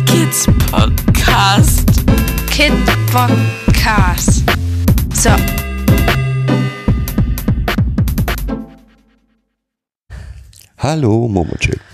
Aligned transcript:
Kids 0.06 0.46
Podcast. 0.68 1.86
Kid 2.50 2.72
Podcast. 3.08 4.44
So. 5.14 5.32
Hallo, 10.76 11.28
Momochill. 11.28 11.93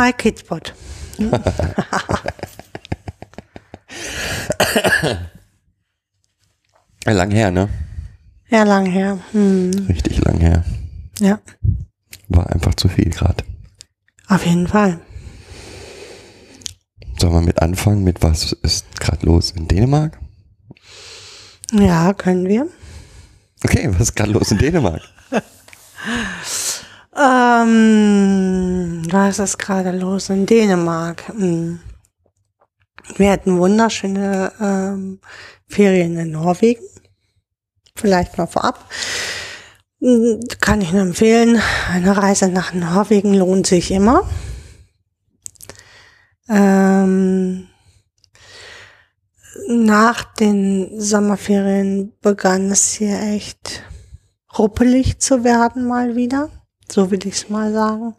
Hi 0.00 0.12
Kidspot. 0.14 0.72
Lang 7.04 7.30
her, 7.30 7.50
ne? 7.50 7.68
Ja, 8.48 8.62
lang 8.62 8.86
her. 8.86 9.18
Hm. 9.32 9.70
Richtig 9.90 10.24
lang 10.24 10.38
her. 10.40 10.64
Ja, 11.18 11.38
War 12.28 12.48
einfach 12.50 12.74
zu 12.76 12.88
viel 12.88 13.10
gerade. 13.10 13.44
auf 14.28 14.46
jeden 14.46 14.68
Fall. 14.68 15.00
Sollen 17.18 17.34
wir 17.34 17.42
mit 17.42 17.60
anfangen? 17.60 18.02
Mit 18.02 18.22
was 18.22 18.52
ist 18.52 18.98
gerade 19.00 19.26
los 19.26 19.50
in 19.50 19.68
Dänemark? 19.68 20.18
Ja, 21.72 22.14
können 22.14 22.48
wir. 22.48 22.68
Okay, 23.64 23.86
was 23.92 24.00
ist 24.00 24.16
gerade 24.16 24.32
los 24.32 24.50
in 24.50 24.56
Dänemark? 24.56 25.02
Ähm, 27.16 29.02
was 29.10 29.38
ist 29.40 29.58
gerade 29.58 29.90
los 29.90 30.30
in 30.30 30.46
Dänemark? 30.46 31.28
Hm. 31.28 31.80
Wir 33.16 33.32
hatten 33.32 33.58
wunderschöne 33.58 34.52
ähm, 34.60 35.20
Ferien 35.66 36.16
in 36.16 36.30
Norwegen. 36.30 36.84
Vielleicht 37.96 38.38
mal 38.38 38.46
vorab. 38.46 38.88
Hm, 40.00 40.40
Kann 40.60 40.80
ich 40.80 40.92
nur 40.92 41.02
empfehlen. 41.02 41.60
Eine 41.90 42.16
Reise 42.16 42.48
nach 42.48 42.72
Norwegen 42.72 43.34
lohnt 43.34 43.66
sich 43.66 43.90
immer. 43.90 44.22
Ähm, 46.48 47.68
nach 49.68 50.34
den 50.34 51.00
Sommerferien 51.00 52.12
begann 52.20 52.70
es 52.70 52.92
hier 52.92 53.20
echt 53.20 53.82
ruppelig 54.58 55.18
zu 55.20 55.44
werden 55.44 55.86
mal 55.86 56.16
wieder. 56.16 56.50
So 56.90 57.10
will 57.10 57.24
ich 57.24 57.34
es 57.34 57.48
mal 57.48 57.72
sagen. 57.72 58.14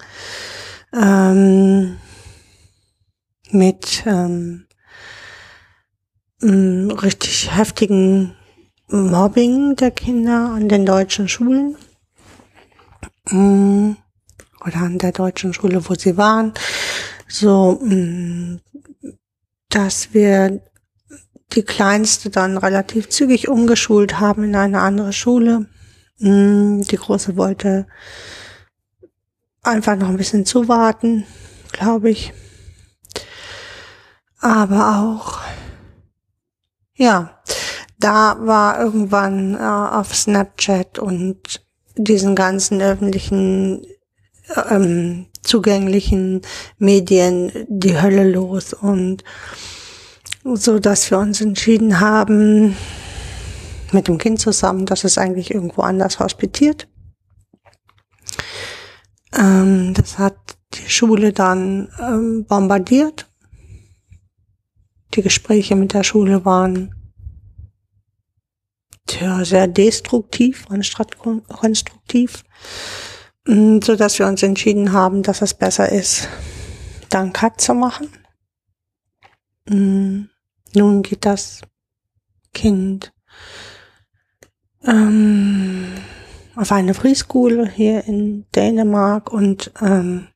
Ähm, 0.93 1.97
mit 3.51 4.03
ähm, 4.05 4.65
richtig 6.41 7.53
heftigen 7.53 8.33
Mobbing 8.87 9.75
der 9.75 9.91
Kinder 9.91 10.51
an 10.55 10.69
den 10.69 10.85
deutschen 10.85 11.27
Schulen. 11.27 11.75
Mm, 13.29 13.91
Oder 14.65 14.77
an 14.77 14.97
der 14.99 15.11
deutschen 15.11 15.53
Schule, 15.53 15.87
wo 15.89 15.95
sie 15.95 16.15
waren. 16.15 16.53
So, 17.27 17.73
mm, 17.81 18.61
dass 19.67 20.13
wir 20.13 20.61
die 21.51 21.63
Kleinste 21.63 22.29
dann 22.29 22.57
relativ 22.57 23.09
zügig 23.09 23.49
umgeschult 23.49 24.21
haben 24.21 24.45
in 24.45 24.55
eine 24.55 24.79
andere 24.79 25.11
Schule. 25.11 25.65
Mm, 26.19 26.81
Die 26.83 26.95
Große 26.95 27.35
wollte 27.35 27.85
einfach 29.63 29.95
noch 29.95 30.09
ein 30.09 30.17
bisschen 30.17 30.45
zuwarten, 30.45 31.25
glaube 31.71 32.09
ich. 32.09 32.33
Aber 34.39 34.99
auch, 34.99 35.39
ja, 36.95 37.41
da 37.99 38.37
war 38.39 38.79
irgendwann 38.79 39.55
äh, 39.55 39.59
auf 39.59 40.15
Snapchat 40.15 40.97
und 40.97 41.63
diesen 41.95 42.35
ganzen 42.35 42.81
öffentlichen 42.81 43.85
ähm, 44.69 45.27
zugänglichen 45.43 46.41
Medien 46.77 47.51
die 47.67 48.01
Hölle 48.01 48.29
los 48.29 48.73
und 48.73 49.23
so, 50.43 50.79
dass 50.79 51.11
wir 51.11 51.19
uns 51.19 51.39
entschieden 51.41 51.99
haben, 51.99 52.75
mit 53.91 54.07
dem 54.07 54.17
Kind 54.17 54.39
zusammen, 54.39 54.85
dass 54.85 55.03
es 55.03 55.17
eigentlich 55.17 55.53
irgendwo 55.53 55.81
anders 55.81 56.19
hospitiert. 56.19 56.87
Ähm, 59.33 59.93
das 59.93 60.17
hat 60.17 60.35
die 60.73 60.89
Schule 60.89 61.33
dann 61.33 61.89
ähm, 61.99 62.45
bombardiert. 62.45 63.29
Die 65.13 65.21
Gespräche 65.21 65.75
mit 65.75 65.93
der 65.93 66.03
Schule 66.03 66.45
waren 66.45 66.95
tja, 69.07 69.43
sehr 69.43 69.67
destruktiv 69.67 70.65
anstatt 70.69 71.17
kon- 71.17 71.43
konstruktiv, 71.47 72.43
Mm, 73.47 73.79
so 73.83 73.95
dass 73.95 74.19
wir 74.19 74.27
uns 74.27 74.43
entschieden 74.43 74.91
haben, 74.93 75.23
dass 75.23 75.41
es 75.41 75.55
besser 75.55 75.91
ist, 75.91 76.27
dann 77.09 77.33
Cut 77.33 77.59
zu 77.59 77.73
machen. 77.73 78.07
Mm, 79.67 80.25
Nun 80.75 81.01
geht 81.01 81.25
das 81.25 81.61
Kind 82.53 83.11
ähm, 84.85 85.87
auf 86.61 86.71
eine 86.71 86.93
Preschool 86.93 87.67
hier 87.67 88.05
in 88.05 88.45
Dänemark 88.55 89.33
und 89.33 89.71
ähm, 89.81 90.27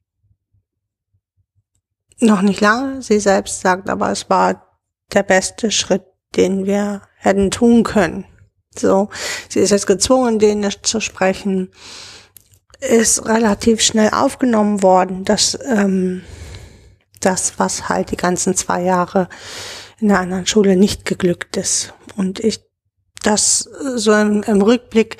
noch 2.19 2.41
nicht 2.41 2.61
lange. 2.61 3.03
Sie 3.03 3.19
selbst 3.19 3.61
sagt 3.61 3.91
aber, 3.91 4.09
es 4.09 4.27
war 4.27 4.79
der 5.13 5.21
beste 5.21 5.69
Schritt, 5.69 6.03
den 6.35 6.65
wir 6.65 7.03
hätten 7.17 7.51
tun 7.51 7.83
können. 7.83 8.25
So, 8.75 9.09
sie 9.49 9.59
ist 9.59 9.69
jetzt 9.69 9.85
gezwungen, 9.85 10.39
Dänisch 10.39 10.81
zu 10.81 10.99
sprechen, 10.99 11.69
ist 12.79 13.25
relativ 13.27 13.81
schnell 13.81 14.09
aufgenommen 14.09 14.81
worden, 14.81 15.25
dass 15.25 15.57
ähm, 15.63 16.23
das, 17.21 17.59
was 17.59 17.87
halt 17.87 18.09
die 18.09 18.17
ganzen 18.17 18.55
zwei 18.55 18.81
Jahre 18.81 19.29
in 19.99 20.07
der 20.07 20.19
anderen 20.19 20.47
Schule 20.47 20.75
nicht 20.75 21.05
geglückt 21.05 21.55
ist. 21.55 21.93
Und 22.17 22.39
ich, 22.39 22.61
das 23.21 23.67
äh, 23.67 23.97
so 23.97 24.11
im, 24.11 24.41
im 24.41 24.61
Rückblick, 24.63 25.17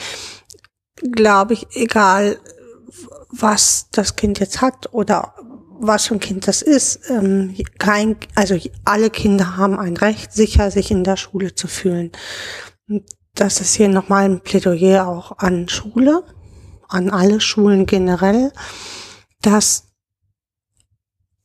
glaube 1.01 1.53
ich, 1.53 1.67
egal 1.75 2.39
was 3.31 3.87
das 3.91 4.15
Kind 4.15 4.39
jetzt 4.39 4.61
hat 4.61 4.93
oder 4.93 5.35
was 5.79 6.07
für 6.07 6.15
ein 6.15 6.19
Kind 6.19 6.47
das 6.47 6.61
ist, 6.61 7.09
ähm, 7.09 7.55
kein, 7.77 8.15
also 8.33 8.57
alle 8.85 9.09
Kinder 9.09 9.57
haben 9.57 9.77
ein 9.77 9.97
Recht, 9.97 10.31
sicher 10.31 10.71
sich 10.71 10.91
in 10.91 11.03
der 11.03 11.17
Schule 11.17 11.53
zu 11.53 11.67
fühlen. 11.67 12.11
Das 13.33 13.59
ist 13.59 13.73
hier 13.73 13.89
nochmal 13.89 14.25
ein 14.25 14.39
Plädoyer 14.39 15.07
auch 15.07 15.37
an 15.37 15.67
Schule, 15.67 16.23
an 16.87 17.09
alle 17.09 17.41
Schulen 17.41 17.85
generell, 17.85 18.53
dass 19.41 19.89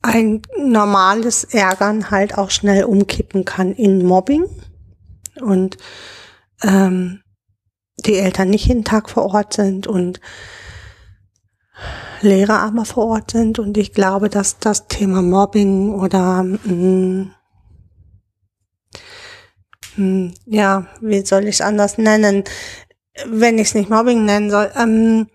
ein 0.01 0.41
normales 0.57 1.43
Ärgern 1.43 2.09
halt 2.09 2.37
auch 2.37 2.49
schnell 2.49 2.85
umkippen 2.85 3.45
kann 3.45 3.73
in 3.73 4.05
Mobbing 4.05 4.45
und 5.41 5.77
ähm, 6.63 7.20
die 8.05 8.17
Eltern 8.17 8.49
nicht 8.49 8.67
jeden 8.67 8.83
Tag 8.83 9.09
vor 9.09 9.33
Ort 9.33 9.53
sind 9.53 9.87
und 9.87 10.19
Lehrer 12.21 12.59
aber 12.59 12.85
vor 12.85 13.07
Ort 13.07 13.31
sind 13.31 13.57
und 13.57 13.77
ich 13.77 13.93
glaube, 13.93 14.29
dass 14.29 14.59
das 14.59 14.87
Thema 14.87 15.21
Mobbing 15.21 15.93
oder 15.95 16.43
mh, 16.43 17.31
mh, 19.95 20.31
ja, 20.45 20.85
wie 21.01 21.25
soll 21.25 21.47
ich 21.47 21.55
es 21.55 21.61
anders 21.61 21.97
nennen, 21.97 22.43
wenn 23.25 23.57
ich 23.57 23.69
es 23.69 23.73
nicht 23.73 23.89
Mobbing 23.89 24.25
nennen 24.25 24.51
soll, 24.51 24.71
ähm, 24.75 25.27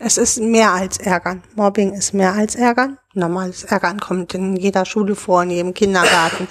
es 0.00 0.16
ist 0.16 0.40
mehr 0.40 0.72
als 0.72 0.98
Ärgern. 0.98 1.44
Mobbing 1.54 1.92
ist 1.92 2.12
mehr 2.12 2.32
als 2.32 2.56
Ärgern. 2.56 2.98
Normales 3.14 3.62
Ärgern 3.62 4.00
kommt 4.00 4.34
in 4.34 4.56
jeder 4.56 4.84
Schule 4.84 5.14
vor, 5.14 5.44
in 5.44 5.50
jedem 5.50 5.74
Kindergarten. 5.74 6.48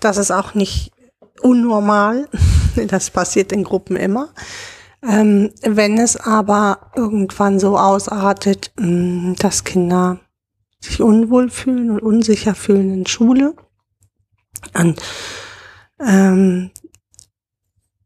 Das 0.00 0.18
ist 0.18 0.30
auch 0.30 0.52
nicht 0.52 0.92
unnormal. 1.42 2.28
Das 2.88 3.10
passiert 3.10 3.52
in 3.52 3.64
Gruppen 3.64 3.96
immer. 3.96 4.30
Ähm, 5.06 5.50
wenn 5.60 5.98
es 5.98 6.16
aber 6.16 6.90
irgendwann 6.96 7.60
so 7.60 7.76
ausartet, 7.76 8.72
mh, 8.80 9.34
dass 9.38 9.64
Kinder 9.64 10.20
sich 10.80 11.02
unwohl 11.02 11.50
fühlen 11.50 11.90
und 11.90 12.00
unsicher 12.00 12.54
fühlen 12.54 12.90
in 12.94 13.06
Schule 13.06 13.54
und 14.72 15.02
ähm, 16.00 16.70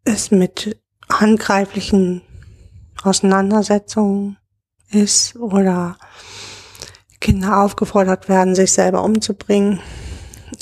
es 0.04 0.30
mit 0.30 0.80
handgreiflichen 1.08 2.22
Auseinandersetzungen 3.02 4.36
ist 4.90 5.36
oder 5.36 5.98
Kinder 7.20 7.60
aufgefordert 7.60 8.28
werden, 8.28 8.54
sich 8.54 8.72
selber 8.72 9.02
umzubringen, 9.02 9.80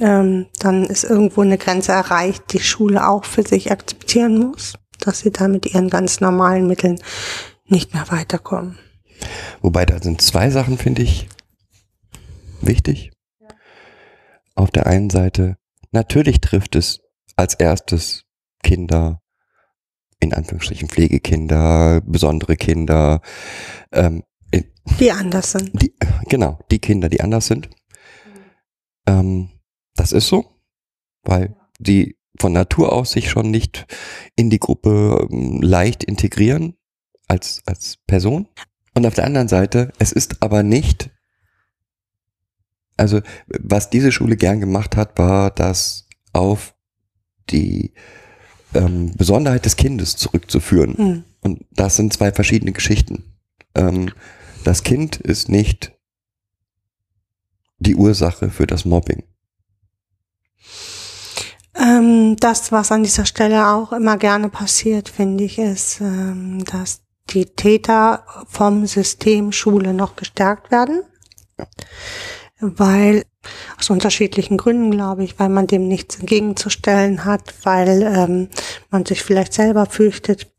ähm, 0.00 0.46
dann 0.58 0.84
ist 0.84 1.04
irgendwo 1.04 1.42
eine 1.42 1.58
Grenze 1.58 1.92
erreicht, 1.92 2.52
die 2.52 2.60
Schule 2.60 3.08
auch 3.08 3.24
für 3.24 3.42
sich 3.42 3.70
akzeptieren 3.70 4.38
muss, 4.38 4.74
dass 5.00 5.20
sie 5.20 5.30
da 5.30 5.48
mit 5.48 5.66
ihren 5.66 5.90
ganz 5.90 6.20
normalen 6.20 6.66
Mitteln 6.66 7.00
nicht 7.66 7.94
mehr 7.94 8.06
weiterkommen. 8.10 8.78
Wobei 9.62 9.86
da 9.86 10.00
sind 10.02 10.20
zwei 10.20 10.50
Sachen, 10.50 10.78
finde 10.78 11.02
ich, 11.02 11.28
wichtig. 12.60 13.10
Auf 14.54 14.70
der 14.70 14.86
einen 14.86 15.10
Seite, 15.10 15.56
natürlich 15.90 16.40
trifft 16.40 16.76
es 16.76 17.00
als 17.36 17.54
erstes 17.54 18.24
Kinder, 18.62 19.20
in 20.20 20.32
Anführungsstrichen 20.32 20.88
Pflegekinder, 20.88 22.00
besondere 22.04 22.56
Kinder, 22.56 23.20
ähm, 23.92 24.22
Die 25.00 25.10
anders 25.10 25.52
sind. 25.52 25.70
die, 25.82 25.94
genau, 26.28 26.58
die 26.70 26.78
Kinder, 26.78 27.08
die 27.08 27.20
anders 27.20 27.46
sind. 27.46 27.68
Ähm, 29.06 29.50
das 29.94 30.12
ist 30.12 30.28
so, 30.28 30.60
weil 31.22 31.56
die 31.78 32.16
von 32.38 32.52
Natur 32.52 32.92
aus 32.92 33.12
sich 33.12 33.30
schon 33.30 33.50
nicht 33.50 33.86
in 34.36 34.50
die 34.50 34.58
Gruppe 34.58 35.28
ähm, 35.30 35.60
leicht 35.62 36.04
integrieren 36.04 36.76
als, 37.28 37.62
als 37.66 37.98
Person. 38.06 38.48
Und 38.94 39.06
auf 39.06 39.14
der 39.14 39.24
anderen 39.24 39.48
Seite, 39.48 39.92
es 39.98 40.12
ist 40.12 40.42
aber 40.42 40.62
nicht, 40.62 41.10
also 42.96 43.20
was 43.46 43.90
diese 43.90 44.12
Schule 44.12 44.36
gern 44.36 44.60
gemacht 44.60 44.96
hat, 44.96 45.18
war 45.18 45.50
das 45.50 46.08
auf 46.32 46.74
die 47.50 47.92
ähm, 48.72 49.12
Besonderheit 49.16 49.64
des 49.64 49.76
Kindes 49.76 50.16
zurückzuführen. 50.16 50.96
Hm. 50.96 51.24
Und 51.40 51.64
das 51.70 51.96
sind 51.96 52.12
zwei 52.12 52.32
verschiedene 52.32 52.72
Geschichten. 52.72 53.36
Ähm, 53.74 54.12
das 54.64 54.82
Kind 54.82 55.16
ist 55.16 55.48
nicht 55.48 55.92
die 57.78 57.96
Ursache 57.96 58.50
für 58.50 58.66
das 58.66 58.84
Mobbing. 58.84 59.24
Ähm, 61.76 62.36
das, 62.36 62.72
was 62.72 62.92
an 62.92 63.02
dieser 63.02 63.26
Stelle 63.26 63.68
auch 63.68 63.92
immer 63.92 64.16
gerne 64.16 64.48
passiert, 64.48 65.08
finde 65.08 65.44
ich, 65.44 65.58
ist, 65.58 66.00
ähm, 66.00 66.64
dass 66.64 67.02
die 67.30 67.46
Täter 67.46 68.24
vom 68.48 68.86
System 68.86 69.50
Schule 69.50 69.94
noch 69.94 70.16
gestärkt 70.16 70.70
werden. 70.70 71.02
Weil, 72.60 73.24
aus 73.78 73.90
unterschiedlichen 73.90 74.56
Gründen, 74.56 74.90
glaube 74.90 75.24
ich, 75.24 75.38
weil 75.38 75.48
man 75.48 75.66
dem 75.66 75.88
nichts 75.88 76.18
entgegenzustellen 76.18 77.24
hat, 77.24 77.54
weil 77.64 78.02
ähm, 78.02 78.48
man 78.90 79.04
sich 79.04 79.22
vielleicht 79.22 79.52
selber 79.52 79.86
fürchtet, 79.86 80.52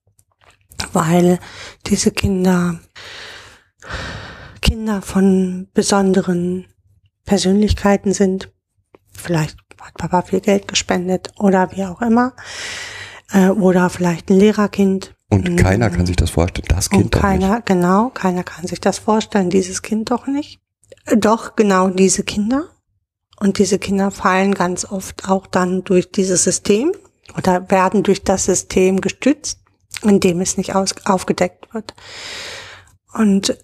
weil 0.94 1.40
diese 1.88 2.12
Kinder 2.12 2.80
Kinder 4.66 5.02
von 5.04 5.68
besonderen 5.74 6.66
Persönlichkeiten 7.26 8.14
sind. 8.14 8.52
Vielleicht 9.12 9.58
hat 9.86 9.94
Papa 9.96 10.22
viel 10.24 10.42
Geld 10.42 10.68
gespendet 10.68 11.30
oder 11.38 11.72
wie 11.72 11.86
auch 11.86 12.02
immer. 12.02 12.34
Äh, 13.32 13.50
oder 13.50 13.90
vielleicht 13.90 14.30
ein 14.30 14.38
Lehrerkind. 14.40 15.16
Und 15.30 15.50
Mhm. 15.50 15.56
keiner 15.56 15.90
kann 15.90 16.06
sich 16.06 16.16
das 16.16 16.30
vorstellen. 16.30 16.68
Das 16.70 16.90
Kind 16.90 17.04
Und 17.06 17.16
doch 17.16 17.22
keiner, 17.22 17.56
nicht. 17.56 17.66
genau, 17.66 18.10
keiner 18.10 18.44
kann 18.44 18.68
sich 18.68 18.80
das 18.80 19.00
vorstellen, 19.00 19.50
dieses 19.50 19.82
Kind 19.82 20.12
doch 20.12 20.28
nicht. 20.28 20.60
Äh, 21.06 21.18
Doch 21.18 21.56
genau 21.56 21.88
diese 21.90 22.24
Kinder. 22.24 22.66
Und 23.40 23.58
diese 23.58 23.80
Kinder 23.80 24.12
fallen 24.12 24.54
ganz 24.54 24.86
oft 24.86 25.28
auch 25.28 25.48
dann 25.48 25.84
durch 25.84 26.10
dieses 26.12 26.44
System 26.44 26.92
oder 27.38 27.70
werden 27.70 28.02
durch 28.04 28.24
das 28.24 28.46
System 28.46 29.02
gestützt, 29.02 29.60
in 30.04 30.20
dem 30.22 30.40
es 30.40 30.56
nicht 30.58 30.74
aus, 30.76 30.92
aufgedeckt 31.06 31.74
wird. 31.74 31.94
Und 33.14 33.58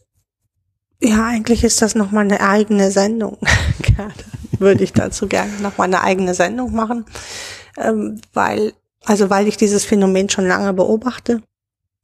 ja, 1.02 1.26
eigentlich 1.26 1.64
ist 1.64 1.82
das 1.82 1.96
nochmal 1.96 2.26
eine 2.26 2.42
eigene 2.42 2.92
Sendung. 2.92 3.38
Gerne 3.82 4.14
würde 4.62 4.84
ich 4.84 4.94
dazu 4.94 5.28
gerne 5.28 5.52
nochmal 5.62 5.88
eine 5.88 6.02
eigene 6.02 6.34
Sendung 6.34 6.74
machen, 6.74 7.06
ähm, 7.78 8.22
weil, 8.34 8.74
also 9.04 9.30
weil 9.30 9.48
ich 9.48 9.58
dieses 9.58 9.84
Phänomen 9.84 10.30
schon 10.30 10.48
lange 10.48 10.74
beobachte. 10.74 11.42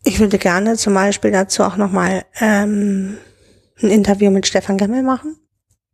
Ich 0.03 0.19
würde 0.19 0.37
gerne 0.37 0.75
zum 0.75 0.93
Beispiel 0.93 1.31
dazu 1.31 1.63
auch 1.63 1.77
nochmal 1.77 2.25
ähm, 2.39 3.17
ein 3.81 3.89
Interview 3.89 4.31
mit 4.31 4.47
Stefan 4.47 4.77
Gemmel 4.77 5.03
machen. 5.03 5.37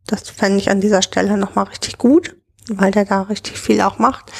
Das 0.06 0.28
fände 0.30 0.58
ich 0.58 0.70
an 0.70 0.80
dieser 0.80 1.02
Stelle 1.02 1.36
nochmal 1.36 1.66
richtig 1.66 1.98
gut, 1.98 2.36
weil 2.68 2.90
der 2.90 3.04
da 3.04 3.22
richtig 3.22 3.58
viel 3.58 3.80
auch 3.80 3.98
macht. 3.98 4.32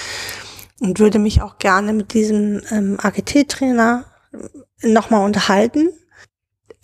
Und 0.81 0.99
würde 0.99 1.19
mich 1.19 1.41
auch 1.41 1.59
gerne 1.59 1.93
mit 1.93 2.12
diesem 2.12 2.61
ähm, 2.70 2.99
AGT-Trainer 3.00 4.05
nochmal 4.82 5.25
unterhalten. 5.25 5.91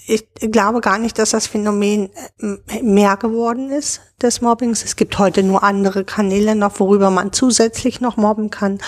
Ich 0.07 0.27
glaube 0.35 0.81
gar 0.81 0.99
nicht, 0.99 1.19
dass 1.19 1.31
das 1.31 1.47
Phänomen 1.47 2.11
äh, 2.41 2.83
mehr 2.83 3.17
geworden 3.17 3.71
ist 3.71 4.01
des 4.23 4.41
Mobbings. 4.41 4.85
Es 4.85 4.97
gibt 4.97 5.19
heute 5.19 5.43
nur 5.43 5.63
andere 5.63 6.05
Kanäle 6.05 6.55
noch, 6.55 6.81
worüber 6.81 7.11
man 7.11 7.33
zusätzlich 7.33 8.01
noch 8.01 8.17
mobben 8.17 8.51
kann. 8.51 8.79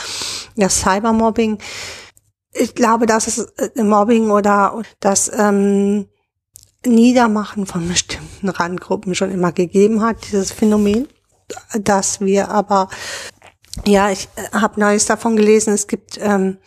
Das 0.56 0.80
Cybermobbing. 0.80 1.58
Ich 2.54 2.74
glaube, 2.74 3.06
dass 3.06 3.26
es 3.26 3.38
äh, 3.56 3.82
Mobbing 3.82 4.30
oder 4.30 4.82
das 5.00 5.30
ähm, 5.34 6.08
Niedermachen 6.84 7.66
von 7.66 7.88
bestimmten 7.88 8.48
Randgruppen 8.48 9.14
schon 9.14 9.30
immer 9.30 9.52
gegeben 9.52 10.02
hat, 10.02 10.16
dieses 10.26 10.50
Phänomen, 10.50 11.08
dass 11.78 12.20
wir 12.20 12.50
aber, 12.50 12.88
ja, 13.86 14.10
ich 14.10 14.28
habe 14.52 14.80
Neues 14.80 15.06
davon 15.06 15.36
gelesen, 15.36 15.72
es 15.72 15.86
gibt 15.86 16.18
ähm, 16.20 16.58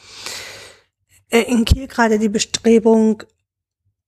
äh, 1.29 1.41
in 1.41 1.65
Kiel 1.65 1.87
gerade 1.87 2.17
die 2.19 2.29
Bestrebung, 2.29 3.23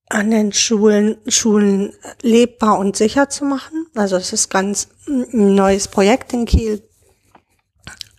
an 0.10 0.32
den 0.32 0.54
Schulen, 0.54 1.18
Schulen 1.28 1.94
lebbar 2.22 2.80
und 2.80 2.96
sicher 2.96 3.30
zu 3.30 3.46
machen. 3.46 3.88
Also 3.96 4.16
es 4.16 4.34
ist 4.34 4.50
ganz 4.50 4.90
ein 5.08 5.56
neues 5.56 5.88
Projekt 5.88 6.34
in 6.34 6.46
Kiel, 6.46 6.82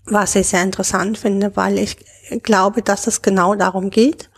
was 0.05 0.35
ich 0.35 0.49
sehr 0.49 0.63
interessant 0.63 1.19
finde, 1.19 1.57
weil 1.57 1.79
ich 1.79 1.97
glaube, 2.43 2.83
dass 2.83 3.07
es 3.07 3.23
genau 3.23 3.55
darum 3.55 3.91
geht, 3.91 4.31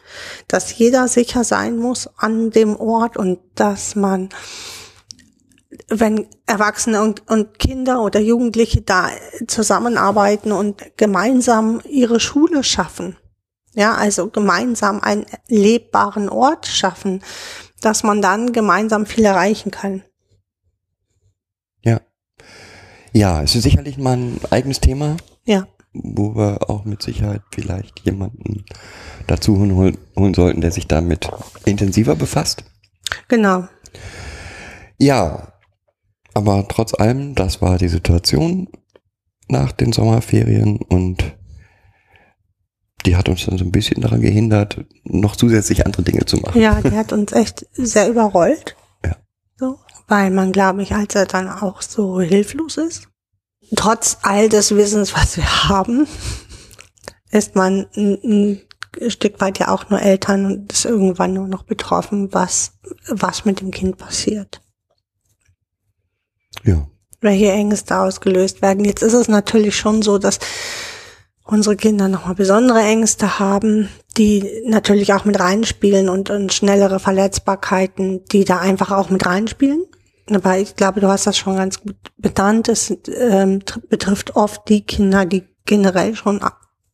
dass 0.49 0.77
jeder 0.77 1.09
sicher 1.09 1.45
sein 1.45 1.77
muss 1.77 2.09
an 2.17 2.51
dem 2.51 2.77
Ort 2.77 3.17
und 3.17 3.39
dass 3.55 3.97
man, 3.97 4.29
wenn 5.89 6.27
Erwachsene 6.47 7.03
und, 7.03 7.29
und 7.29 7.59
Kinder 7.59 8.03
oder 8.03 8.21
Jugendliche 8.21 8.83
da 8.83 9.11
zusammenarbeiten 9.47 10.53
und 10.53 10.83
gemeinsam 10.97 11.81
ihre 11.89 12.21
Schule 12.21 12.63
schaffen, 12.63 13.17
ja, 13.81 13.95
also 13.95 14.29
gemeinsam 14.29 15.01
einen 15.01 15.25
lebbaren 15.49 16.29
Ort 16.29 16.67
schaffen, 16.67 17.23
dass 17.81 18.03
man 18.03 18.21
dann 18.21 18.53
gemeinsam 18.53 19.07
viel 19.07 19.25
erreichen 19.25 19.71
kann. 19.71 20.03
Ja. 21.83 22.01
Ja, 23.13 23.43
es 23.43 23.55
ist 23.57 23.63
sicherlich 23.63 23.97
mal 23.97 24.19
ein 24.19 24.41
eigenes 24.51 24.81
Thema, 24.81 25.17
Ja, 25.47 25.67
wo 25.95 26.37
wir 26.37 26.69
auch 26.69 26.85
mit 26.85 27.03
Sicherheit 27.03 27.41
vielleicht 27.53 28.01
jemanden 28.01 28.67
dazu 29.27 29.57
holen, 29.59 29.97
holen 30.15 30.35
sollten, 30.35 30.61
der 30.61 30.73
sich 30.73 30.87
damit 30.87 31.31
intensiver 31.65 32.15
befasst. 32.17 32.65
genau. 33.29 33.67
Ja, 34.99 35.55
aber 36.35 36.69
trotz 36.69 36.93
allem, 36.93 37.35
das 37.35 37.63
war 37.63 37.79
die 37.79 37.89
Situation 37.89 38.69
nach 39.49 39.73
den 39.73 39.93
Sommerferien 39.93 40.77
und 40.77 41.35
die 43.07 43.17
hat 43.17 43.29
uns 43.29 43.47
dann 43.47 43.59
so 43.59 43.65
ein 43.65 43.73
bisschen 43.73 44.01
daran 44.01 44.21
gehindert, 44.21 44.85
noch 45.05 45.37
zusätzlich 45.37 45.87
andere 45.87 46.03
Dinge 46.03 46.25
zu 46.25 46.37
machen. 46.39 46.61
Ja, 46.61 46.81
die 46.81 46.97
hat 46.97 47.13
uns 47.13 47.33
echt 47.33 47.67
sehr 47.73 48.09
überrollt. 48.09 48.77
Ja. 49.05 49.17
So, 49.57 49.79
weil 50.09 50.31
man, 50.31 50.53
glaube 50.53 50.83
ich, 50.83 50.95
als 50.95 51.15
er 51.15 51.27
dann 51.27 51.49
auch 51.49 51.83
so 51.83 52.21
hilflos 52.21 52.77
ist. 52.77 53.09
Trotz 53.77 54.19
all 54.23 54.49
des 54.49 54.75
Wissens, 54.75 55.15
was 55.15 55.37
wir 55.37 55.69
haben, 55.69 56.07
ist 57.31 57.55
man 57.55 57.87
ein, 57.97 58.19
ein 58.25 59.11
Stück 59.11 59.41
weit 59.41 59.59
ja 59.59 59.69
auch 59.69 59.89
nur 59.89 60.01
Eltern 60.03 60.47
und 60.47 60.73
ist 60.73 60.85
irgendwann 60.85 61.35
nur 61.35 61.47
noch 61.47 61.63
betroffen, 61.63 62.33
was, 62.33 62.73
was 63.09 63.45
mit 63.45 63.61
dem 63.61 63.71
Kind 63.71 63.99
passiert. 63.99 64.61
Ja. 66.65 66.87
welche 67.21 67.53
Ängste 67.53 67.99
ausgelöst 67.99 68.61
werden. 68.61 68.85
Jetzt 68.85 69.03
ist 69.03 69.15
es 69.15 69.29
natürlich 69.29 69.77
schon 69.77 70.03
so, 70.03 70.19
dass 70.19 70.41
unsere 71.51 71.77
Kinder 71.77 72.09
nochmal 72.09 72.35
besondere 72.35 72.81
Ängste 72.81 73.39
haben, 73.39 73.89
die 74.17 74.63
natürlich 74.67 75.13
auch 75.13 75.25
mit 75.25 75.39
reinspielen 75.39 76.09
und, 76.09 76.31
und 76.31 76.53
schnellere 76.53 77.01
Verletzbarkeiten, 77.01 78.25
die 78.27 78.45
da 78.45 78.59
einfach 78.59 78.91
auch 78.91 79.11
mit 79.11 79.27
reinspielen. 79.27 79.85
Aber 80.31 80.59
ich 80.59 80.77
glaube, 80.77 81.01
du 81.01 81.09
hast 81.09 81.27
das 81.27 81.37
schon 81.37 81.57
ganz 81.57 81.81
gut 81.81 81.97
benannt. 82.17 82.69
Es 82.69 82.91
ähm, 82.91 83.61
tr- 83.61 83.87
betrifft 83.89 84.37
oft 84.37 84.69
die 84.69 84.85
Kinder, 84.87 85.27
die 85.27 85.45
generell 85.67 86.15
schon 86.15 86.41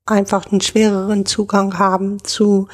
einfach 0.06 0.50
einen 0.50 0.62
schwereren 0.62 1.26
Zugang 1.26 1.78
haben 1.78 2.24
zu 2.24 2.68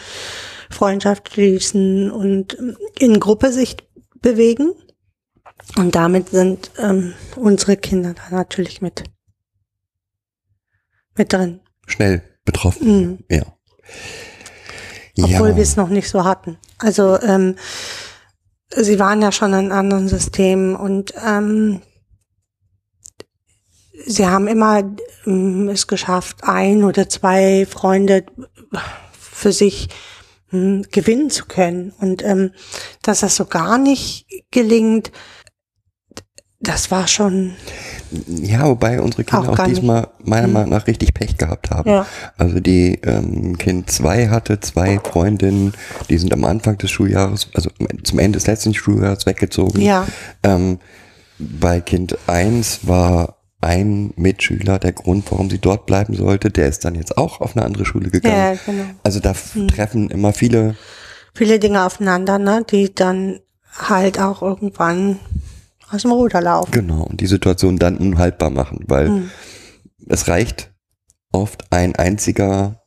Freundschaft 0.71 1.33
schließen 1.33 2.11
und 2.12 2.57
ähm, 2.59 2.77
in 2.99 3.19
Gruppe 3.19 3.53
sich 3.53 3.77
bewegen. 4.21 4.73
Und 5.77 5.95
damit 5.95 6.29
sind 6.29 6.71
ähm, 6.79 7.15
unsere 7.37 7.77
Kinder 7.77 8.15
da 8.15 8.37
natürlich 8.37 8.81
mit, 8.83 9.05
mit 11.17 11.33
drin. 11.33 11.61
Schnell 11.93 12.23
betroffen. 12.45 12.87
Mhm. 12.87 13.19
Ja. 13.31 13.43
Obwohl 15.19 15.51
ja. 15.51 15.57
wir 15.57 15.63
es 15.63 15.77
noch 15.77 15.89
nicht 15.89 16.09
so 16.09 16.25
hatten. 16.25 16.59
Also 16.79 17.21
ähm, 17.21 17.57
sie 18.75 18.99
waren 18.99 19.23
ja 19.23 19.31
schon 19.31 19.53
in 19.53 19.73
anderen 19.73 20.09
Systemen 20.09 20.75
und 20.75 21.13
ähm, 21.25 21.83
sie 24.07 24.27
haben 24.27 24.49
immer 24.49 24.83
ähm, 25.27 25.69
es 25.69 25.87
geschafft, 25.87 26.39
ein 26.43 26.85
oder 26.85 27.09
zwei 27.09 27.67
Freunde 27.67 28.25
für 29.13 29.53
sich 29.53 29.89
hm, 30.49 30.87
gewinnen 30.91 31.31
zu 31.31 31.45
können. 31.47 31.93
Und 32.01 32.25
ähm, 32.25 32.53
dass 33.03 33.21
das 33.21 33.37
so 33.37 33.45
gar 33.45 33.79
nicht 33.79 34.27
gelingt, 34.51 35.13
das 36.62 36.90
war 36.90 37.09
schon. 37.09 37.52
Ja, 38.28 38.66
wobei 38.69 39.00
unsere 39.00 39.25
Kinder 39.25 39.45
Auch 39.49 39.52
auch, 39.52 39.57
gar 39.57 39.66
nicht. 39.69 39.78
diesmal 39.81 40.09
meiner 40.25 40.47
Mhm. 40.47 40.52
Meinung 40.52 40.71
nach 40.71 40.87
richtig 40.87 41.14
Pech 41.14 41.37
gehabt 41.38 41.71
haben. 41.71 41.90
Ja. 41.90 42.07
Also 42.38 42.61
die 42.61 43.00
ähm, 43.04 43.57
Kind 43.59 43.90
2 43.90 44.28
hatte 44.28 44.61
zwei 44.61 44.99
Freundinnen, 44.99 45.73
die 46.11 46.19
sind 46.19 46.33
am 46.33 46.45
Anfang 46.45 46.78
des 46.78 46.90
Schuljahres, 46.90 47.49
also 47.54 47.71
zum 48.04 48.19
Ende 48.19 48.37
des 48.38 48.47
letzten 48.47 48.75
Schuljahres 48.75 49.26
weggezogen. 49.26 49.81
Ja. 49.81 50.07
Ähm, 50.42 50.78
bei 51.38 51.81
Kind 51.81 52.16
1 52.28 52.81
war 52.87 53.37
ein 53.61 54.12
Mitschüler 54.16 54.78
der 54.78 54.92
Grund, 54.92 55.31
warum 55.31 55.49
sie 55.49 55.59
dort 55.59 55.87
bleiben 55.87 56.14
sollte. 56.14 56.50
Der 56.50 56.69
ist 56.69 56.85
dann 56.85 56.95
jetzt 56.97 57.16
auch 57.16 57.40
auf 57.40 57.57
eine 57.57 57.64
andere 57.64 57.85
Schule 57.87 58.11
gegangen. 58.11 58.37
Ja, 58.37 58.54
genau. 58.66 58.85
Also 59.04 59.21
da 59.21 59.31
f- 59.31 59.57
treffen 59.69 60.11
immer 60.11 60.33
viele, 60.33 60.76
Viele 61.35 61.59
Dinge 61.59 61.85
aufeinander, 61.87 62.38
ne, 62.38 62.62
die 62.71 62.95
dann 62.95 63.40
halt 63.78 64.21
auch 64.21 64.42
irgendwann 64.42 65.19
aus 65.93 66.03
dem 66.03 66.13
Ruder 66.13 66.41
laufen. 66.41 66.71
genau, 66.73 67.03
und 67.05 67.21
die 67.21 67.27
Situation 67.27 67.77
dann 67.79 67.97
unhaltbar 67.99 68.51
machen, 68.51 68.85
weil 68.89 69.09
Hm. 69.09 69.31
es 70.09 70.29
reicht 70.29 70.73
oft 71.33 71.71
ein 71.73 71.95
einziger 71.97 72.83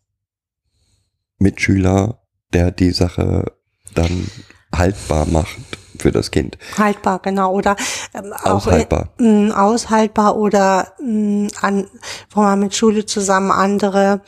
Mitschüler, 1.37 2.19
der 2.53 2.71
die 2.71 2.91
Sache 2.91 3.45
dann 3.93 4.27
haltbar 4.73 5.25
macht 5.25 5.57
für 5.99 6.11
das 6.11 6.31
Kind. 6.31 6.57
Haltbar, 6.77 7.19
genau. 7.19 7.51
Oder 7.53 7.75
ähm, 8.13 8.33
auch 8.33 8.55
Aushaltbar. 8.57 9.13
Äh, 9.19 9.23
mh, 9.23 9.55
aushaltbar 9.55 10.37
oder 10.37 10.93
mh, 11.01 11.49
an, 11.61 11.87
wo 12.31 12.41
man 12.41 12.59
mit 12.59 12.75
Schule 12.75 13.05
zusammen 13.05 13.51
andere 13.51 14.21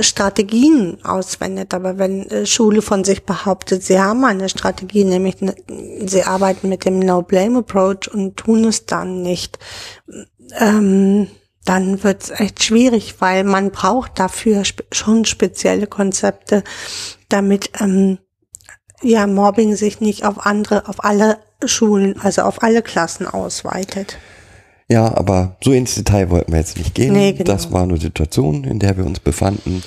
Strategien 0.00 0.98
auswendet. 1.04 1.74
Aber 1.74 1.98
wenn 1.98 2.28
äh, 2.30 2.46
Schule 2.46 2.82
von 2.82 3.04
sich 3.04 3.24
behauptet, 3.24 3.82
sie 3.82 4.00
haben 4.00 4.24
eine 4.24 4.48
Strategie, 4.48 5.04
nämlich 5.04 5.36
sie 6.04 6.22
arbeiten 6.24 6.68
mit 6.68 6.84
dem 6.84 6.98
No-Blame-Approach 6.98 8.12
und 8.12 8.36
tun 8.36 8.64
es 8.64 8.86
dann 8.86 9.22
nicht, 9.22 9.58
ähm, 10.58 11.28
dann 11.64 12.02
wird 12.02 12.22
es 12.22 12.30
echt 12.30 12.64
schwierig, 12.64 13.16
weil 13.20 13.44
man 13.44 13.70
braucht 13.70 14.18
dafür 14.18 14.62
schon 14.90 15.26
spezielle 15.26 15.86
Konzepte, 15.86 16.64
damit 17.28 17.70
ähm, 17.80 18.18
ja 19.02 19.26
Mobbing 19.26 19.76
sich 19.76 20.00
nicht 20.00 20.24
auf 20.24 20.46
andere, 20.46 20.88
auf 20.88 21.04
alle 21.04 21.38
Schulen, 21.64 22.18
also 22.20 22.42
auf 22.42 22.62
alle 22.62 22.82
Klassen 22.82 23.26
ausweitet. 23.26 24.16
Ja, 24.90 25.14
aber 25.16 25.56
so 25.62 25.72
ins 25.72 25.94
Detail 25.96 26.30
wollten 26.30 26.52
wir 26.52 26.58
jetzt 26.60 26.78
nicht 26.78 26.94
gehen. 26.94 27.12
Nee, 27.12 27.32
genau. 27.32 27.44
Das 27.52 27.70
war 27.72 27.82
eine 27.82 27.98
Situation, 27.98 28.64
in 28.64 28.78
der 28.78 28.96
wir 28.96 29.04
uns 29.04 29.20
befanden. 29.20 29.82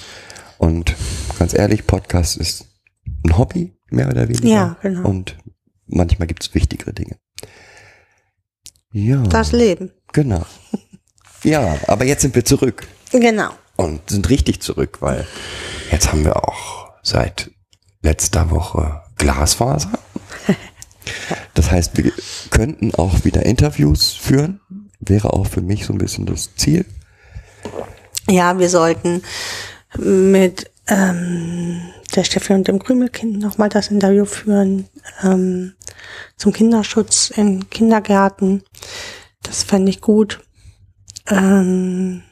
Und 0.60 0.96
ganz 1.39 1.53
ehrlich, 1.55 1.88
Podcast 1.88 2.38
ist 2.38 2.65
ein 3.25 3.38
Hobby, 3.38 3.74
mehr 3.89 4.08
oder 4.08 4.27
weniger. 4.29 4.48
Ja, 4.48 4.77
genau. 4.81 5.10
Und 5.10 5.38
manchmal 5.88 6.27
gibt 6.27 6.43
es 6.43 6.53
wichtigere 6.53 6.93
Dinge. 6.93 7.17
Ja, 8.93 9.24
Das 9.24 9.51
Leben. 9.53 9.91
genau. 10.13 10.46
Ja, 11.43 11.77
aber 11.88 12.05
jetzt 12.05 12.22
sind 12.22 12.36
wir 12.36 12.46
zurück. 12.46 12.86
Genau. 13.12 13.50
Und 13.77 14.08
sind 14.12 14.29
richtig 14.29 14.62
zurück, 14.62 14.98
weil 15.01 15.25
jetzt 15.91 16.12
haben 16.12 16.24
wir 16.24 16.36
auch 16.48 16.91
seit 17.01 17.50
letzter 18.03 18.51
Woche 18.51 19.01
Glasfaser. 19.17 19.91
Das 21.55 21.72
heißt, 21.72 21.98
wir 21.98 22.12
könnten 22.51 22.93
auch 22.93 23.25
wieder 23.25 23.43
Interviews 23.46 24.12
führen. 24.13 24.62
Wäre 25.01 25.34
auch 25.34 25.48
für 25.48 25.62
mich 25.62 25.86
so 25.86 25.93
ein 25.93 25.98
bisschen 25.98 26.25
das 26.25 26.55
Ziel. 26.55 26.86
Ja, 28.29 28.58
wir 28.60 28.70
sollten 28.70 29.24
mit 29.98 30.72
ähm, 30.88 31.81
der 32.15 32.24
Steffi 32.24 32.53
und 32.53 32.67
dem 32.67 32.79
Krümelkind 32.79 33.39
nochmal 33.39 33.70
das 33.70 33.89
Interview 33.89 34.25
führen 34.25 34.88
ähm, 35.24 35.74
zum 36.38 36.53
Kinderschutz 36.53 37.31
in 37.36 37.70
Kindergärten. 37.70 38.63
Das 39.43 39.63
fände 39.63 39.89
ich 39.89 40.01
gut. 40.01 40.41
Ähm, 41.27 42.24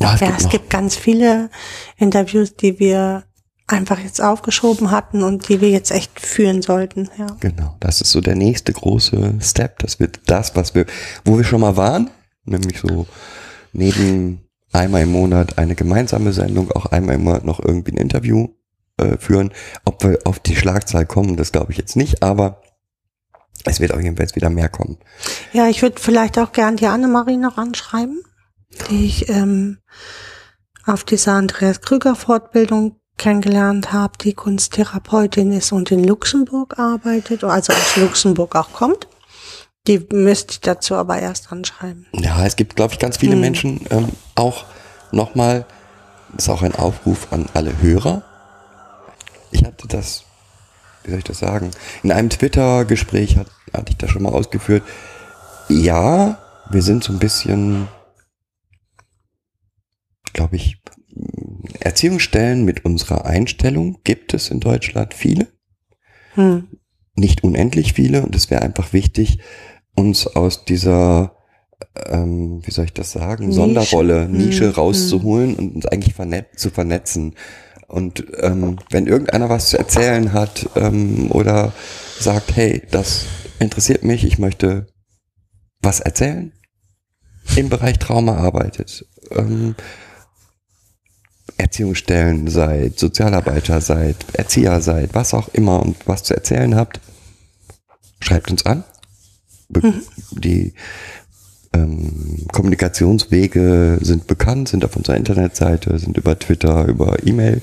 Ja, 0.00 0.14
es 0.14 0.20
ja, 0.20 0.26
gibt 0.28 0.40
es 0.40 0.48
gibt 0.48 0.70
ganz 0.70 0.96
viele 0.96 1.50
Interviews, 1.96 2.54
die 2.54 2.78
wir 2.78 3.24
einfach 3.66 3.98
jetzt 3.98 4.20
aufgeschoben 4.20 4.90
hatten 4.90 5.22
und 5.22 5.48
die 5.48 5.60
wir 5.60 5.70
jetzt 5.70 5.90
echt 5.90 6.20
führen 6.20 6.62
sollten. 6.62 7.10
Ja. 7.18 7.26
genau, 7.40 7.76
das 7.80 8.00
ist 8.00 8.12
so 8.12 8.20
der 8.20 8.36
nächste 8.36 8.72
große 8.72 9.34
Step. 9.40 9.80
Das 9.80 9.98
wird 9.98 10.20
das, 10.26 10.54
was 10.54 10.74
wir, 10.74 10.86
wo 11.24 11.36
wir 11.36 11.44
schon 11.44 11.60
mal 11.60 11.76
waren, 11.76 12.10
nämlich 12.44 12.80
so 12.80 13.06
neben 13.72 14.48
einmal 14.72 15.02
im 15.02 15.12
Monat 15.12 15.58
eine 15.58 15.74
gemeinsame 15.74 16.32
Sendung, 16.32 16.70
auch 16.70 16.86
einmal 16.86 17.16
im 17.16 17.24
Monat 17.24 17.44
noch 17.44 17.58
irgendwie 17.60 17.92
ein 17.92 17.98
Interview 17.98 18.48
äh, 18.98 19.16
führen. 19.18 19.52
Ob 19.84 20.04
wir 20.04 20.18
auf 20.24 20.38
die 20.38 20.56
Schlagzahl 20.56 21.06
kommen, 21.06 21.36
das 21.36 21.50
glaube 21.50 21.72
ich 21.72 21.78
jetzt 21.78 21.96
nicht, 21.96 22.22
aber 22.22 22.62
es 23.64 23.80
wird 23.80 23.92
auf 23.92 24.00
jeden 24.00 24.16
Fall 24.16 24.26
jetzt 24.26 24.36
wieder 24.36 24.50
mehr 24.50 24.68
kommen. 24.68 24.98
Ja, 25.52 25.68
ich 25.68 25.82
würde 25.82 26.00
vielleicht 26.00 26.38
auch 26.38 26.52
gern 26.52 26.76
die 26.76 26.86
Annemarie 26.86 27.36
noch 27.36 27.58
anschreiben, 27.58 28.22
die 28.90 29.06
ich 29.06 29.28
ähm, 29.28 29.78
auf 30.84 31.02
dieser 31.02 31.32
Andreas 31.32 31.80
Krüger 31.80 32.14
Fortbildung 32.14 33.00
kennengelernt 33.18 33.92
habe, 33.92 34.14
die 34.20 34.34
Kunsttherapeutin 34.34 35.52
ist 35.52 35.72
und 35.72 35.90
in 35.90 36.04
Luxemburg 36.04 36.78
arbeitet, 36.78 37.44
also 37.44 37.72
aus 37.72 37.96
Luxemburg 37.96 38.54
auch 38.56 38.72
kommt. 38.72 39.08
Die 39.86 40.04
müsste 40.12 40.52
ich 40.52 40.60
dazu 40.60 40.96
aber 40.96 41.18
erst 41.18 41.52
anschreiben. 41.52 42.06
Ja, 42.12 42.44
es 42.44 42.56
gibt, 42.56 42.76
glaube 42.76 42.92
ich, 42.92 42.98
ganz 42.98 43.16
viele 43.18 43.32
Hm. 43.32 43.40
Menschen 43.40 43.86
ähm, 43.90 44.08
auch 44.34 44.64
nochmal, 45.12 45.64
das 46.32 46.44
ist 46.44 46.50
auch 46.50 46.62
ein 46.62 46.74
Aufruf 46.74 47.28
an 47.32 47.46
alle 47.54 47.80
Hörer. 47.80 48.22
Ich 49.52 49.64
hatte 49.64 49.86
das, 49.86 50.24
wie 51.04 51.10
soll 51.10 51.18
ich 51.18 51.24
das 51.24 51.38
sagen, 51.38 51.70
in 52.02 52.10
einem 52.10 52.30
Twitter-Gespräch 52.30 53.36
hat, 53.36 53.46
hatte 53.72 53.90
ich 53.92 53.96
das 53.96 54.10
schon 54.10 54.24
mal 54.24 54.32
ausgeführt. 54.32 54.82
Ja, 55.68 56.38
wir 56.68 56.82
sind 56.82 57.04
so 57.04 57.12
ein 57.12 57.20
bisschen, 57.20 57.86
glaube 60.32 60.56
ich, 60.56 60.78
Erziehungsstellen 61.80 62.64
mit 62.64 62.84
unserer 62.84 63.26
Einstellung 63.26 63.98
gibt 64.04 64.34
es 64.34 64.50
in 64.50 64.60
Deutschland 64.60 65.14
viele 65.14 65.48
Hm. 66.34 66.68
nicht 67.14 67.42
unendlich 67.44 67.94
viele 67.94 68.22
und 68.22 68.34
es 68.34 68.50
wäre 68.50 68.62
einfach 68.62 68.92
wichtig, 68.92 69.38
uns 69.94 70.26
aus 70.26 70.64
dieser, 70.66 71.36
ähm, 72.06 72.60
wie 72.66 72.70
soll 72.70 72.84
ich 72.84 72.92
das 72.92 73.12
sagen, 73.12 73.46
Nische. 73.46 73.56
Sonderrolle, 73.60 74.24
Hm, 74.24 74.32
Nische 74.32 74.66
hm. 74.66 74.72
rauszuholen 74.74 75.54
und 75.56 75.76
uns 75.76 75.86
eigentlich 75.86 76.14
vernet 76.14 76.58
zu 76.58 76.70
vernetzen. 76.70 77.34
Und 77.88 78.24
ähm, 78.40 78.78
wenn 78.90 79.06
irgendeiner 79.06 79.48
was 79.48 79.70
zu 79.70 79.78
erzählen 79.78 80.32
hat 80.32 80.68
ähm, 80.74 81.30
oder 81.30 81.72
sagt, 82.18 82.56
hey, 82.56 82.82
das 82.90 83.26
interessiert 83.60 84.02
mich, 84.04 84.24
ich 84.24 84.38
möchte 84.38 84.88
was 85.80 86.00
erzählen, 86.00 86.52
im 87.54 87.68
Bereich 87.68 87.98
Trauma 87.98 88.36
arbeitet, 88.36 89.06
ähm, 89.30 89.76
Erziehungsstellen 91.58 92.48
seid, 92.48 92.98
Sozialarbeiter 92.98 93.80
seid, 93.80 94.16
Erzieher 94.34 94.80
seid, 94.80 95.14
was 95.14 95.34
auch 95.34 95.48
immer 95.48 95.80
und 95.80 95.96
was 96.06 96.22
zu 96.22 96.34
erzählen 96.34 96.74
habt, 96.74 97.00
schreibt 98.20 98.50
uns 98.50 98.66
an. 98.66 98.84
Be 99.68 99.94
Die 100.32 100.74
ähm, 101.72 102.46
Kommunikationswege 102.52 103.98
sind 104.00 104.26
bekannt, 104.26 104.68
sind 104.68 104.84
auf 104.84 104.96
unserer 104.96 105.16
Internetseite, 105.16 105.98
sind 105.98 106.16
über 106.16 106.38
Twitter, 106.38 106.86
über 106.86 107.26
E-Mail. 107.26 107.62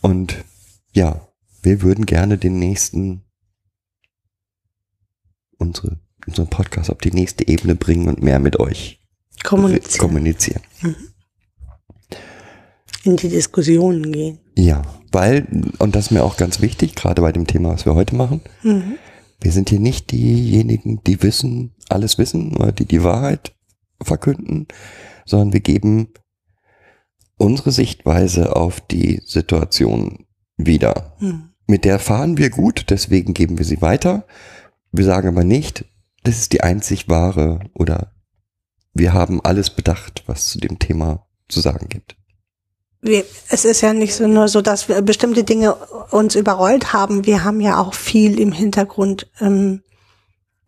Und 0.00 0.44
ja, 0.92 1.26
wir 1.62 1.82
würden 1.82 2.06
gerne 2.06 2.38
den 2.38 2.58
nächsten, 2.58 3.22
unsere, 5.58 5.98
unseren 6.26 6.48
Podcast 6.48 6.90
auf 6.90 6.98
die 6.98 7.12
nächste 7.12 7.46
Ebene 7.48 7.74
bringen 7.74 8.08
und 8.08 8.22
mehr 8.22 8.38
mit 8.38 8.58
euch 8.58 9.00
Kommunizieren. 9.42 9.98
kommunizieren. 9.98 10.62
In 13.10 13.16
die 13.16 13.28
Diskussionen 13.28 14.12
gehen. 14.12 14.38
Ja, 14.56 14.82
weil, 15.12 15.46
und 15.78 15.94
das 15.94 16.06
ist 16.06 16.10
mir 16.10 16.22
auch 16.24 16.36
ganz 16.36 16.60
wichtig, 16.60 16.94
gerade 16.94 17.22
bei 17.22 17.32
dem 17.32 17.46
Thema, 17.46 17.70
was 17.70 17.84
wir 17.86 17.94
heute 17.94 18.14
machen, 18.14 18.40
Mhm. 18.62 18.94
wir 19.40 19.52
sind 19.52 19.70
hier 19.70 19.80
nicht 19.80 20.12
diejenigen, 20.12 21.02
die 21.04 21.22
wissen, 21.22 21.74
alles 21.88 22.18
wissen 22.18 22.56
oder 22.56 22.72
die 22.72 22.84
die 22.86 23.02
Wahrheit 23.02 23.52
verkünden, 24.02 24.68
sondern 25.26 25.52
wir 25.52 25.60
geben 25.60 26.08
unsere 27.36 27.72
Sichtweise 27.72 28.54
auf 28.54 28.80
die 28.80 29.22
Situation 29.24 30.26
wieder. 30.56 31.16
Mhm. 31.20 31.50
Mit 31.66 31.84
der 31.84 31.98
fahren 31.98 32.36
wir 32.36 32.50
gut, 32.50 32.86
deswegen 32.90 33.32
geben 33.34 33.58
wir 33.58 33.64
sie 33.64 33.80
weiter. 33.80 34.26
Wir 34.92 35.04
sagen 35.04 35.28
aber 35.28 35.44
nicht, 35.44 35.84
das 36.24 36.38
ist 36.38 36.52
die 36.52 36.62
einzig 36.62 37.08
wahre 37.08 37.60
oder 37.74 38.12
wir 38.92 39.12
haben 39.12 39.40
alles 39.40 39.70
bedacht, 39.70 40.24
was 40.26 40.48
zu 40.48 40.58
dem 40.58 40.78
Thema 40.78 41.26
zu 41.48 41.60
sagen 41.60 41.88
gibt. 41.88 42.16
Wir, 43.02 43.24
es 43.48 43.64
ist 43.64 43.80
ja 43.80 43.92
nicht 43.92 44.14
so 44.14 44.26
nur 44.26 44.48
so, 44.48 44.60
dass 44.60 44.88
wir 44.88 45.00
bestimmte 45.02 45.44
Dinge 45.44 45.74
uns 46.10 46.34
überrollt 46.34 46.92
haben. 46.92 47.24
Wir 47.24 47.44
haben 47.44 47.60
ja 47.60 47.78
auch 47.78 47.94
viel 47.94 48.38
im 48.38 48.52
Hintergrund 48.52 49.30
ähm, 49.40 49.82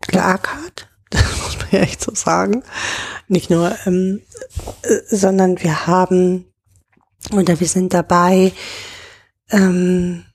geackert. 0.07 0.89
Das 1.13 1.21
muss 1.43 1.57
man 1.59 1.67
ja 1.69 1.81
echt 1.81 2.01
so 2.01 2.15
sagen. 2.15 2.63
Nicht 3.27 3.51
nur, 3.51 3.75
ähm, 3.85 4.21
äh, 4.81 5.15
sondern 5.15 5.61
wir 5.61 5.85
haben 5.85 6.51
oder 7.31 7.59
wir 7.59 7.67
sind 7.67 7.93
dabei, 7.93 8.51
ähm, 9.51 10.25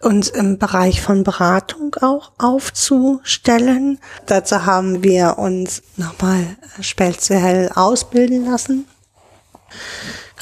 uns 0.00 0.28
im 0.28 0.58
Bereich 0.58 1.00
von 1.02 1.24
Beratung 1.24 1.96
auch 2.00 2.32
aufzustellen. 2.38 3.98
Dazu 4.26 4.64
haben 4.64 5.02
wir 5.02 5.38
uns 5.38 5.82
nochmal 5.96 6.56
speziell 6.80 7.70
ausbilden 7.74 8.44
lassen. 8.44 8.86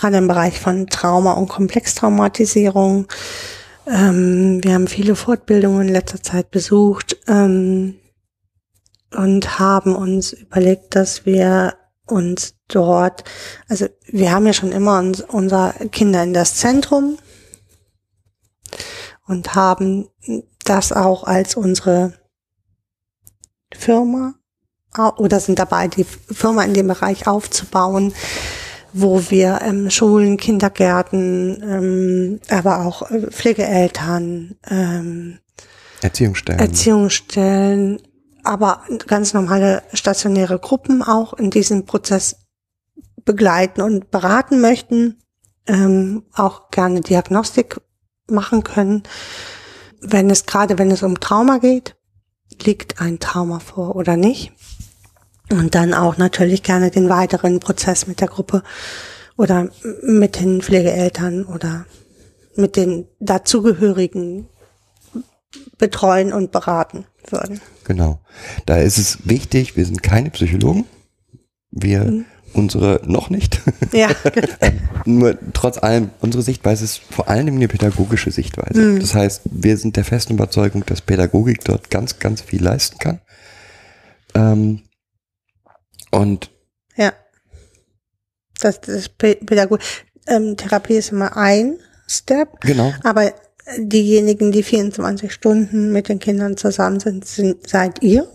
Gerade 0.02 0.16
im 0.16 0.26
Bereich 0.26 0.58
von 0.58 0.88
Trauma 0.88 1.34
und 1.34 1.46
Komplextraumatisierung. 1.46 3.06
Ähm, 3.86 4.58
wir 4.60 4.74
haben 4.74 4.88
viele 4.88 5.14
Fortbildungen 5.14 5.86
in 5.86 5.94
letzter 5.94 6.20
Zeit 6.20 6.50
besucht 6.50 7.18
ähm, 7.28 7.94
und 9.12 9.60
haben 9.60 9.94
uns 9.94 10.32
überlegt, 10.32 10.96
dass 10.96 11.24
wir 11.24 11.74
uns 12.04 12.56
dort, 12.66 13.22
also 13.68 13.86
wir 14.08 14.32
haben 14.32 14.44
ja 14.44 14.52
schon 14.52 14.72
immer 14.72 14.98
uns, 14.98 15.20
unser 15.20 15.72
Kinder 15.92 16.24
in 16.24 16.34
das 16.34 16.56
Zentrum 16.56 17.16
und 19.28 19.54
haben 19.54 20.08
das 20.64 20.92
auch 20.92 21.22
als 21.22 21.54
unsere 21.54 22.14
Firma 23.72 24.34
oder 25.16 25.38
sind 25.38 25.60
dabei, 25.60 25.86
die 25.86 26.02
Firma 26.02 26.64
in 26.64 26.74
dem 26.74 26.88
Bereich 26.88 27.28
aufzubauen, 27.28 28.12
wo 28.92 29.30
wir 29.30 29.60
ähm, 29.62 29.90
Schulen, 29.90 30.36
Kindergärten, 30.36 31.62
ähm, 31.62 32.40
aber 32.50 32.84
auch 32.84 33.10
äh, 33.10 33.30
Pflegeeltern, 33.30 34.56
ähm, 34.68 35.38
Erziehungsstellen. 36.02 36.60
Erziehungsstellen, 36.60 38.02
aber 38.42 38.82
ganz 39.06 39.34
normale 39.34 39.82
stationäre 39.92 40.58
Gruppen 40.58 41.02
auch 41.02 41.32
in 41.34 41.50
diesem 41.50 41.86
Prozess 41.86 42.36
begleiten 43.24 43.82
und 43.82 44.10
beraten 44.10 44.60
möchten, 44.60 45.22
ähm, 45.66 46.24
auch 46.34 46.70
gerne 46.70 47.00
Diagnostik 47.00 47.80
machen 48.28 48.64
können. 48.64 49.04
Wenn 50.00 50.28
es 50.28 50.46
gerade, 50.46 50.78
wenn 50.78 50.90
es 50.90 51.02
um 51.04 51.20
Trauma 51.20 51.58
geht, 51.58 51.94
liegt 52.64 53.00
ein 53.00 53.20
Trauma 53.20 53.60
vor 53.60 53.94
oder 53.96 54.16
nicht. 54.16 54.52
Und 55.52 55.74
dann 55.74 55.94
auch 55.94 56.16
natürlich 56.16 56.62
gerne 56.62 56.90
den 56.90 57.08
weiteren 57.08 57.60
Prozess 57.60 58.06
mit 58.06 58.20
der 58.20 58.28
Gruppe 58.28 58.62
oder 59.36 59.68
mit 60.02 60.40
den 60.40 60.62
Pflegeeltern 60.62 61.44
oder 61.44 61.86
mit 62.56 62.76
den 62.76 63.06
dazugehörigen 63.20 64.48
betreuen 65.78 66.32
und 66.32 66.52
beraten 66.52 67.04
würden. 67.28 67.60
Genau. 67.84 68.20
Da 68.66 68.78
ist 68.78 68.98
es 68.98 69.18
wichtig, 69.24 69.76
wir 69.76 69.84
sind 69.84 70.02
keine 70.02 70.30
Psychologen. 70.30 70.86
Wir 71.70 72.04
mhm 72.04 72.24
unsere 72.52 73.00
noch 73.04 73.30
nicht. 73.30 73.60
Ja. 73.92 74.08
Nur 75.04 75.36
trotz 75.52 75.76
allem, 75.76 76.10
unsere 76.20 76.42
Sichtweise 76.42 76.84
ist 76.84 77.02
vor 77.10 77.28
allem 77.28 77.56
eine 77.56 77.68
pädagogische 77.68 78.30
Sichtweise. 78.30 78.80
Mhm. 78.80 79.00
Das 79.00 79.14
heißt, 79.14 79.42
wir 79.50 79.76
sind 79.76 79.96
der 79.96 80.04
festen 80.04 80.34
Überzeugung, 80.34 80.86
dass 80.86 81.02
Pädagogik 81.02 81.62
dort 81.64 81.90
ganz, 81.90 82.18
ganz 82.20 82.40
viel 82.40 82.62
leisten 82.62 82.96
kann. 82.98 83.20
Ähm, 84.34 84.82
und 86.12 86.50
ja, 86.96 87.12
das, 88.60 88.80
das 88.80 89.08
Pädagog 89.08 89.80
ähm, 90.26 90.56
Therapie 90.56 90.94
ist 90.94 91.10
immer 91.10 91.36
ein 91.36 91.78
Step. 92.06 92.60
Genau. 92.60 92.92
Aber 93.02 93.32
diejenigen, 93.78 94.52
die 94.52 94.62
24 94.62 95.32
Stunden 95.32 95.92
mit 95.92 96.08
den 96.08 96.18
Kindern 96.18 96.56
zusammen 96.56 97.00
sind, 97.00 97.26
sind 97.26 97.68
seid 97.68 98.02
ihr 98.02 98.28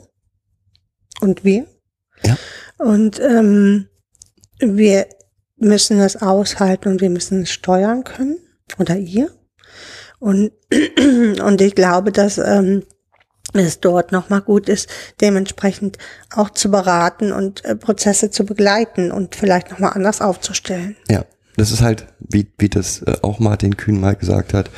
und 1.22 1.44
wir. 1.44 1.66
Ja. 2.24 2.38
Und 2.78 3.20
ähm, 3.20 3.88
wir 4.60 5.08
müssen 5.58 6.00
es 6.00 6.16
aushalten 6.18 6.90
und 6.90 7.02
wir 7.02 7.10
müssen 7.10 7.44
es 7.44 7.52
steuern 7.52 8.04
können 8.04 8.38
oder 8.78 8.98
ihr. 8.98 9.32
Und, 10.20 10.52
und 11.42 11.62
ich 11.62 11.76
glaube, 11.76 12.12
dass 12.12 12.38
ähm, 12.38 12.84
es 13.54 13.80
dort 13.80 14.12
nochmal 14.12 14.42
gut 14.42 14.70
ist, 14.70 14.90
dementsprechend 15.22 15.98
auch 16.36 16.50
zu 16.50 16.70
beraten 16.70 17.32
und 17.32 17.64
äh, 17.66 17.76
Prozesse 17.76 18.32
zu 18.32 18.46
begleiten 18.46 19.12
und 19.12 19.36
vielleicht 19.36 19.72
nochmal 19.72 19.94
anders 19.94 20.22
aufzustellen. 20.22 20.96
Ja, 21.10 21.26
das 21.56 21.72
ist 21.72 21.82
halt, 21.82 22.08
wie, 22.20 22.52
wie 22.58 22.70
das 22.70 23.02
äh, 23.02 23.18
auch 23.22 23.40
Martin 23.40 23.78
Kühn 23.78 24.00
mal 24.00 24.16
gesagt 24.16 24.54
hat, 24.54 24.70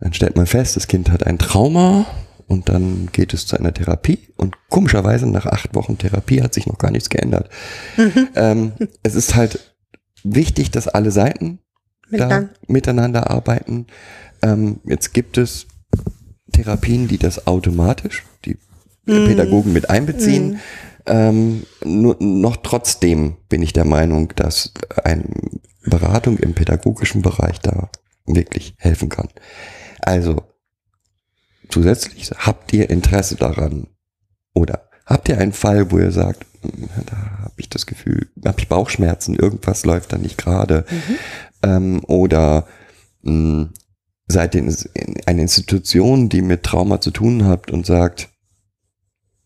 dann 0.00 0.12
stellt 0.12 0.36
man 0.36 0.46
fest, 0.46 0.76
das 0.76 0.86
Kind 0.86 1.10
hat 1.10 1.26
ein 1.26 1.38
Trauma 1.38 2.06
und 2.46 2.68
dann 2.68 3.08
geht 3.12 3.34
es 3.34 3.46
zu 3.46 3.56
einer 3.56 3.74
Therapie 3.74 4.28
und 4.36 4.56
komischerweise 4.70 5.26
nach 5.26 5.46
acht 5.46 5.74
Wochen 5.74 5.98
Therapie 5.98 6.42
hat 6.42 6.54
sich 6.54 6.66
noch 6.66 6.78
gar 6.78 6.90
nichts 6.90 7.10
geändert. 7.10 7.48
Mhm. 7.96 8.28
Ähm, 8.34 8.72
es 9.02 9.14
ist 9.14 9.34
halt 9.34 9.74
wichtig, 10.24 10.70
dass 10.70 10.88
alle 10.88 11.10
Seiten 11.10 11.60
Miteinander. 12.08 12.48
da 12.48 12.72
miteinander 12.72 13.30
arbeiten. 13.30 13.86
Ähm, 14.42 14.80
jetzt 14.84 15.12
gibt 15.12 15.36
es 15.38 15.66
Therapien, 16.52 17.08
die 17.08 17.18
das 17.18 17.46
automatisch, 17.46 18.24
die 18.44 18.56
mhm. 19.06 19.26
Pädagogen 19.26 19.72
mit 19.72 19.90
einbeziehen. 19.90 20.52
Mhm. 20.52 20.58
Ähm, 21.06 21.62
nur, 21.84 22.16
noch 22.20 22.58
trotzdem 22.58 23.36
bin 23.48 23.62
ich 23.62 23.72
der 23.72 23.84
Meinung, 23.84 24.32
dass 24.36 24.72
eine 25.04 25.24
Beratung 25.84 26.36
im 26.38 26.54
pädagogischen 26.54 27.22
Bereich 27.22 27.60
da 27.60 27.90
wirklich 28.26 28.74
helfen 28.78 29.08
kann. 29.08 29.28
Also 30.00 30.42
zusätzlich, 31.68 32.30
habt 32.36 32.72
ihr 32.72 32.90
Interesse 32.90 33.36
daran? 33.36 33.86
Oder 34.54 34.88
habt 35.06 35.28
ihr 35.28 35.38
einen 35.38 35.52
Fall, 35.52 35.90
wo 35.90 35.98
ihr 35.98 36.12
sagt, 36.12 36.44
hm, 36.62 36.88
da 37.06 37.16
habe 37.44 37.54
ich 37.56 37.68
das 37.68 37.86
Gefühl, 37.86 38.28
habe 38.44 38.60
ich 38.60 38.68
Bauchschmerzen, 38.68 39.34
irgendwas 39.34 39.84
läuft 39.84 40.12
da 40.12 40.18
nicht 40.18 40.36
gerade? 40.36 40.84
Mhm. 40.90 41.18
Ähm, 41.62 42.04
oder 42.06 42.66
mh, 43.22 43.32
hm, 43.32 43.70
seid 44.28 44.54
ihr 44.54 44.62
in 44.62 45.16
eine 45.26 45.42
Institution, 45.42 46.28
die 46.28 46.42
mit 46.42 46.62
Trauma 46.62 47.00
zu 47.00 47.10
tun 47.10 47.44
habt 47.44 47.70
und 47.70 47.86
sagt, 47.86 48.28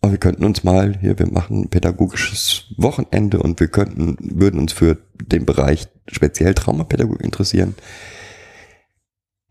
oh, 0.03 0.11
wir 0.11 0.18
könnten 0.18 0.45
uns 0.45 0.64
mal 0.64 0.99
hier, 1.01 1.18
wir 1.18 1.31
machen 1.31 1.62
ein 1.62 1.68
pädagogisches 1.68 2.64
Wochenende 2.77 3.38
und 3.40 3.61
wir 3.61 3.68
könnten, 3.68 4.16
würden 4.21 4.59
uns 4.61 4.73
für 4.73 4.99
den 5.14 5.47
Bereich 5.47 5.88
speziell 6.09 6.55
Traumapädagogik 6.55 7.25
interessieren. 7.25 7.77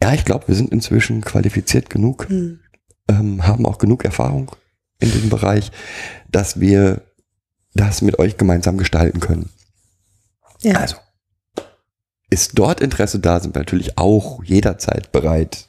Ja, 0.03 0.13
ich 0.13 0.25
glaube, 0.25 0.47
wir 0.47 0.55
sind 0.55 0.71
inzwischen 0.71 1.21
qualifiziert 1.21 1.89
genug, 1.89 2.29
mhm. 2.29 2.59
ähm, 3.07 3.47
haben 3.47 3.65
auch 3.65 3.77
genug 3.77 4.03
Erfahrung 4.03 4.51
in 4.99 5.11
diesem 5.11 5.29
Bereich, 5.29 5.71
dass 6.29 6.59
wir 6.59 7.01
das 7.73 8.01
mit 8.01 8.19
euch 8.19 8.37
gemeinsam 8.37 8.77
gestalten 8.77 9.21
können. 9.21 9.49
Ja. 10.61 10.75
Also, 10.75 10.97
ist 12.31 12.57
dort 12.57 12.81
Interesse 12.81 13.19
da, 13.19 13.39
sind 13.39 13.53
wir 13.53 13.59
natürlich 13.59 13.97
auch 13.97 14.43
jederzeit 14.43 15.11
bereit, 15.11 15.67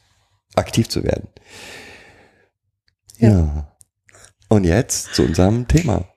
aktiv 0.54 0.88
zu 0.88 1.04
werden. 1.04 1.28
Ja. 3.18 3.30
ja. 3.30 3.76
Und 4.48 4.64
jetzt 4.64 5.14
zu 5.14 5.24
unserem 5.24 5.66
Thema. 5.68 6.08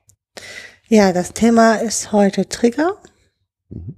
Ja, 0.88 1.12
das 1.12 1.32
Thema 1.32 1.74
ist 1.74 2.12
heute 2.12 2.48
Trigger. 2.48 2.96
Mhm. 3.68 3.96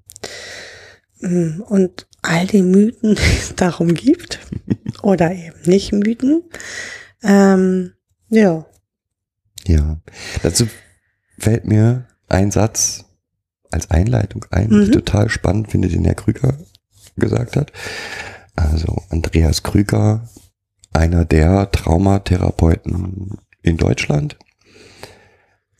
Mm, 1.21 1.61
und 1.63 2.07
all 2.23 2.47
die 2.47 2.63
Mythen, 2.63 3.15
die 3.17 3.37
es 3.39 3.55
darum 3.55 3.95
gibt. 3.95 4.41
oder 5.03 5.33
eben 5.33 5.61
nicht 5.67 5.93
Mythen. 5.93 6.45
Ähm, 7.23 7.93
ja. 8.29 8.67
Ja. 9.67 10.01
Dazu 10.43 10.67
fällt 11.39 11.67
mir 11.67 12.07
ein 12.29 12.51
Satz 12.51 13.05
als 13.71 13.91
Einleitung 13.91 14.45
ein, 14.51 14.71
mhm. 14.71 14.93
total 14.93 15.29
spannend 15.29 15.71
finde, 15.71 15.89
den 15.89 16.05
Herr 16.05 16.15
Krüger 16.15 16.59
gesagt 17.17 17.57
hat. 17.57 17.73
Also 18.57 19.03
Andreas 19.11 19.63
Krüger, 19.63 20.29
einer 20.93 21.25
der 21.25 21.71
Traumatherapeuten 21.71 23.39
in 23.63 23.77
Deutschland. 23.77 24.37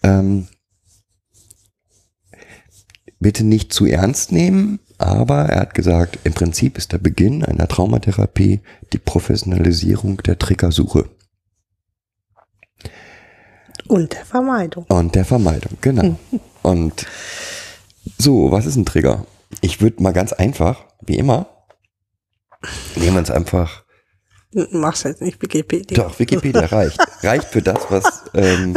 Ähm, 0.03 0.49
bitte 3.19 3.45
nicht 3.45 3.73
zu 3.73 3.87
ernst 3.87 4.33
nehmen, 4.33 4.79
aber 4.99 5.47
er 5.47 5.61
hat 5.61 5.75
gesagt, 5.75 6.19
im 6.25 6.35
Prinzip 6.35 6.79
ist 6.79 6.93
der 6.93 6.99
Beginn 6.99 7.45
einer 7.45 7.69
Traumatherapie 7.69 8.61
die 8.93 8.99
Professionalisierung 8.99 10.19
der 10.19 10.39
Triggersuche. 10.39 11.09
Und 13.87 14.13
der 14.13 14.25
Vermeidung. 14.25 14.85
Und 14.89 15.15
der 15.15 15.25
Vermeidung, 15.25 15.79
genau. 15.81 16.19
Und 16.63 17.07
so, 18.19 18.51
was 18.51 18.67
ist 18.67 18.77
ein 18.77 18.87
Trigger? 18.87 19.27
Ich 19.61 19.81
würde 19.81 20.03
mal 20.03 20.13
ganz 20.13 20.33
einfach, 20.33 20.85
wie 21.01 21.17
immer, 21.17 21.47
nehmen 22.97 23.15
wir 23.15 23.21
uns 23.21 23.31
einfach. 23.31 23.85
Machst 24.73 25.05
jetzt 25.05 25.21
nicht 25.21 25.41
Wikipedia. 25.43 25.97
Doch, 25.97 26.19
Wikipedia 26.19 26.65
reicht. 26.67 26.99
reicht 27.23 27.49
für 27.49 27.63
das, 27.63 27.79
was, 27.91 28.25
ähm, 28.35 28.75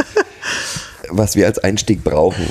was 1.08 1.34
wir 1.34 1.46
als 1.46 1.58
Einstieg 1.58 2.04
brauchen. 2.04 2.46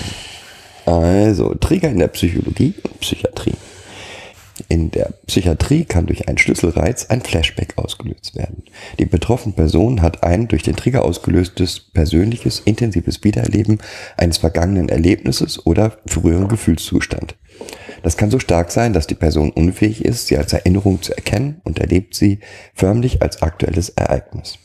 Also, 0.85 1.53
Trigger 1.55 1.89
in 1.89 1.99
der 1.99 2.07
Psychologie 2.07 2.73
und 2.83 2.99
Psychiatrie. 2.99 3.53
In 4.71 4.89
der 4.89 5.15
Psychiatrie 5.27 5.83
kann 5.83 6.05
durch 6.05 6.29
einen 6.29 6.37
Schlüsselreiz 6.37 7.07
ein 7.07 7.19
Flashback 7.19 7.77
ausgelöst 7.77 8.37
werden. 8.37 8.63
Die 8.99 9.05
betroffene 9.05 9.53
Person 9.53 10.01
hat 10.01 10.23
ein 10.23 10.47
durch 10.47 10.63
den 10.63 10.77
Trigger 10.77 11.03
ausgelöstes 11.03 11.91
persönliches, 11.91 12.61
intensives 12.61 13.21
Wiedererleben 13.21 13.79
eines 14.15 14.37
vergangenen 14.37 14.87
Erlebnisses 14.87 15.65
oder 15.65 15.97
früheren 16.05 16.47
Gefühlszustand. 16.47 17.35
Das 18.01 18.15
kann 18.15 18.31
so 18.31 18.39
stark 18.39 18.71
sein, 18.71 18.93
dass 18.93 19.07
die 19.07 19.15
Person 19.15 19.49
unfähig 19.49 20.05
ist, 20.05 20.27
sie 20.27 20.37
als 20.37 20.53
Erinnerung 20.53 21.01
zu 21.01 21.13
erkennen 21.13 21.59
und 21.65 21.79
erlebt 21.79 22.15
sie 22.15 22.39
förmlich 22.73 23.21
als 23.21 23.41
aktuelles 23.41 23.89
Ereignis. 23.89 24.57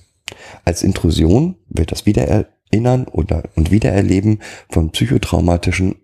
Als 0.65 0.85
Intrusion 0.85 1.57
wird 1.69 1.91
das 1.91 2.07
Wiedererinnern 2.07 3.09
oder 3.09 3.43
und 3.57 3.73
Wiedererleben 3.73 4.39
von 4.71 4.93
psychotraumatischen 4.93 5.97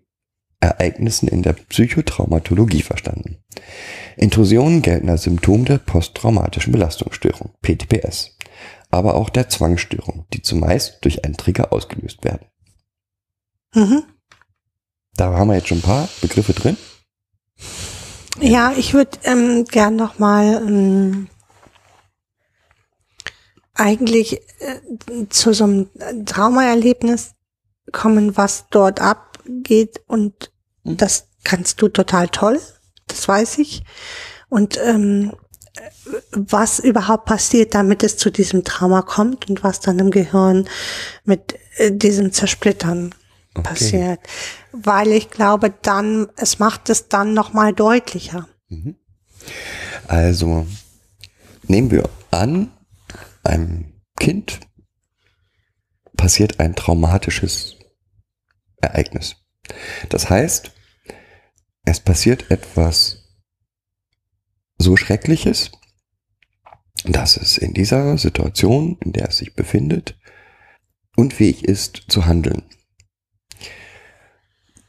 Ereignissen 0.62 1.28
in 1.28 1.42
der 1.42 1.54
Psychotraumatologie 1.54 2.82
verstanden. 2.82 3.38
Intrusionen 4.16 4.82
gelten 4.82 5.08
als 5.08 5.22
Symptom 5.22 5.64
der 5.64 5.78
posttraumatischen 5.78 6.72
Belastungsstörung, 6.72 7.50
PTPS, 7.62 8.36
aber 8.90 9.14
auch 9.14 9.30
der 9.30 9.48
Zwangsstörung, 9.48 10.26
die 10.32 10.42
zumeist 10.42 10.98
durch 11.04 11.24
einen 11.24 11.36
Trigger 11.36 11.72
ausgelöst 11.72 12.24
werden. 12.24 12.46
Mhm. 13.74 14.04
Da 15.14 15.32
haben 15.32 15.48
wir 15.48 15.56
jetzt 15.56 15.68
schon 15.68 15.78
ein 15.78 15.82
paar 15.82 16.08
Begriffe 16.20 16.52
drin. 16.52 16.76
Ja, 18.40 18.72
ich 18.76 18.94
würde 18.94 19.18
ähm, 19.24 19.64
gern 19.64 19.96
noch 19.96 20.18
mal 20.18 20.62
ähm, 20.66 21.28
eigentlich 23.74 24.40
äh, 24.60 25.26
zu 25.28 25.52
so 25.52 25.64
einem 25.64 26.24
Traumaerlebnis 26.24 27.34
kommen, 27.92 28.36
was 28.36 28.66
dort 28.70 29.00
abgeht 29.00 30.00
und. 30.06 30.51
Das 30.84 31.28
kannst 31.44 31.80
du 31.82 31.88
total 31.88 32.28
toll, 32.28 32.60
das 33.06 33.26
weiß 33.28 33.58
ich. 33.58 33.82
Und 34.48 34.78
ähm, 34.78 35.32
was 36.32 36.78
überhaupt 36.78 37.24
passiert, 37.24 37.74
damit 37.74 38.02
es 38.02 38.16
zu 38.16 38.30
diesem 38.30 38.64
Trauma 38.64 39.02
kommt 39.02 39.48
und 39.48 39.64
was 39.64 39.80
dann 39.80 39.98
im 39.98 40.10
Gehirn 40.10 40.68
mit 41.24 41.58
äh, 41.76 41.90
diesem 41.90 42.32
Zersplittern 42.32 43.14
Okay. 43.54 43.62
passiert. 43.68 44.20
Weil 44.72 45.12
ich 45.12 45.30
glaube, 45.30 45.74
dann, 45.82 46.28
es 46.36 46.58
macht 46.58 46.88
es 46.88 47.08
dann 47.08 47.34
nochmal 47.34 47.74
deutlicher. 47.74 48.48
Also 50.08 50.66
nehmen 51.64 51.90
wir 51.90 52.08
an, 52.30 52.72
einem 53.42 53.92
Kind 54.18 54.60
passiert 56.16 56.60
ein 56.60 56.74
traumatisches 56.74 57.76
Ereignis. 58.80 59.36
Das 60.08 60.30
heißt, 60.30 60.72
es 61.84 62.00
passiert 62.00 62.50
etwas 62.50 63.22
so 64.78 64.96
Schreckliches, 64.96 65.70
dass 67.04 67.36
es 67.36 67.58
in 67.58 67.74
dieser 67.74 68.18
Situation, 68.18 68.98
in 69.00 69.12
der 69.12 69.28
es 69.28 69.38
sich 69.38 69.54
befindet, 69.54 70.16
unfähig 71.16 71.64
ist 71.64 72.04
zu 72.08 72.26
handeln. 72.26 72.62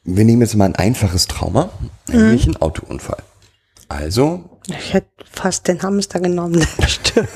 Wir 0.03 0.25
nehmen 0.25 0.41
jetzt 0.41 0.55
mal 0.55 0.65
ein 0.65 0.75
einfaches 0.75 1.27
Trauma, 1.27 1.71
nämlich 2.07 2.45
einen 2.45 2.57
Autounfall. 2.57 3.23
Also 3.93 4.59
Ich 4.67 4.93
hätte 4.93 5.07
fast 5.31 5.67
den 5.67 5.81
Hamster 5.81 6.19
genommen, 6.19 6.65
der 6.79 6.87
stirbt. 6.87 7.29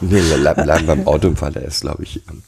Nee, 0.00 0.20
ble- 0.20 0.62
bleiben 0.62 0.86
beim 0.86 1.06
Autounfall, 1.06 1.52
der 1.52 1.64
ist, 1.64 1.82
glaube 1.82 2.02
ich. 2.02 2.26
ähm, 2.28 2.42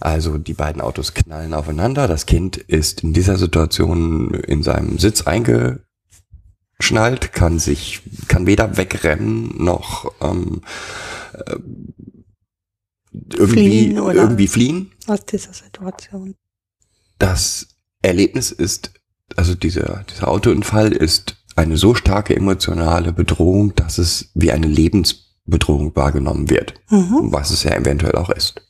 Also 0.00 0.38
die 0.38 0.54
beiden 0.54 0.80
Autos 0.80 1.14
knallen 1.14 1.54
aufeinander. 1.54 2.08
Das 2.08 2.26
Kind 2.26 2.56
ist 2.56 3.02
in 3.02 3.12
dieser 3.12 3.36
Situation 3.36 4.34
in 4.34 4.62
seinem 4.62 4.98
Sitz 4.98 5.22
eingeschnallt, 5.22 7.32
kann 7.32 7.58
sich, 7.58 8.02
kann 8.28 8.46
weder 8.46 8.76
wegrennen 8.76 9.52
noch 9.62 10.12
ähm, 10.20 10.62
äh, 11.34 11.56
irgendwie 13.34 13.52
Fliehen 13.52 13.96
irgendwie 13.96 14.48
fliehen. 14.48 14.92
Aus 15.06 15.24
dieser 15.26 15.52
Situation. 15.52 16.34
Das 17.18 17.68
Erlebnis 18.02 18.52
ist, 18.52 18.92
also 19.36 19.54
dieser, 19.54 20.04
dieser 20.10 20.28
Autounfall 20.28 20.92
ist 20.92 21.36
eine 21.58 21.76
so 21.76 21.94
starke 21.94 22.34
emotionale 22.34 23.12
Bedrohung, 23.12 23.74
dass 23.74 23.98
es 23.98 24.30
wie 24.34 24.52
eine 24.52 24.66
Lebensbedrohung 24.66 25.94
wahrgenommen 25.96 26.48
wird. 26.50 26.74
Mhm. 26.90 27.32
was 27.32 27.50
es 27.50 27.64
ja 27.64 27.74
eventuell 27.74 28.14
auch 28.14 28.30
ist. 28.30 28.62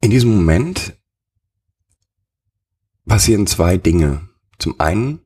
In 0.00 0.10
diesem 0.10 0.34
Moment 0.34 0.94
passieren 3.06 3.46
zwei 3.46 3.76
Dinge. 3.76 4.28
Zum 4.58 4.78
einen 4.80 5.20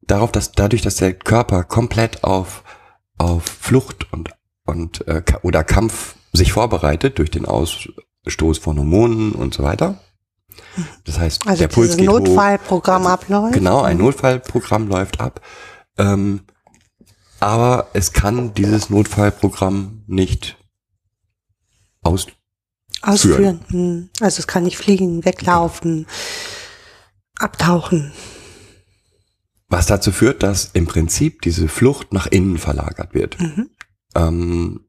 darauf, 0.00 0.32
dass 0.32 0.52
dadurch, 0.52 0.82
dass 0.82 0.96
der 0.96 1.14
Körper 1.14 1.64
komplett 1.64 2.24
auf 2.24 2.64
auf 3.18 3.44
Flucht 3.44 4.12
und 4.12 4.30
und 4.64 5.06
äh, 5.06 5.22
oder 5.42 5.64
Kampf 5.64 6.16
sich 6.32 6.52
vorbereitet 6.52 7.18
durch 7.18 7.30
den 7.30 7.44
Ausstoß 7.44 8.58
von 8.58 8.78
Hormonen 8.78 9.32
und 9.32 9.54
so 9.54 9.62
weiter. 9.62 10.00
Das 11.04 11.18
heißt, 11.18 11.46
Also 11.46 11.60
der 11.60 11.68
Puls 11.68 11.96
geht 11.96 12.08
hoch. 12.08 12.18
Notfallprogramm 12.20 13.06
abläuft. 13.06 13.54
Genau, 13.54 13.82
ein 13.82 13.98
Notfallprogramm 13.98 14.88
läuft 14.88 15.20
ab. 15.20 15.40
Ähm, 15.98 16.40
aber 17.40 17.88
es 17.92 18.12
kann 18.12 18.54
dieses 18.54 18.88
Notfallprogramm 18.88 20.04
nicht 20.06 20.56
aus. 22.02 22.26
Ausführen. 23.02 23.60
Hm. 23.68 24.10
Also 24.20 24.38
es 24.38 24.46
kann 24.46 24.62
nicht 24.62 24.76
fliegen, 24.76 25.24
weglaufen, 25.24 26.06
abtauchen. 27.36 28.12
Was 29.68 29.86
dazu 29.86 30.12
führt, 30.12 30.42
dass 30.42 30.70
im 30.74 30.86
Prinzip 30.86 31.42
diese 31.42 31.66
Flucht 31.66 32.12
nach 32.12 32.26
innen 32.26 32.58
verlagert 32.58 33.14
wird. 33.14 33.40
Mhm. 33.40 33.70
Ähm, 34.14 34.80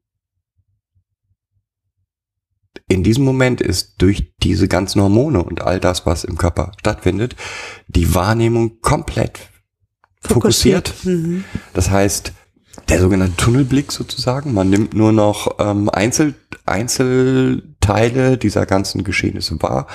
in 2.87 3.03
diesem 3.03 3.23
Moment 3.23 3.61
ist 3.61 3.95
durch 4.01 4.33
diese 4.43 4.67
ganzen 4.67 5.01
Hormone 5.01 5.43
und 5.43 5.61
all 5.61 5.79
das, 5.79 6.05
was 6.05 6.23
im 6.23 6.37
Körper 6.37 6.73
stattfindet, 6.79 7.35
die 7.87 8.13
Wahrnehmung 8.13 8.81
komplett 8.81 9.39
fokussiert. 10.21 10.93
Mhm. 11.03 11.43
Das 11.73 11.89
heißt, 11.89 12.33
der 12.89 12.99
sogenannte 12.99 13.37
Tunnelblick 13.37 13.91
sozusagen. 13.91 14.53
Man 14.53 14.69
nimmt 14.69 14.93
nur 14.93 15.11
noch 15.11 15.59
ähm, 15.59 15.89
Einzel 15.89 16.35
Einzelteile 16.65 18.37
dieser 18.37 18.65
ganzen 18.65 19.03
Geschehnisse 19.03 19.61
wahr. 19.61 19.87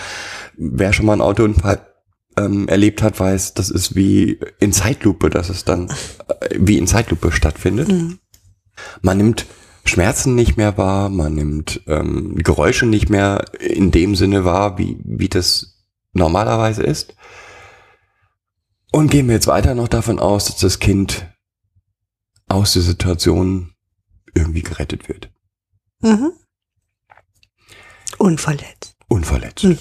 Wer 0.57 0.93
schon 0.93 1.07
mal 1.07 1.13
einen 1.13 1.23
Autounfall 1.23 1.81
ähm, 2.37 2.69
erlebt 2.69 3.03
hat, 3.03 3.19
weiß, 3.19 3.55
das 3.55 3.71
ist 3.71 3.97
wie 3.97 4.39
in 4.61 4.73
Zeitlupe, 4.73 5.31
dass 5.31 5.49
es 5.49 5.65
dann 5.65 5.89
äh, 5.89 6.57
wie 6.59 6.79
in 6.79 6.87
Zeitlupe 6.87 7.33
stattfindet. 7.33 7.89
Mhm. 7.89 8.19
Man 9.01 9.17
nimmt 9.17 9.47
Schmerzen 9.89 10.35
nicht 10.35 10.57
mehr 10.57 10.77
wahr, 10.77 11.09
man 11.09 11.35
nimmt 11.35 11.83
ähm, 11.87 12.37
Geräusche 12.37 12.87
nicht 12.87 13.11
mehr 13.11 13.45
in 13.59 13.91
dem 13.91 14.15
Sinne 14.15 14.45
wahr, 14.45 14.79
wie, 14.79 14.99
wie 15.05 15.29
das 15.29 15.85
normalerweise 16.13 16.83
ist. 16.83 17.15
Und 18.93 19.11
gehen 19.11 19.27
wir 19.29 19.35
jetzt 19.35 19.47
weiter 19.47 19.75
noch 19.75 19.89
davon 19.89 20.19
aus, 20.19 20.47
dass 20.47 20.57
das 20.57 20.79
Kind 20.79 21.27
aus 22.49 22.73
der 22.73 22.83
Situation 22.83 23.75
irgendwie 24.35 24.63
gerettet 24.63 25.09
wird. 25.09 25.31
Mhm. 26.01 26.33
Unverletzt. 28.19 28.97
Unverletzt. 29.09 29.63
Hm. 29.65 29.79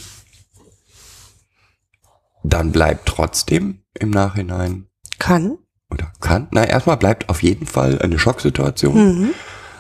Dann 2.44 2.72
bleibt 2.72 3.08
trotzdem 3.08 3.84
im 3.94 4.10
Nachhinein 4.10 4.88
Kann. 5.20 5.58
oder 5.90 6.14
kann, 6.20 6.48
na 6.52 6.64
erstmal 6.64 6.98
bleibt 6.98 7.30
auf 7.30 7.44
jeden 7.44 7.66
Fall 7.66 8.00
eine 8.02 8.20
Schocksituation, 8.20 8.96
Mhm. 9.20 9.34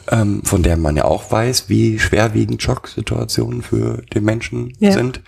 Ähm, 0.09 0.43
von 0.43 0.63
der 0.63 0.77
man 0.77 0.95
ja 0.95 1.05
auch 1.05 1.31
weiß, 1.31 1.69
wie 1.69 1.99
schwerwiegend 1.99 2.61
Schocksituationen 2.61 3.61
für 3.61 4.01
den 4.13 4.23
Menschen 4.23 4.73
Ja. 4.79 4.91
sind. 4.91 5.21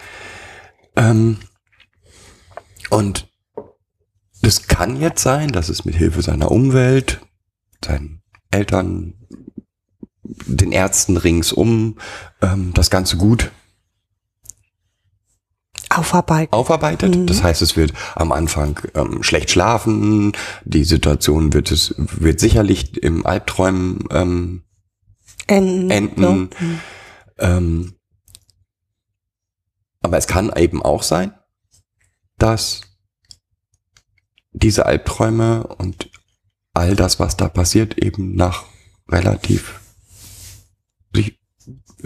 Ähm, 0.96 1.38
und 2.90 3.28
das 4.42 4.68
kann 4.68 5.00
jetzt 5.02 5.22
sein, 5.22 5.50
dass 5.52 5.70
es 5.70 5.86
mit 5.86 5.96
Hilfe 5.96 6.22
seiner 6.22 6.50
Umwelt, 6.52 7.22
seinen 7.84 8.22
Eltern, 8.52 9.14
den 10.24 10.72
Ärzten 10.72 11.18
ringsum 11.18 11.98
ähm, 12.42 12.72
das 12.74 12.90
Ganze 12.90 13.18
gut 13.18 13.52
Aufarbeiten. 15.90 16.54
aufarbeitet. 16.54 17.16
Mhm. 17.16 17.26
Das 17.26 17.42
heißt, 17.42 17.62
es 17.64 17.76
wird 17.76 17.94
am 18.16 18.32
Anfang 18.32 18.80
ähm, 18.94 19.24
schlecht 19.24 19.50
schlafen. 19.50 20.34
Die 20.64 20.84
Situation 20.84 21.52
wird 21.54 21.72
es 21.72 21.96
wird 21.98 22.40
sicherlich 22.40 23.02
im 23.02 23.26
Albträumen 23.26 24.04
ähm, 24.12 24.62
Enden. 25.50 25.92
enden. 25.92 26.50
So. 26.60 27.46
Ähm, 27.46 27.96
aber 30.02 30.18
es 30.18 30.28
kann 30.28 30.52
eben 30.56 30.82
auch 30.82 31.04
sein, 31.04 31.34
dass 32.38 32.82
diese 34.52 34.86
Albträume 34.86 35.68
und 35.68 36.10
all 36.74 36.96
das, 36.96 37.20
was 37.20 37.38
da 37.38 37.50
passiert, 37.50 37.98
eben 37.98 38.36
nach 38.36 38.66
relativ 39.10 39.80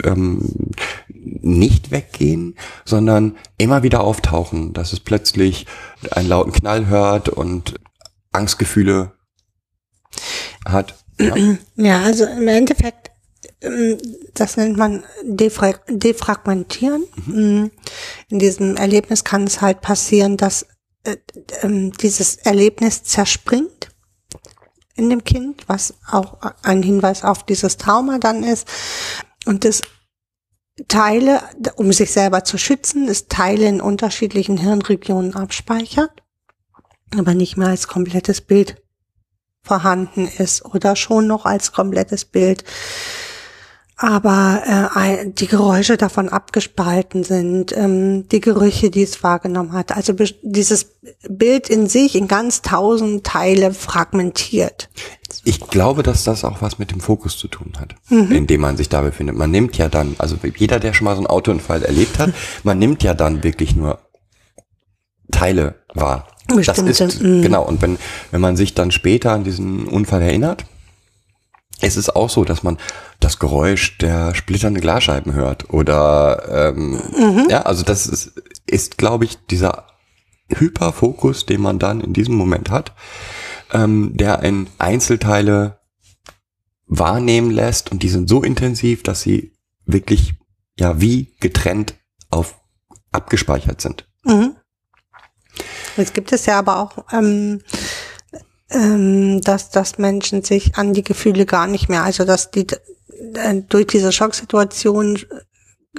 ähm, 0.04 0.72
nicht 1.08 1.92
weggehen, 1.92 2.56
sondern 2.86 3.38
immer 3.58 3.84
wieder 3.84 4.02
auftauchen, 4.02 4.74
dass 4.74 4.94
es 4.94 5.00
plötzlich 5.00 5.66
einen 6.12 6.30
lauten 6.30 6.52
Knall 6.52 6.88
hört 6.88 7.30
und 7.30 7.76
Angstgefühle 8.32 9.14
hat. 10.66 10.96
Ja. 11.20 11.36
Ja, 11.76 12.04
also 12.04 12.26
im 12.26 12.48
Endeffekt, 12.48 13.03
das 14.34 14.58
nennt 14.58 14.78
man 14.78 15.04
Defra 15.24 15.74
Defragmentieren. 15.88 17.06
Mhm. 17.26 17.36
Mm, 17.36 17.72
In 18.30 18.40
diesem 18.40 18.76
Erlebnis 18.76 19.24
kann 19.24 19.44
es 19.46 19.62
halt 19.62 19.82
passieren, 19.82 20.38
dass 20.38 20.66
äh, 21.04 21.18
ähm, 21.62 21.92
dieses 21.94 22.38
Erlebnis 22.38 23.04
zerspringt 23.04 23.90
in 24.96 25.10
dem 25.10 25.24
Kind, 25.24 25.68
was 25.68 25.96
auch 26.10 26.38
ein 26.62 26.84
Hinweis 26.84 27.24
auf 27.24 27.46
dieses 27.46 27.78
Trauma 27.78 28.20
dann 28.20 28.44
ist. 28.44 28.68
Und 29.46 29.66
das 29.66 29.82
Teile, 30.88 31.42
um 31.76 31.92
sich 31.94 32.12
selber 32.12 32.44
zu 32.44 32.58
schützen, 32.58 33.08
ist 33.08 33.30
Teile 33.30 33.68
in 33.68 33.82
unterschiedlichen 33.82 34.58
Hirnregionen 34.58 35.36
abspeichert, 35.36 36.12
aber 37.16 37.34
nicht 37.34 37.58
mehr 37.58 37.70
als 37.70 37.88
komplettes 37.88 38.42
Bild 38.42 38.82
vorhanden 39.64 40.28
ist 40.28 40.66
oder 40.66 40.96
schon 40.96 41.28
noch 41.28 41.46
als 41.46 41.72
komplettes 41.72 42.26
Bild 42.26 42.64
aber 43.96 44.92
äh, 44.96 45.30
die 45.30 45.48
Geräusche 45.48 45.98
davon 45.98 46.30
abgespalten 46.30 47.24
sind, 47.24 47.76
ähm, 47.78 48.28
die 48.30 48.40
Gerüche, 48.40 48.90
die 48.90 49.04
es 49.04 49.22
wahrgenommen 49.24 49.74
hat. 49.74 49.96
Also 49.96 50.14
dieses 50.42 50.96
Bild 51.30 51.70
in 51.70 51.88
sich 51.88 52.16
in 52.16 52.28
ganz 52.28 52.62
tausend 52.62 53.24
Teile 53.24 53.74
fragmentiert. 53.74 54.90
Ich 55.44 55.60
glaube, 55.60 56.04
dass 56.04 56.24
das 56.24 56.44
auch 56.44 56.62
was 56.62 56.80
mit 56.80 56.92
dem 56.92 57.02
Fokus 57.02 57.38
zu 57.38 57.48
tun 57.48 57.74
hat, 57.80 57.96
mhm. 58.10 58.32
in 58.32 58.48
dem 58.48 58.62
man 58.62 58.78
sich 58.78 58.90
da 58.90 59.02
befindet. 59.02 59.36
Man 59.36 59.52
nimmt 59.52 59.78
ja 59.78 59.90
dann, 59.90 60.16
also 60.18 60.38
jeder, 60.56 60.80
der 60.80 60.94
schon 60.94 61.06
mal 61.06 61.16
so 61.16 61.20
einen 61.20 61.28
Autounfall 61.28 61.84
erlebt 61.84 62.20
hat, 62.20 62.34
man 62.64 62.80
nimmt 62.80 63.04
ja 63.04 63.14
dann 63.14 63.44
wirklich 63.44 63.76
nur 63.76 64.00
Teile 65.32 65.76
wahr. 65.94 66.28
Bestimmte, 66.48 66.92
das 66.92 67.00
ist, 67.00 67.22
mhm. 67.22 67.42
genau. 67.42 67.64
Und 67.64 67.82
wenn, 67.82 67.98
wenn 68.32 68.42
man 68.42 68.58
sich 68.58 68.74
dann 68.74 68.92
später 68.92 69.32
an 69.32 69.44
diesen 69.44 69.88
Unfall 69.88 70.22
erinnert, 70.22 70.66
es 71.82 71.98
ist 71.98 72.16
auch 72.16 72.30
so, 72.30 72.46
dass 72.46 72.64
man 72.64 72.78
das 73.24 73.40
Geräusch 73.40 73.98
der 73.98 74.36
splitternden 74.36 74.82
Glasscheiben 74.82 75.34
hört. 75.34 75.70
Oder 75.72 76.74
ähm, 76.76 77.02
mhm. 77.18 77.48
ja, 77.50 77.64
also 77.64 77.84
das 77.84 78.08
ist, 78.08 78.34
ist 78.66 78.98
glaube 78.98 79.26
ich, 79.26 79.38
dieser 79.48 79.88
Hyperfokus, 80.50 81.46
den 81.46 81.62
man 81.62 81.80
dann 81.80 82.02
in 82.02 82.14
diesem 82.14 82.36
Moment 82.36 82.70
hat, 82.70 82.94
ähm, 83.72 84.12
der 84.16 84.44
in 84.44 84.68
Einzelteile 84.78 85.80
wahrnehmen 86.86 87.50
lässt 87.50 87.92
und 87.92 88.04
die 88.04 88.10
sind 88.10 88.30
so 88.30 88.44
intensiv, 88.44 89.04
dass 89.04 89.22
sie 89.22 89.54
wirklich 89.86 90.36
ja 90.78 91.00
wie 91.00 91.34
getrennt 91.40 91.96
auf 92.30 92.56
abgespeichert 93.12 93.82
sind. 93.82 94.08
Mhm. 94.24 94.56
Jetzt 95.98 96.14
gibt 96.14 96.32
es 96.32 96.46
ja 96.46 96.58
aber 96.60 96.80
auch 96.80 97.06
ähm, 97.12 97.62
ähm, 98.74 99.42
dass, 99.42 99.70
dass 99.70 99.98
Menschen 99.98 100.44
sich 100.44 100.76
an 100.76 100.94
die 100.94 101.04
Gefühle 101.04 101.46
gar 101.46 101.68
nicht 101.68 101.90
mehr, 101.90 102.04
also 102.04 102.26
dass 102.26 102.52
die 102.52 102.66
durch 103.70 103.88
diese 103.88 104.12
Schocksituation 104.12 105.20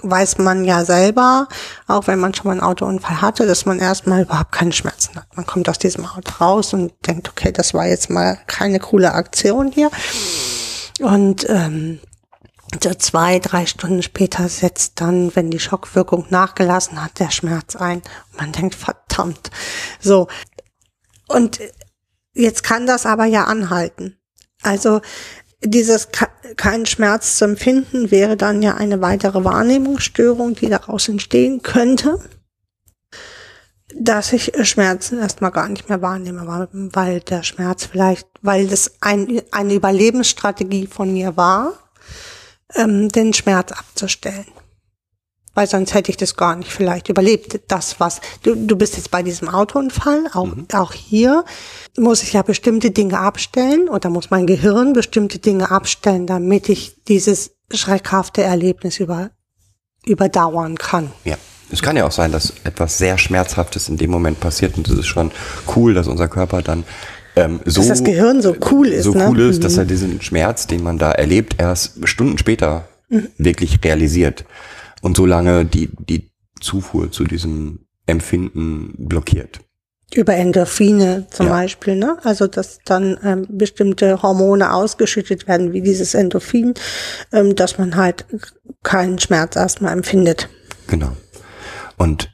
weiß 0.02 0.38
man 0.38 0.64
ja 0.64 0.84
selber, 0.84 1.48
auch 1.86 2.08
wenn 2.08 2.18
man 2.18 2.34
schon 2.34 2.46
mal 2.46 2.52
einen 2.52 2.60
Autounfall 2.60 3.20
hatte, 3.20 3.46
dass 3.46 3.64
man 3.64 3.78
erstmal 3.78 4.22
überhaupt 4.22 4.50
keine 4.52 4.72
Schmerzen 4.72 5.14
hat. 5.14 5.36
Man 5.36 5.46
kommt 5.46 5.68
aus 5.68 5.78
diesem 5.78 6.04
Auto 6.04 6.32
raus 6.40 6.72
und 6.74 6.92
denkt, 7.06 7.28
okay, 7.28 7.52
das 7.52 7.74
war 7.74 7.86
jetzt 7.86 8.10
mal 8.10 8.38
keine 8.46 8.80
coole 8.80 9.12
Aktion 9.12 9.70
hier. 9.70 9.90
Und 11.00 11.48
ähm, 11.48 12.00
so 12.82 12.92
zwei, 12.94 13.38
drei 13.38 13.66
Stunden 13.66 14.02
später 14.02 14.48
setzt 14.48 15.00
dann, 15.00 15.34
wenn 15.36 15.50
die 15.50 15.60
Schockwirkung 15.60 16.26
nachgelassen 16.28 17.02
hat, 17.02 17.20
der 17.20 17.30
Schmerz 17.30 17.76
ein. 17.76 18.02
Man 18.36 18.50
denkt, 18.50 18.74
verdammt. 18.74 19.50
So. 20.00 20.26
Und 21.28 21.60
Jetzt 22.34 22.64
kann 22.64 22.86
das 22.86 23.06
aber 23.06 23.24
ja 23.26 23.44
anhalten. 23.44 24.18
Also 24.62 25.00
dieses 25.64 26.08
keinen 26.56 26.86
Schmerz 26.86 27.36
zu 27.38 27.44
empfinden 27.44 28.10
wäre 28.10 28.36
dann 28.36 28.62
ja 28.62 28.74
eine 28.74 29.00
weitere 29.00 29.44
Wahrnehmungsstörung, 29.44 30.54
die 30.54 30.68
daraus 30.68 31.08
entstehen 31.08 31.62
könnte, 31.62 32.18
dass 33.94 34.32
ich 34.32 34.52
Schmerzen 34.62 35.18
erstmal 35.18 35.52
gar 35.52 35.68
nicht 35.68 35.88
mehr 35.88 36.02
wahrnehme, 36.02 36.46
weil 36.92 37.20
der 37.20 37.42
Schmerz 37.42 37.86
vielleicht, 37.86 38.28
weil 38.42 38.66
das 38.66 38.92
ein, 39.00 39.42
eine 39.52 39.74
Überlebensstrategie 39.74 40.86
von 40.86 41.12
mir 41.12 41.36
war, 41.36 41.72
ähm, 42.74 43.08
den 43.08 43.32
Schmerz 43.32 43.72
abzustellen 43.72 44.46
weil 45.54 45.66
sonst 45.66 45.94
hätte 45.94 46.10
ich 46.10 46.16
das 46.16 46.36
gar 46.36 46.56
nicht 46.56 46.70
vielleicht 46.70 47.08
überlebt. 47.08 47.60
Das, 47.68 48.00
was 48.00 48.20
du, 48.42 48.54
du 48.54 48.76
bist 48.76 48.96
jetzt 48.96 49.10
bei 49.10 49.22
diesem 49.22 49.48
Autounfall, 49.48 50.26
auch, 50.32 50.46
mhm. 50.46 50.66
auch 50.72 50.92
hier 50.92 51.44
muss 51.96 52.22
ich 52.22 52.32
ja 52.32 52.42
bestimmte 52.42 52.90
Dinge 52.90 53.18
abstellen 53.18 53.88
oder 53.88 54.10
muss 54.10 54.30
mein 54.30 54.46
Gehirn 54.46 54.92
bestimmte 54.92 55.38
Dinge 55.38 55.70
abstellen, 55.70 56.26
damit 56.26 56.68
ich 56.68 57.04
dieses 57.04 57.52
schreckhafte 57.72 58.42
Erlebnis 58.42 58.98
über, 58.98 59.30
überdauern 60.04 60.76
kann. 60.76 61.12
Ja. 61.24 61.36
Es 61.72 61.82
kann 61.82 61.96
ja 61.96 62.06
auch 62.06 62.12
sein, 62.12 62.30
dass 62.30 62.52
etwas 62.62 62.98
sehr 62.98 63.16
Schmerzhaftes 63.16 63.88
in 63.88 63.96
dem 63.96 64.10
Moment 64.10 64.38
passiert 64.38 64.76
und 64.76 64.86
es 64.86 64.98
ist 64.98 65.06
schon 65.06 65.32
cool, 65.74 65.94
dass 65.94 66.06
unser 66.06 66.28
Körper 66.28 66.62
dann 66.62 66.84
ähm, 67.36 67.60
so 67.64 67.80
dass 67.80 67.88
das 67.88 68.04
Gehirn 68.04 68.42
so 68.42 68.54
cool 68.70 68.88
ist, 68.88 69.04
so 69.04 69.12
ne? 69.12 69.26
cool 69.28 69.40
ist, 69.40 69.58
mhm. 69.58 69.62
dass 69.62 69.78
er 69.78 69.84
diesen 69.84 70.20
Schmerz, 70.20 70.66
den 70.68 70.82
man 70.82 70.98
da 70.98 71.10
erlebt, 71.10 71.56
erst 71.58 72.06
Stunden 72.06 72.38
später 72.38 72.86
mhm. 73.08 73.28
wirklich 73.38 73.80
realisiert 73.82 74.44
und 75.04 75.18
so 75.18 75.26
lange 75.26 75.66
die, 75.66 75.90
die 76.08 76.30
Zufuhr 76.60 77.12
zu 77.12 77.24
diesem 77.24 77.86
Empfinden 78.06 78.94
blockiert. 78.96 79.60
Über 80.14 80.34
Endorphine 80.34 81.26
zum 81.30 81.46
ja. 81.46 81.52
Beispiel, 81.52 81.96
ne? 81.96 82.16
Also 82.24 82.46
dass 82.46 82.78
dann 82.86 83.18
ähm, 83.22 83.46
bestimmte 83.50 84.22
Hormone 84.22 84.72
ausgeschüttet 84.72 85.46
werden, 85.46 85.74
wie 85.74 85.82
dieses 85.82 86.14
Endorphin, 86.14 86.72
ähm, 87.32 87.54
dass 87.54 87.76
man 87.76 87.96
halt 87.96 88.24
keinen 88.82 89.18
Schmerz 89.18 89.56
erstmal 89.56 89.92
empfindet. 89.92 90.48
Genau. 90.86 91.14
Und 91.98 92.32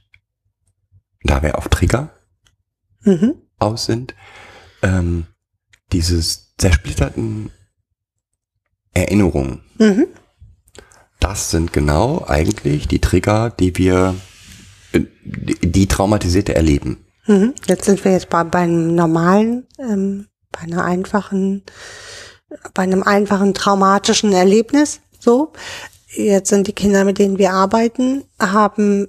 da 1.24 1.42
wir 1.42 1.58
auf 1.58 1.68
Trigger 1.68 2.10
mhm. 3.00 3.34
aus 3.58 3.86
sind, 3.86 4.14
ähm, 4.82 5.26
dieses 5.92 6.54
zersplitterten 6.56 7.50
Erinnerungen, 8.92 9.62
mhm 9.78 10.06
das 11.20 11.50
sind 11.50 11.72
genau 11.72 12.24
eigentlich 12.26 12.88
die 12.88 13.00
Trigger, 13.00 13.50
die 13.50 13.76
wir, 13.76 14.14
die 14.92 15.86
Traumatisierte 15.86 16.54
erleben. 16.54 17.04
Mhm. 17.26 17.54
Jetzt 17.66 17.84
sind 17.84 18.04
wir 18.04 18.12
jetzt 18.12 18.30
bei, 18.30 18.42
bei 18.44 18.60
einem 18.60 18.94
normalen, 18.94 19.66
ähm, 19.78 20.26
bei 20.50 20.60
einer 20.60 20.84
einfachen, 20.84 21.62
bei 22.74 22.82
einem 22.82 23.02
einfachen 23.02 23.54
traumatischen 23.54 24.32
Erlebnis. 24.32 25.00
So, 25.20 25.52
jetzt 26.08 26.48
sind 26.48 26.66
die 26.66 26.72
Kinder, 26.72 27.04
mit 27.04 27.18
denen 27.18 27.38
wir 27.38 27.52
arbeiten, 27.52 28.24
haben 28.40 29.08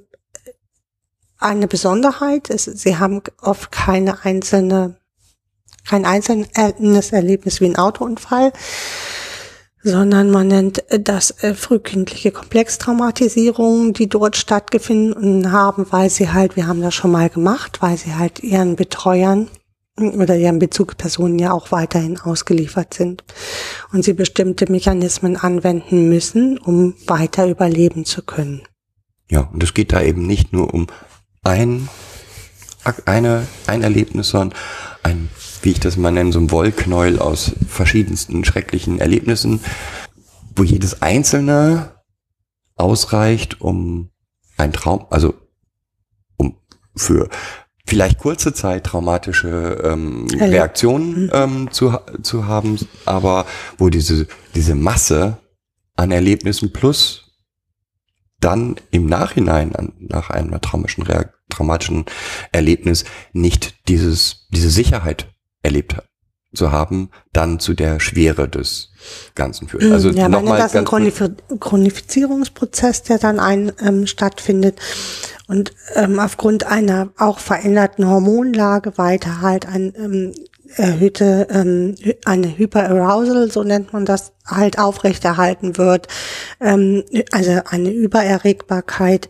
eine 1.40 1.68
Besonderheit. 1.68 2.50
Es, 2.50 2.66
sie 2.66 2.98
haben 2.98 3.22
oft 3.42 3.72
keine 3.72 4.24
einzelne, 4.24 4.98
kein 5.88 6.06
einzelnes 6.06 7.12
Erlebnis 7.12 7.60
wie 7.62 7.66
ein 7.66 7.78
Autounfall, 7.78 8.54
sondern 9.84 10.30
man 10.30 10.48
nennt 10.48 10.84
das 10.90 11.32
äh, 11.44 11.54
frühkindliche 11.54 12.32
Komplextraumatisierungen, 12.32 13.94
die 13.94 14.08
dort 14.08 14.38
stattgefunden 14.38 15.52
haben, 15.52 15.88
weil 15.90 16.10
sie 16.10 16.32
halt, 16.32 16.56
wir 16.56 16.68
haben 16.68 16.82
das 16.82 16.94
schon 16.94 17.12
mal 17.12 17.30
gemacht, 17.30 17.82
weil 17.82 17.98
sie 17.98 18.16
halt 18.16 18.44
ihren 18.44 18.76
Betreuern 18.76 19.48
oder 19.98 20.36
ihren 20.36 20.60
Bezugspersonen 20.60 21.38
ja 21.40 21.52
auch 21.52 21.72
weiterhin 21.72 22.20
ausgeliefert 22.20 22.94
sind 22.94 23.24
und 23.92 24.04
sie 24.04 24.14
bestimmte 24.14 24.72
Mechanismen 24.72 25.38
anwenden 25.38 26.10
müssen, 26.10 26.58
um 26.58 26.96
weiter 27.08 27.48
überleben 27.48 28.06
zu 28.06 28.22
können. 28.22 28.62
Ja, 29.30 29.50
und 29.54 29.64
es 29.64 29.74
geht 29.74 29.94
da 29.94 30.02
eben 30.02 30.28
nicht 30.28 30.54
nur 30.54 30.74
um 30.74 30.88
ein, 31.44 31.90
eine, 33.06 33.48
ein 33.68 33.82
Erlebnis, 33.82 34.30
sondern 34.30 34.58
ein 35.04 35.30
wie 35.62 35.72
ich 35.72 35.80
das 35.80 35.98
mal 35.98 36.12
nenne, 36.12 36.32
so 36.32 36.40
ein 36.40 36.52
Wollknäuel 36.52 37.20
aus 37.20 37.52
verschiedensten 37.68 38.44
schrecklichen 38.46 39.00
Erlebnissen, 39.00 39.62
wo 40.56 40.64
jedes 40.64 41.02
einzelne 41.02 41.92
ausreicht, 42.76 43.62
um 43.62 44.10
ein 44.58 44.74
Traum, 44.74 45.06
also 45.10 45.34
um 46.38 46.58
für 46.96 47.30
vielleicht 47.86 48.20
kurze 48.20 48.54
Zeit 48.54 48.86
traumatische 48.86 49.82
ähm, 49.84 50.28
Reaktionen 50.28 51.26
mhm. 51.26 51.32
ähm, 51.34 51.72
zu, 51.72 51.98
zu 52.22 52.48
haben, 52.48 52.78
aber 53.06 53.46
wo 53.78 53.90
diese, 53.90 54.28
diese 54.56 54.76
Masse 54.76 55.38
an 55.96 56.12
Erlebnissen 56.12 56.74
plus 56.74 57.32
dann 58.40 58.76
im 58.90 59.06
Nachhinein 59.06 59.76
an, 59.76 59.94
nach 60.00 60.30
einem 60.32 60.60
traumatischen, 60.62 61.06
traumatischen 61.50 62.06
Erlebnis 62.52 63.06
nicht 63.34 63.88
dieses, 63.88 64.48
diese 64.50 64.70
Sicherheit 64.70 65.31
erlebt 65.64 65.96
zu 66.54 66.72
haben, 66.72 67.10
dann 67.32 67.60
zu 67.60 67.74
der 67.74 68.00
Schwere 68.00 68.50
des 68.50 68.90
Ganzen 69.36 69.70
führt. 69.70 69.84
Also 69.86 70.10
ja, 70.10 70.28
nochmal 70.28 70.60
das 70.60 70.72
ist 70.72 70.78
ein 70.78 70.86
Chronif 70.86 71.24
Chronifizierungsprozess, 71.60 73.04
der 73.04 73.20
dann 73.20 73.40
ein, 73.40 73.72
ähm, 73.82 74.06
stattfindet 74.06 74.78
und 75.48 75.74
ähm, 75.96 76.20
aufgrund 76.20 76.66
einer 76.66 77.10
auch 77.18 77.40
veränderten 77.40 78.06
Hormonlage 78.06 78.98
weiter 78.98 79.42
halt 79.42 79.66
ein 79.66 79.94
ähm, 79.96 80.34
erhöhte, 80.76 81.48
ähm, 81.50 81.96
eine 82.26 82.58
Hyperarousal, 82.58 83.52
so 83.52 83.64
nennt 83.64 83.94
man 83.94 84.06
das, 84.06 84.34
halt 84.46 84.80
aufrechterhalten 84.80 85.78
wird, 85.78 86.08
ähm, 86.60 87.04
also 87.32 87.62
eine 87.70 87.92
Übererregbarkeit 87.92 89.30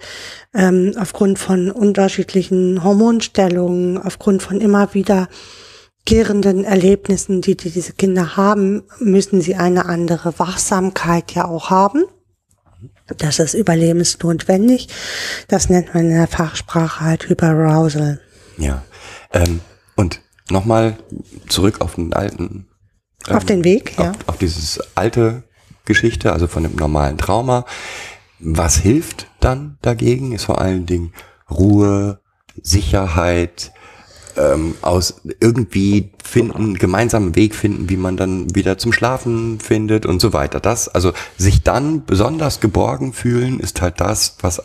ähm, 0.54 0.94
aufgrund 1.00 1.40
von 1.40 1.72
unterschiedlichen 1.72 2.84
Hormonstellungen, 2.84 3.98
aufgrund 3.98 4.42
von 4.44 4.62
immer 4.62 4.94
wieder 4.94 5.28
gärenden 6.06 6.64
Erlebnissen, 6.64 7.42
die, 7.42 7.56
die 7.56 7.70
diese 7.70 7.94
Kinder 7.94 8.36
haben, 8.36 8.84
müssen 9.00 9.42
sie 9.42 9.56
eine 9.56 9.86
andere 9.86 10.38
Wachsamkeit 10.40 11.32
ja 11.34 11.46
auch 11.46 11.70
haben. 11.70 12.04
Das 13.18 13.40
ist 13.40 13.54
überlebensnotwendig. 13.54 14.88
Das 15.48 15.70
nennt 15.70 15.94
man 15.94 16.06
in 16.06 16.16
der 16.16 16.28
Fachsprache 16.28 17.02
halt 17.02 17.30
Hyperarousal. 17.30 18.22
Ja. 18.58 18.84
Ähm, 19.34 19.60
und 19.96 20.22
nochmal 20.50 20.98
zurück 21.48 21.82
auf 21.82 21.96
den 21.96 22.14
alten. 22.14 22.68
ähm, 23.28 23.36
Auf 23.36 23.46
den 23.46 23.64
Weg, 23.64 23.98
ja. 23.98 24.12
Auf, 24.12 24.18
auf 24.28 24.38
dieses 24.38 24.80
alte 24.96 25.44
Geschichte, 25.86 26.32
also 26.32 26.48
von 26.48 26.64
dem 26.64 26.76
normalen 26.76 27.18
Trauma. 27.18 27.66
Was 28.40 28.78
hilft 28.78 29.28
dann 29.40 29.78
dagegen, 29.82 30.32
ist 30.32 30.46
vor 30.46 30.60
allen 30.60 30.86
Dingen 30.86 31.14
Ruhe, 31.50 32.22
Sicherheit, 32.62 33.72
ähm, 34.38 34.76
aus 34.82 35.22
irgendwie 35.40 36.12
finden, 36.24 36.76
gemeinsamen 36.76 37.36
Weg 37.36 37.56
finden, 37.56 37.90
wie 37.90 37.98
man 37.98 38.18
dann 38.18 38.54
wieder 38.56 38.78
zum 38.78 38.94
Schlafen 38.94 39.60
findet 39.60 40.06
und 40.06 40.20
so 40.22 40.34
weiter. 40.34 40.60
Das, 40.60 40.88
also 40.88 41.14
sich 41.38 41.64
dann 41.64 42.06
besonders 42.06 42.60
geborgen 42.60 43.14
fühlen, 43.14 43.60
ist 43.60 43.82
halt 43.82 44.00
das, 44.00 44.38
was 44.42 44.62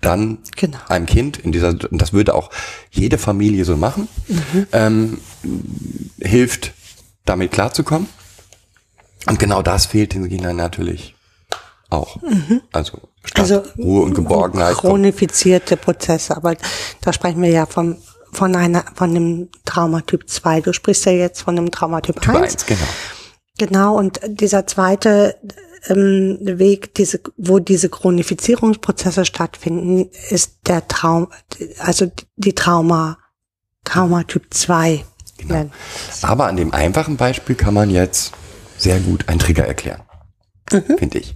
dann 0.00 0.38
Genau. 0.56 0.78
einem 0.88 1.06
Kind 1.06 1.38
in 1.38 1.52
dieser, 1.52 1.68
und 1.68 2.00
das 2.00 2.12
würde 2.12 2.34
auch 2.34 2.50
jede 2.90 3.18
Familie 3.18 3.64
so 3.64 3.76
machen, 3.76 4.08
ähm, 4.72 5.18
hilft, 6.20 6.72
damit 7.24 7.52
klarzukommen. 7.52 8.08
Und 9.26 9.38
genau 9.38 9.62
das 9.62 9.86
fehlt 9.86 10.14
den 10.14 10.28
Kindern 10.28 10.56
natürlich 10.56 11.16
auch. 11.90 12.18
Also 12.72 12.98
statt 13.24 13.40
Also 13.50 13.62
Ruhe 13.78 14.02
und 14.02 14.14
Geborgenheit. 14.14 14.76
Chronifizierte 14.76 15.76
Prozesse, 15.76 16.36
aber 16.36 16.56
da 17.00 17.12
sprechen 17.12 17.42
wir 17.42 17.50
ja 17.50 17.66
von, 17.66 17.96
von 18.36 18.54
einer, 18.54 18.84
von 18.94 19.14
dem 19.14 19.48
Traumatyp 19.64 20.28
2. 20.28 20.60
Du 20.60 20.72
sprichst 20.72 21.06
ja 21.06 21.12
jetzt 21.12 21.42
von 21.42 21.56
dem 21.56 21.70
Traumatyp 21.70 22.20
Typ 22.20 22.34
1. 22.34 22.52
1, 22.52 22.66
genau. 22.66 22.80
Genau, 23.58 23.96
und 23.96 24.20
dieser 24.26 24.66
zweite 24.66 25.36
ähm, 25.88 26.38
Weg, 26.40 26.94
diese, 26.94 27.20
wo 27.36 27.58
diese 27.58 27.88
Chronifizierungsprozesse 27.88 29.24
stattfinden, 29.24 30.10
ist 30.28 30.58
der 30.66 30.86
Traum, 30.88 31.28
also 31.78 32.10
die 32.36 32.54
Trauma, 32.54 33.18
Traumatyp 33.84 34.52
2. 34.52 35.04
Genau. 35.38 35.70
Aber 36.22 36.46
an 36.46 36.56
dem 36.56 36.74
einfachen 36.74 37.16
Beispiel 37.16 37.56
kann 37.56 37.74
man 37.74 37.90
jetzt 37.90 38.32
sehr 38.76 39.00
gut 39.00 39.28
einen 39.28 39.38
Trigger 39.38 39.66
erklären. 39.66 40.02
Finde 40.68 41.18
ich. 41.18 41.34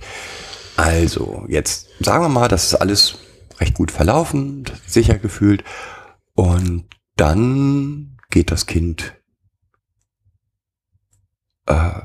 Also, 0.77 1.45
jetzt 1.49 1.89
sagen 2.01 2.25
wir 2.25 2.29
mal, 2.29 2.49
das 2.49 2.65
ist 2.65 2.75
alles 2.75 3.17
recht 3.61 3.75
gut 3.75 3.91
verlaufen, 3.91 4.65
sicher 4.87 5.19
gefühlt. 5.19 5.63
Und 6.40 6.88
dann 7.16 8.16
geht 8.31 8.50
das 8.50 8.64
Kind 8.64 9.14
äh, 11.66 12.00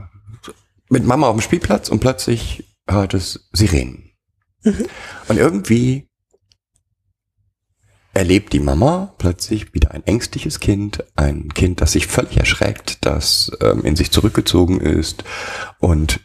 mit 0.89 1.05
Mama 1.05 1.27
auf 1.27 1.37
dem 1.37 1.41
Spielplatz 1.41 1.87
und 1.87 2.01
plötzlich 2.01 2.77
hört 2.85 3.13
es 3.13 3.47
Sirenen. 3.53 4.11
Und 5.29 5.37
irgendwie 5.37 6.09
erlebt 8.13 8.51
die 8.51 8.59
Mama 8.59 9.15
plötzlich 9.19 9.73
wieder 9.73 9.91
ein 9.91 10.05
ängstliches 10.05 10.59
Kind, 10.59 11.05
ein 11.15 11.47
Kind, 11.53 11.79
das 11.79 11.93
sich 11.93 12.05
völlig 12.05 12.35
erschreckt, 12.35 13.05
das 13.05 13.53
ähm, 13.61 13.85
in 13.85 13.95
sich 13.95 14.11
zurückgezogen 14.11 14.81
ist 14.81 15.23
und 15.79 16.19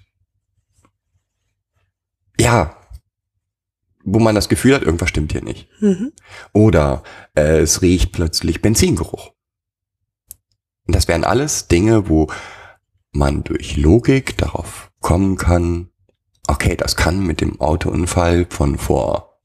ja, 2.41 2.80
wo 4.13 4.19
man 4.19 4.35
das 4.35 4.49
Gefühl 4.49 4.75
hat, 4.75 4.83
irgendwas 4.83 5.09
stimmt 5.09 5.33
hier 5.33 5.43
nicht. 5.43 5.69
Mhm. 5.81 6.13
Oder 6.53 7.03
äh, 7.35 7.59
es 7.61 7.83
riecht 7.83 8.13
plötzlich 8.13 8.63
Benzingeruch. 8.63 9.33
Und 10.87 10.97
das 10.97 11.09
wären 11.09 11.25
alles 11.25 11.69
Dinge, 11.69 12.09
wo 12.09 12.29
man 13.13 13.45
durch 13.45 13.77
Logik 13.77 14.37
darauf 14.39 14.91
kommen 15.01 15.37
kann, 15.37 15.91
okay, 16.47 16.77
das 16.77 16.97
kann 16.97 17.25
mit 17.25 17.41
dem 17.41 17.61
Autounfall 17.61 18.47
von 18.51 18.79
vor 18.79 19.41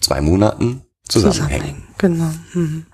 zwei 0.00 0.20
Monaten 0.20 0.82
zusammenhängen. 1.08 1.88
Genau. 1.98 2.32
Mhm. 2.54 2.86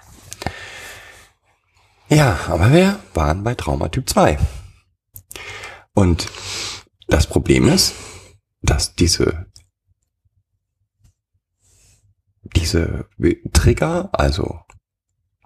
Ja, 2.09 2.39
aber 2.49 2.73
wir 2.73 3.01
waren 3.15 3.43
bei 3.43 3.55
Traumatyp 3.55 4.09
2. 4.09 4.39
Und 5.95 6.29
das 7.09 7.27
Problem 7.27 7.69
ist, 7.69 7.95
dass 8.63 8.95
diese, 8.95 9.46
diese 12.57 13.09
Trigger, 13.53 14.09
also 14.13 14.61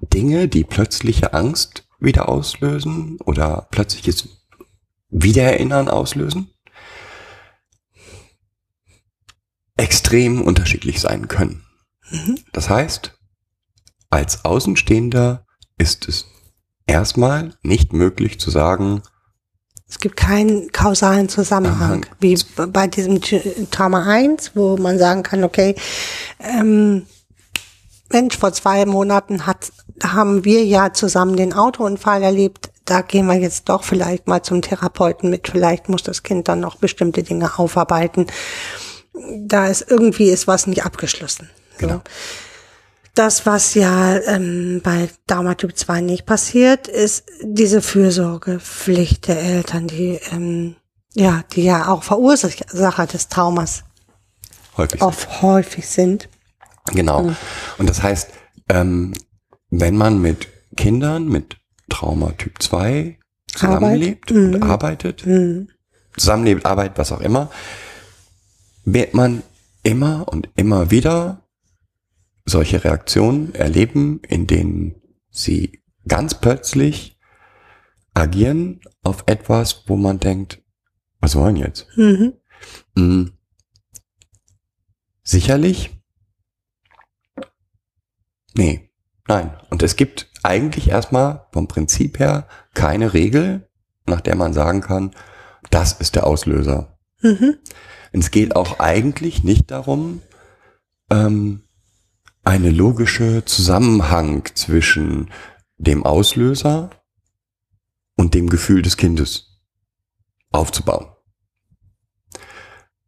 Dinge, 0.01 0.49
die 0.49 0.65
plötzliche 0.65 1.35
Angst 1.35 1.87
wieder 1.99 2.29
auslösen 2.29 3.19
oder 3.25 3.69
plötzliches 3.71 4.29
Wiedererinnern 5.11 5.89
auslösen, 5.89 6.51
extrem 9.77 10.41
unterschiedlich 10.41 11.01
sein 11.01 11.29
können. 11.29 11.65
Das 12.53 12.71
heißt, 12.71 13.19
als 14.09 14.45
Außenstehender 14.45 15.47
ist 15.79 16.09
es 16.09 16.27
erstmal 16.87 17.55
nicht 17.63 17.93
möglich 17.93 18.41
zu 18.41 18.51
sagen, 18.51 19.03
Es 19.91 19.99
gibt 19.99 20.17
keinen 20.17 20.71
kausalen 20.71 21.29
Zusammenhang, 21.29 22.07
Aha. 22.07 22.17
wie 22.21 22.39
bei 22.69 22.87
diesem 22.87 23.21
Trauma 23.73 24.05
1, 24.07 24.53
wo 24.55 24.77
man 24.77 24.99
sagen 24.99 25.25
kann, 25.25 25.43
okay, 25.43 25.75
ähm, 26.39 27.07
Mensch, 28.13 28.39
vor 28.39 28.53
zwei 28.53 28.87
Monaten 28.87 29.47
hat, 29.47 29.73
haben 30.03 30.45
wir 30.45 30.65
ja 30.65 30.93
zusammen 30.93 31.37
den 31.37 31.53
Autounfall 31.53 32.23
erlebt. 32.23 32.71
Da 32.85 33.03
gehen 33.03 33.27
wir 33.27 33.35
jetzt 33.35 33.69
doch 33.69 33.83
vielleicht 33.83 34.29
mal 34.29 34.43
zum 34.43 34.63
Therapeuten 34.63 35.29
mit. 35.29 35.49
Vielleicht 35.49 35.89
muss 35.89 36.05
das 36.05 36.23
Kind 36.23 36.47
dann 36.47 36.61
noch 36.61 36.77
bestimmte 36.77 37.25
Dinge 37.25 37.59
aufarbeiten. 37.59 38.27
Da 39.39 39.67
ist 39.67 39.87
irgendwie 39.89 40.31
ist 40.31 40.47
was 40.47 40.69
nicht 40.69 40.85
abgeschlossen. 40.85 41.51
So. 41.73 41.87
Genau. 41.87 42.01
Das, 43.21 43.45
was 43.45 43.75
ja 43.75 44.17
ähm, 44.17 44.81
bei 44.83 45.11
Traumatyp 45.27 45.77
2 45.77 46.01
nicht 46.01 46.25
passiert, 46.25 46.89
ist 46.89 47.27
diese 47.43 47.83
Fürsorgepflicht 47.83 49.29
der 49.29 49.39
Eltern, 49.43 49.89
die 49.89 50.19
ähm, 50.33 50.77
ja, 51.13 51.45
die 51.53 51.65
ja 51.65 51.89
auch 51.89 52.03
Verursacher 52.03 53.07
des 53.07 53.29
Traumas 53.29 53.85
häufig 54.79 55.03
oft 55.03 55.43
häufig 55.43 55.87
sind. 55.87 56.31
Genau. 56.95 57.31
Und 57.77 57.91
das 57.91 58.03
heißt, 58.03 58.31
ähm, 58.71 59.13
wenn 59.69 59.99
man 59.99 60.23
mit 60.23 60.49
Kindern 60.79 61.29
mit 61.29 61.59
Trauma 61.91 62.31
Typ 62.39 62.63
2 62.63 63.19
zusammenlebt 63.55 64.31
Arbeit. 64.31 64.45
und 64.45 64.57
Mhm. 64.57 64.63
arbeitet, 64.63 65.27
Mhm. 65.27 65.69
zusammenlebt, 66.17 66.65
arbeitet, 66.65 66.97
was 66.97 67.13
auch 67.13 67.21
immer, 67.21 67.51
wird 68.87 69.13
man 69.13 69.43
immer 69.83 70.27
und 70.27 70.49
immer 70.57 70.91
wieder 70.91 71.43
solche 72.51 72.85
Reaktionen 72.85 73.55
erleben, 73.55 74.21
in 74.29 74.47
denen 74.47 75.01
sie 75.31 75.83
ganz 76.07 76.41
plötzlich 76.41 77.19
agieren 78.15 78.81
auf 79.03 79.25
etwas, 79.27 79.85
wo 79.87 79.97
man 79.97 80.19
denkt, 80.19 80.63
was 81.21 81.37
wollen 81.37 81.57
jetzt? 81.57 81.87
Mhm. 81.97 82.35
Mm. 82.95 83.25
Sicherlich? 85.23 85.91
Nee, 88.55 88.91
nein. 89.29 89.57
Und 89.71 89.83
es 89.83 89.97
gibt 89.97 90.31
eigentlich 90.43 90.89
erstmal 90.89 91.47
vom 91.53 91.69
Prinzip 91.69 92.19
her 92.19 92.49
keine 92.75 93.13
Regel, 93.15 93.69
nach 94.07 94.21
der 94.21 94.35
man 94.35 94.53
sagen 94.53 94.81
kann, 94.81 95.15
das 95.71 95.93
ist 95.93 96.17
der 96.17 96.27
Auslöser. 96.27 96.99
Mhm. 97.21 97.59
Und 98.13 98.21
es 98.21 98.31
geht 98.31 98.57
auch 98.57 98.81
eigentlich 98.81 99.45
nicht 99.45 99.71
darum, 99.71 100.23
ähm, 101.11 101.63
eine 102.51 102.71
logische 102.71 103.45
Zusammenhang 103.45 104.45
zwischen 104.55 105.31
dem 105.79 106.05
Auslöser 106.05 106.91
und 108.17 108.35
dem 108.35 108.51
Gefühl 108.51 108.83
des 108.83 108.97
Kindes 108.97 109.61
aufzubauen. 110.51 111.07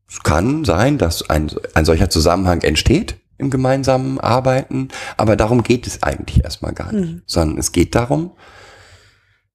Es 0.09 0.23
kann 0.23 0.65
sein, 0.65 0.97
dass 0.97 1.29
ein, 1.29 1.51
ein 1.75 1.85
solcher 1.85 2.09
Zusammenhang 2.09 2.61
entsteht 2.63 3.17
im 3.37 3.51
gemeinsamen 3.51 4.21
Arbeiten, 4.21 4.89
aber 5.17 5.35
darum 5.35 5.65
geht 5.65 5.89
es 5.89 6.05
eigentlich 6.05 6.45
erstmal 6.45 6.73
gar 6.73 6.93
nicht, 6.93 7.11
Mhm. 7.11 7.23
sondern 7.27 7.59
es 7.59 7.73
geht 7.73 7.97
darum, 7.97 8.37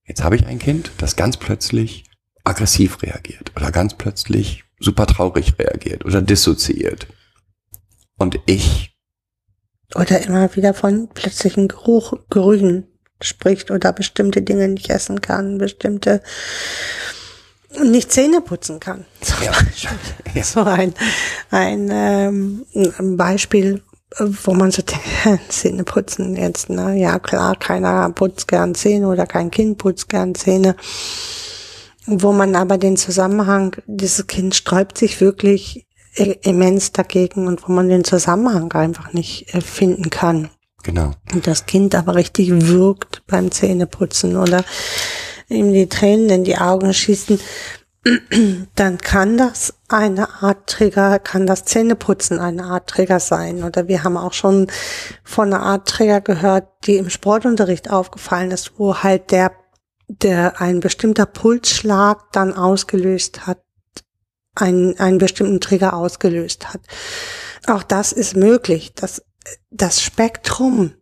jetzt 0.06 0.22
habe 0.22 0.36
ich 0.36 0.46
ein 0.48 0.60
Kind, 0.60 0.92
das 0.98 1.16
ganz 1.16 1.38
plötzlich 1.38 2.04
aggressiv 2.44 3.02
reagiert 3.04 3.54
oder 3.56 3.72
ganz 3.72 3.94
plötzlich 3.94 4.66
super 4.80 5.08
traurig 5.08 5.58
reagiert 5.58 6.04
oder 6.04 6.22
dissoziiert. 6.22 7.08
Und 8.18 8.40
ich, 8.48 8.97
Oder 9.96 10.22
immer 10.22 10.54
wieder 10.56 10.74
von 10.74 11.08
plötzlichen 11.14 11.68
Geruch, 11.68 12.14
Gerüchen 12.30 12.88
spricht 13.22 13.72
oder 13.72 13.94
bestimmte 13.94 14.42
Dinge 14.42 14.68
nicht 14.68 14.90
essen 14.90 15.22
kann, 15.22 15.58
bestimmte 15.58 16.22
nicht 17.84 18.12
Zähne 18.12 18.42
putzen 18.42 18.80
kann. 18.80 19.06
Zum 19.22 19.44
Ja. 19.44 19.52
Beispiel. 19.52 20.44
So 20.44 20.62
ein, 20.62 20.94
ein, 21.52 21.90
ähm, 21.92 22.66
ein 22.74 23.18
Beispiel, 23.18 23.82
wo 24.20 24.54
man 24.54 24.72
so 24.72 24.82
denkt, 24.82 25.06
Zähne 25.52 25.84
putzen 25.84 26.36
jetzt, 26.36 26.70
ne? 26.70 26.96
Ja 26.98 27.20
klar, 27.20 27.56
keiner 27.58 28.10
putzt 28.12 28.48
gern 28.48 28.76
Zähne 28.76 29.08
oder 29.08 29.26
kein 29.26 29.52
Kind 29.52 29.78
putzt 29.78 30.10
gern 30.10 30.36
Zähne. 30.36 30.76
Wo 32.06 32.32
man 32.32 32.56
aber 32.56 32.78
den 32.78 32.96
Zusammenhang, 32.96 33.76
dieses 33.86 34.28
Kind 34.28 34.56
sträubt 34.56 34.98
sich 34.98 35.20
wirklich 35.20 35.87
immens 36.18 36.92
dagegen 36.92 37.48
und 37.48 37.68
wo 37.68 37.72
man 37.72 37.90
den 37.90 38.04
Zusammenhang 38.04 38.72
einfach 38.74 39.14
nicht 39.14 39.54
äh, 39.54 39.62
finden 39.62 40.10
kann 40.10 40.50
Genau. 40.84 41.12
und 41.34 41.48
das 41.48 41.66
Kind 41.66 41.96
aber 41.96 42.16
richtig 42.16 42.50
wirkt 42.68 43.24
beim 43.28 43.52
Zähneputzen 43.52 44.38
oder 44.38 44.64
ihm 45.50 45.74
die 45.74 45.90
Tränen 45.90 46.30
in 46.30 46.44
die 46.44 46.58
Augen 46.58 46.94
schießen, 46.94 47.40
dann 48.76 48.98
kann 49.00 49.38
das 49.38 49.74
eine 49.90 50.42
Art 50.42 50.68
Trigger, 50.68 51.20
kann 51.20 51.46
das 51.46 51.66
Zähneputzen 51.66 52.40
eine 52.40 52.66
Art 52.66 52.90
Trigger 52.90 53.20
sein. 53.20 53.64
Oder 53.64 53.88
wir 53.88 54.04
haben 54.04 54.18
auch 54.18 54.34
schon 54.34 54.68
von 55.24 55.54
einer 55.54 55.64
Art 55.64 55.88
Trigger 55.88 56.22
gehört, 56.22 56.68
die 56.86 56.98
im 56.98 57.10
Sportunterricht 57.10 57.90
aufgefallen 57.90 58.52
ist, 58.52 58.74
wo 58.78 58.96
halt 58.96 59.32
der, 59.32 59.52
der 60.08 60.62
ein 60.62 60.80
bestimmter 60.80 61.26
Pulsschlag 61.26 62.32
dann 62.32 62.54
ausgelöst 62.54 63.46
hat, 63.48 63.60
einen, 64.62 65.00
einen 65.00 65.18
bestimmten 65.18 65.62
Trigger 65.62 65.94
ausgelöst 65.94 66.74
hat. 66.74 66.82
Auch 67.68 67.84
das 67.84 68.12
ist 68.12 68.36
möglich. 68.36 68.94
Das, 68.96 69.24
das 69.72 70.02
Spektrum, 70.02 70.94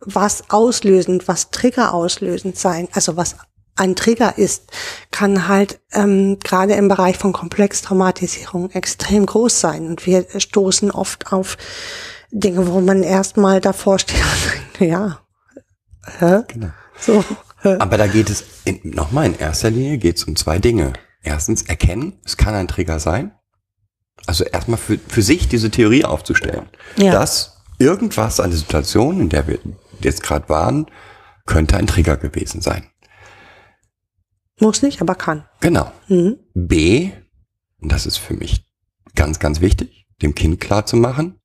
was 0.00 0.50
auslösend, 0.50 1.28
was 1.28 1.50
Trigger 1.50 1.94
auslösend 1.94 2.56
sein, 2.58 2.88
also 2.92 3.16
was 3.16 3.36
ein 3.76 3.96
Trigger 3.96 4.38
ist, 4.38 4.70
kann 5.10 5.48
halt 5.48 5.80
ähm, 5.92 6.38
gerade 6.38 6.74
im 6.74 6.88
Bereich 6.88 7.18
von 7.18 7.32
Komplextraumatisierung 7.32 8.70
extrem 8.70 9.26
groß 9.26 9.60
sein. 9.60 9.86
Und 9.86 10.06
wir 10.06 10.26
stoßen 10.36 10.90
oft 10.90 11.32
auf 11.32 11.56
Dinge, 12.30 12.68
wo 12.68 12.80
man 12.80 13.02
erstmal 13.02 13.60
davor 13.60 13.98
steht 13.98 14.20
und 14.20 14.80
denkt, 14.80 14.92
ja, 14.92 15.20
hä? 16.18 16.42
genau. 16.48 16.70
So, 17.00 17.24
hä? 17.62 17.76
Aber 17.80 17.98
da 17.98 18.06
geht 18.06 18.30
es, 18.30 18.44
nochmal 18.84 19.26
in 19.26 19.38
erster 19.38 19.70
Linie 19.70 19.98
geht 19.98 20.18
es 20.18 20.24
um 20.24 20.36
zwei 20.36 20.58
Dinge. 20.58 20.92
Erstens 21.24 21.62
erkennen, 21.62 22.20
es 22.24 22.36
kann 22.36 22.54
ein 22.54 22.68
Trigger 22.68 23.00
sein. 23.00 23.32
Also 24.26 24.44
erstmal 24.44 24.78
für, 24.78 24.98
für 24.98 25.22
sich 25.22 25.48
diese 25.48 25.70
Theorie 25.70 26.04
aufzustellen, 26.04 26.68
Ja. 26.96 27.10
dass 27.12 27.62
irgendwas 27.78 28.38
an 28.38 28.50
der 28.50 28.58
Situation, 28.58 29.20
in 29.20 29.28
der 29.28 29.48
wir 29.48 29.58
jetzt 30.00 30.22
gerade 30.22 30.48
waren, 30.48 30.86
könnte 31.46 31.76
ein 31.76 31.86
Trigger 31.88 32.16
gewesen 32.16 32.60
sein. 32.60 32.86
Muss 34.60 34.82
nicht, 34.82 35.00
aber 35.00 35.14
kann. 35.16 35.44
Genau. 35.60 35.90
Mhm. 36.08 36.36
B, 36.54 37.10
und 37.80 37.90
das 37.90 38.06
ist 38.06 38.18
für 38.18 38.34
mich 38.34 38.64
ganz, 39.16 39.40
ganz 39.40 39.60
wichtig, 39.60 40.06
dem 40.22 40.34
Kind 40.34 40.60
klar 40.60 40.86
zu 40.86 40.96
machen, 40.96 41.40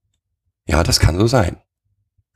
ja, 0.68 0.84
das 0.84 1.00
kann 1.00 1.18
so 1.18 1.26
sein. 1.26 1.58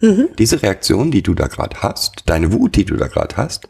Mhm. 0.01 0.29
Diese 0.39 0.61
Reaktion, 0.63 1.11
die 1.11 1.21
du 1.21 1.35
da 1.35 1.47
gerade 1.47 1.81
hast, 1.83 2.23
deine 2.25 2.51
Wut, 2.51 2.75
die 2.75 2.85
du 2.85 2.95
da 2.97 3.07
gerade 3.07 3.37
hast, 3.37 3.67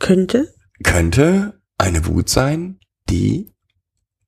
Könnte. 0.00 0.52
könnte 0.82 1.57
eine 1.78 2.06
Wut 2.06 2.28
sein, 2.28 2.78
die 3.08 3.52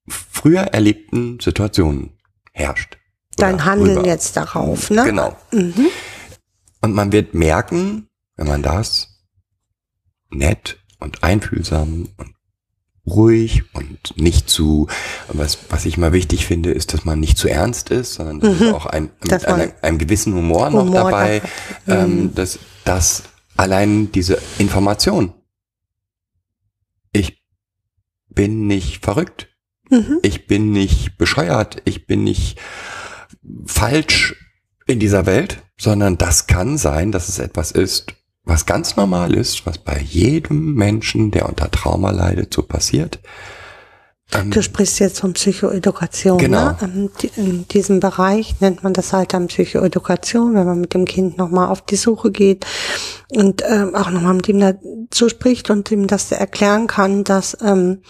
früher 0.09 0.62
erlebten 0.62 1.38
Situationen 1.40 2.18
herrscht. 2.53 2.98
Dein 3.36 3.64
Handeln 3.64 3.98
rüber. 3.98 4.09
jetzt 4.09 4.36
darauf, 4.36 4.90
ne? 4.90 5.05
Genau. 5.05 5.36
Mhm. 5.53 5.86
Und 6.80 6.94
man 6.94 7.12
wird 7.12 7.34
merken, 7.34 8.09
wenn 8.36 8.48
man 8.48 8.62
das 8.62 9.22
nett 10.30 10.78
und 10.98 11.22
einfühlsam 11.22 12.09
und 12.16 12.34
ruhig 13.07 13.64
und 13.74 14.16
nicht 14.16 14.48
zu, 14.48 14.86
was, 15.28 15.59
was 15.68 15.84
ich 15.84 15.96
mal 15.96 16.12
wichtig 16.12 16.46
finde, 16.46 16.70
ist, 16.70 16.92
dass 16.92 17.05
man 17.05 17.18
nicht 17.18 17.38
zu 17.38 17.48
ernst 17.48 17.90
ist, 17.90 18.14
sondern 18.14 18.40
dass 18.40 18.61
es 18.61 18.72
auch 18.72 18.86
ein, 18.86 19.11
mit 19.22 19.44
einer, 19.46 19.72
einem 19.82 19.98
gewissen 19.98 20.34
Humor, 20.34 20.70
noch 20.70 20.82
Humor 20.82 20.94
dabei, 21.05 21.42
dabei- 21.86 22.03
ähm, 22.03 22.34
dass, 22.34 22.59
dass 22.84 23.24
allein 23.57 24.12
diese 24.12 24.38
Information, 24.59 25.32
bin 28.31 28.66
nicht 28.66 29.05
verrückt, 29.05 29.49
Mhm. 29.91 30.20
ich 30.22 30.47
bin 30.47 30.70
nicht 30.70 31.18
bescheuert, 31.18 31.83
ich 31.85 32.07
bin 32.07 32.22
nicht 32.22 32.59
falsch 33.66 34.37
in 34.87 35.01
dieser 35.01 35.26
Welt, 35.26 35.62
sondern 35.78 36.16
das 36.16 36.47
kann 36.47 36.78
sein, 36.78 37.11
dass 37.11 37.28
es 37.28 37.39
etwas 37.41 37.72
ist, 37.72 38.14
was 38.45 38.66
ganz 38.66 38.97
normal 38.97 39.35
ist, 39.35 39.66
was 39.66 39.78
bei 39.78 39.99
jedem 40.01 40.74
Menschen, 40.74 41.31
der 41.33 41.49
unter 41.49 41.70
Trauma 41.70 42.11
leidet, 42.12 42.55
so 42.55 42.62
passiert. 42.62 43.18
Ähm, 44.35 44.51
Du 44.51 44.62
sprichst 44.62 45.01
jetzt 45.01 45.20
von 45.20 45.33
Psychoedukation. 45.33 46.39
Genau. 46.39 46.66
Ne? 46.66 46.76
Ähm, 46.83 47.11
die- 47.20 47.31
In 47.37 47.68
diesem 47.68 48.01
Bereich 48.01 48.61
nennt 48.61 48.83
man 48.83 48.93
das 48.93 49.12
halt 49.12 49.33
dann 49.33 49.49
Psychoedukation, 49.49 50.55
wenn 50.55 50.66
man 50.66 50.81
mit 50.81 50.95
dem 50.95 51.05
Kind 51.05 51.37
nochmal 51.39 51.68
auf 51.68 51.83
die 51.83 51.97
Suche 51.97 52.31
geht 52.31 52.64
und 53.31 53.62
ähm, 53.68 53.95
auch 53.95 54.11
nochmal 54.11 54.35
mit 54.35 54.49
ihm 54.49 54.61
dazu 54.61 55.28
spricht 55.28 55.70
und 55.70 55.91
ihm 55.91 56.07
das 56.07 56.31
erklären 56.33 56.87
kann, 56.87 57.24
dass, 57.24 57.57
ähm, 57.62 58.03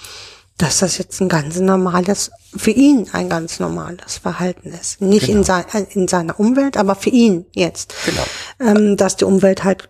dass 0.59 0.81
das 0.81 0.99
jetzt 0.99 1.21
ein 1.21 1.29
ganz 1.31 1.59
normales, 1.59 2.31
für 2.57 2.73
ihn 2.73 3.09
ein 3.13 3.29
ganz 3.29 3.61
normales 3.61 4.19
Verhalten 4.19 4.71
ist. 4.71 5.01
Nicht 5.01 5.29
in, 5.29 5.43
Genau. 5.43 5.45
sein, 5.45 5.65
äh, 5.73 5.87
in 5.91 6.09
seiner 6.09 6.39
Umwelt, 6.41 6.77
aber 6.77 6.95
für 6.97 7.11
ihn 7.11 7.47
jetzt. 7.55 7.95
Genau. 8.05 8.25
Ähm, 8.59 8.97
dass 8.97 9.17
die 9.17 9.25
Umwelt 9.25 9.63
halt 9.63 9.89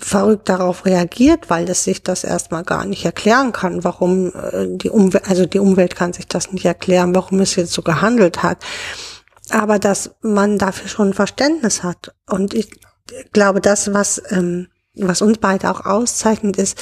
verrückt 0.00 0.48
darauf 0.48 0.84
reagiert, 0.84 1.48
weil 1.48 1.68
es 1.68 1.84
sich 1.84 2.02
das 2.02 2.24
erstmal 2.24 2.62
gar 2.62 2.84
nicht 2.84 3.04
erklären 3.04 3.52
kann, 3.52 3.84
warum 3.84 4.28
äh, 4.34 4.66
die 4.76 4.90
Umwelt, 4.90 5.28
also 5.28 5.46
die 5.46 5.58
Umwelt 5.58 5.96
kann 5.96 6.12
sich 6.12 6.26
das 6.26 6.52
nicht 6.52 6.66
erklären, 6.66 7.14
warum 7.14 7.40
es 7.40 7.56
jetzt 7.56 7.72
so 7.72 7.82
gehandelt 7.82 8.42
hat. 8.42 8.58
Aber 9.50 9.78
dass 9.78 10.10
man 10.20 10.58
dafür 10.58 10.88
schon 10.88 11.14
Verständnis 11.14 11.82
hat. 11.82 12.14
Und 12.28 12.54
ich 12.54 12.70
glaube, 13.32 13.60
das, 13.60 13.92
was, 13.92 14.22
ähm, 14.30 14.68
was 14.94 15.22
uns 15.22 15.38
beide 15.38 15.70
auch 15.70 15.84
auszeichnet, 15.84 16.56
ist, 16.56 16.78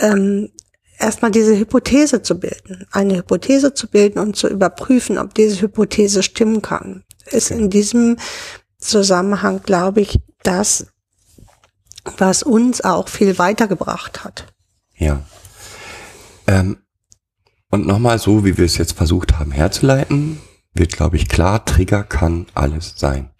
ähm, 0.00 0.50
erstmal 1.04 1.30
diese 1.30 1.56
Hypothese 1.56 2.22
zu 2.22 2.40
bilden, 2.40 2.86
eine 2.90 3.18
Hypothese 3.18 3.74
zu 3.74 3.88
bilden 3.88 4.18
und 4.18 4.36
zu 4.36 4.48
überprüfen, 4.48 5.18
ob 5.18 5.34
diese 5.34 5.60
Hypothese 5.60 6.22
stimmen 6.22 6.62
kann, 6.62 7.04
ist 7.26 7.50
in 7.50 7.70
diesem 7.70 8.16
Zusammenhang, 8.78 9.62
glaube 9.62 10.00
ich, 10.00 10.18
das, 10.42 10.86
was 12.16 12.42
uns 12.42 12.80
auch 12.82 13.08
viel 13.08 13.38
weitergebracht 13.38 14.24
hat. 14.24 14.52
Ja. 14.96 15.22
Ähm, 16.46 16.78
und 17.70 17.86
nochmal 17.86 18.18
so, 18.18 18.44
wie 18.44 18.56
wir 18.56 18.64
es 18.64 18.78
jetzt 18.78 18.92
versucht 18.92 19.38
haben 19.38 19.52
herzuleiten, 19.52 20.40
wird, 20.72 20.92
glaube 20.92 21.16
ich, 21.16 21.28
klar, 21.28 21.64
Trigger 21.64 22.02
kann 22.02 22.46
alles 22.54 22.94
sein. 22.96 23.30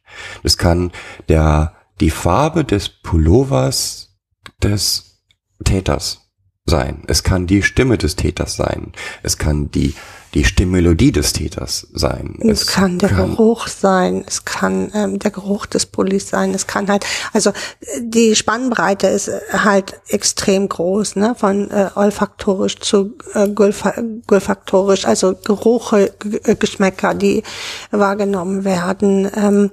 Das 0.42 0.56
kann 0.56 0.92
der, 1.28 1.74
die 2.00 2.10
Farbe 2.10 2.64
des 2.64 2.88
Pullovers 2.88 4.16
des 4.62 5.22
Täters 5.64 6.23
sein. 6.66 7.02
Es 7.08 7.22
kann 7.22 7.46
die 7.46 7.62
Stimme 7.62 7.98
des 7.98 8.16
Täters 8.16 8.56
sein. 8.56 8.92
Es 9.22 9.36
kann 9.36 9.70
die, 9.70 9.94
die 10.32 10.44
Stimmmelodie 10.44 11.12
des 11.12 11.34
Täters 11.34 11.86
sein. 11.92 12.38
Es, 12.40 12.66
kann 12.66 12.98
der 12.98 13.10
Geruch 13.10 13.68
sein, 13.68 14.24
es 14.26 14.46
kann 14.46 14.90
ähm, 14.94 15.18
der 15.18 15.30
Geruch 15.30 15.66
des 15.66 15.84
Pullis 15.84 16.30
sein, 16.30 16.54
es 16.54 16.66
kann 16.66 16.88
halt, 16.88 17.04
also 17.34 17.50
äh, 17.50 18.00
die 18.00 18.34
Spannbreite 18.34 19.08
ist 19.08 19.28
äh, 19.28 19.40
halt 19.52 20.00
extrem 20.08 20.68
groß, 20.68 21.16
ne, 21.16 21.34
von 21.38 21.70
äh, 21.70 21.90
olfaktorisch 21.94 22.80
zu 22.80 23.14
äh, 23.34 23.46
gulfa 23.48 23.94
gulfaktorisch, 24.26 25.04
also 25.04 25.34
Geruche, 25.34 26.14
G 26.18 26.54
Geschmäcker, 26.54 27.14
die 27.14 27.42
wahrgenommen 27.90 28.64
werden, 28.64 29.30
ähm, 29.36 29.70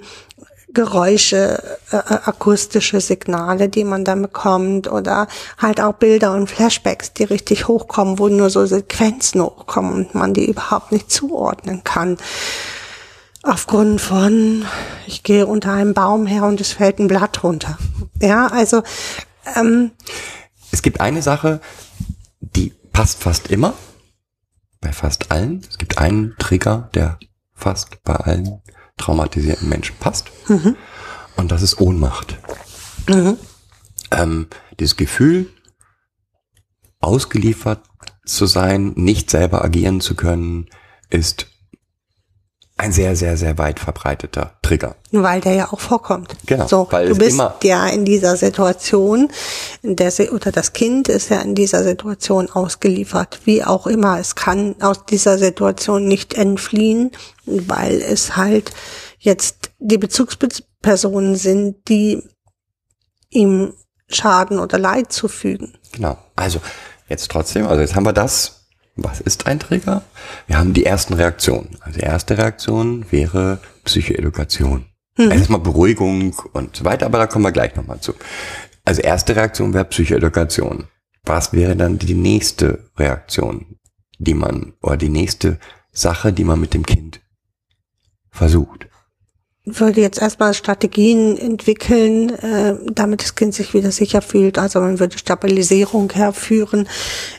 Geräusche, 0.74 1.62
äh, 1.90 1.96
äh, 1.96 2.18
akustische 2.24 3.00
Signale, 3.00 3.68
die 3.68 3.84
man 3.84 4.04
dann 4.04 4.22
bekommt 4.22 4.90
oder 4.90 5.28
halt 5.58 5.80
auch 5.80 5.94
Bilder 5.94 6.34
und 6.34 6.48
Flashbacks, 6.48 7.12
die 7.12 7.24
richtig 7.24 7.68
hochkommen, 7.68 8.18
wo 8.18 8.28
nur 8.28 8.50
so 8.50 8.64
Sequenzen 8.66 9.42
hochkommen 9.42 9.92
und 9.92 10.14
man 10.14 10.34
die 10.34 10.48
überhaupt 10.48 10.92
nicht 10.92 11.10
zuordnen 11.10 11.84
kann. 11.84 12.16
Aufgrund 13.42 14.00
von, 14.00 14.64
ich 15.06 15.22
gehe 15.24 15.46
unter 15.46 15.72
einem 15.72 15.94
Baum 15.94 16.26
her 16.26 16.44
und 16.44 16.60
es 16.60 16.72
fällt 16.72 17.00
ein 17.00 17.08
Blatt 17.08 17.42
runter. 17.42 17.76
Ja, 18.20 18.46
also 18.46 18.82
ähm, 19.56 19.90
Es 20.70 20.82
gibt 20.82 21.00
eine 21.00 21.22
Sache, 21.22 21.60
die 22.40 22.72
passt 22.92 23.20
fast 23.22 23.48
immer, 23.50 23.74
bei 24.80 24.92
fast 24.92 25.30
allen. 25.32 25.64
Es 25.68 25.78
gibt 25.78 25.98
einen 25.98 26.36
Trigger, 26.38 26.88
der 26.94 27.18
fast 27.54 28.02
bei 28.04 28.14
allen 28.14 28.62
traumatisierten 28.96 29.68
Menschen 29.68 29.96
passt. 29.98 30.30
Und 31.36 31.50
das 31.50 31.62
ist 31.62 31.80
Ohnmacht. 31.80 32.38
Ähm, 34.10 34.46
dieses 34.78 34.96
Gefühl, 34.96 35.50
ausgeliefert 37.00 37.82
zu 38.24 38.46
sein, 38.46 38.92
nicht 38.96 39.30
selber 39.30 39.64
agieren 39.64 40.00
zu 40.00 40.14
können, 40.14 40.68
ist 41.10 41.46
ein 42.82 42.90
sehr, 42.90 43.14
sehr, 43.14 43.36
sehr 43.36 43.58
weit 43.58 43.78
verbreiteter 43.78 44.54
Trigger. 44.60 44.96
Weil 45.12 45.40
der 45.40 45.54
ja 45.54 45.72
auch 45.72 45.78
vorkommt. 45.78 46.34
Genau, 46.46 46.66
So, 46.66 46.88
weil 46.90 47.08
du 47.08 47.16
bist 47.16 47.40
ja 47.62 47.86
in 47.86 48.04
dieser 48.04 48.36
Situation, 48.36 49.30
in 49.82 49.94
der 49.94 50.12
oder 50.32 50.50
das 50.50 50.72
Kind 50.72 51.08
ist 51.08 51.30
ja 51.30 51.40
in 51.42 51.54
dieser 51.54 51.84
Situation 51.84 52.50
ausgeliefert. 52.50 53.38
Wie 53.44 53.62
auch 53.62 53.86
immer. 53.86 54.18
Es 54.18 54.34
kann 54.34 54.74
aus 54.80 55.06
dieser 55.06 55.38
Situation 55.38 56.08
nicht 56.08 56.34
entfliehen, 56.34 57.12
weil 57.46 58.02
es 58.02 58.36
halt 58.36 58.72
jetzt 59.18 59.70
die 59.78 59.98
Bezugspersonen 59.98 61.36
sind, 61.36 61.88
die 61.88 62.20
ihm 63.30 63.74
Schaden 64.08 64.58
oder 64.58 64.78
Leid 64.78 65.12
zufügen. 65.12 65.78
Genau. 65.92 66.18
Also 66.34 66.60
jetzt 67.08 67.30
trotzdem, 67.30 67.66
also 67.68 67.80
jetzt 67.80 67.94
haben 67.94 68.04
wir 68.04 68.12
das. 68.12 68.61
Was 68.96 69.20
ist 69.20 69.46
ein 69.46 69.58
Trigger? 69.58 70.02
Wir 70.46 70.58
haben 70.58 70.74
die 70.74 70.84
ersten 70.84 71.14
Reaktionen. 71.14 71.76
Also 71.80 71.98
die 71.98 72.04
erste 72.04 72.36
Reaktion 72.36 73.06
wäre 73.10 73.60
Psychoedukation. 73.84 74.86
Also 75.16 75.30
Erstmal 75.30 75.60
Beruhigung 75.60 76.34
und 76.52 76.76
so 76.76 76.84
weiter, 76.84 77.06
aber 77.06 77.18
da 77.18 77.26
kommen 77.26 77.44
wir 77.44 77.52
gleich 77.52 77.74
nochmal 77.76 78.00
zu. 78.00 78.14
Also 78.84 79.02
erste 79.02 79.36
Reaktion 79.36 79.74
wäre 79.74 79.84
Psychoedukation. 79.84 80.88
Was 81.24 81.52
wäre 81.52 81.76
dann 81.76 81.98
die 81.98 82.14
nächste 82.14 82.90
Reaktion, 82.96 83.78
die 84.18 84.34
man, 84.34 84.74
oder 84.82 84.96
die 84.96 85.08
nächste 85.08 85.58
Sache, 85.92 86.32
die 86.32 86.44
man 86.44 86.60
mit 86.60 86.74
dem 86.74 86.84
Kind 86.84 87.20
versucht? 88.30 88.88
Würde 89.64 90.00
jetzt 90.00 90.20
erstmal 90.20 90.54
Strategien 90.54 91.36
entwickeln, 91.38 92.30
äh, 92.30 92.74
damit 92.92 93.22
das 93.22 93.34
Kind 93.34 93.54
sich 93.54 93.74
wieder 93.74 93.92
sicher 93.92 94.20
fühlt. 94.20 94.58
Also 94.58 94.80
man 94.80 94.98
würde 94.98 95.18
Stabilisierung 95.18 96.12
herführen, 96.12 96.88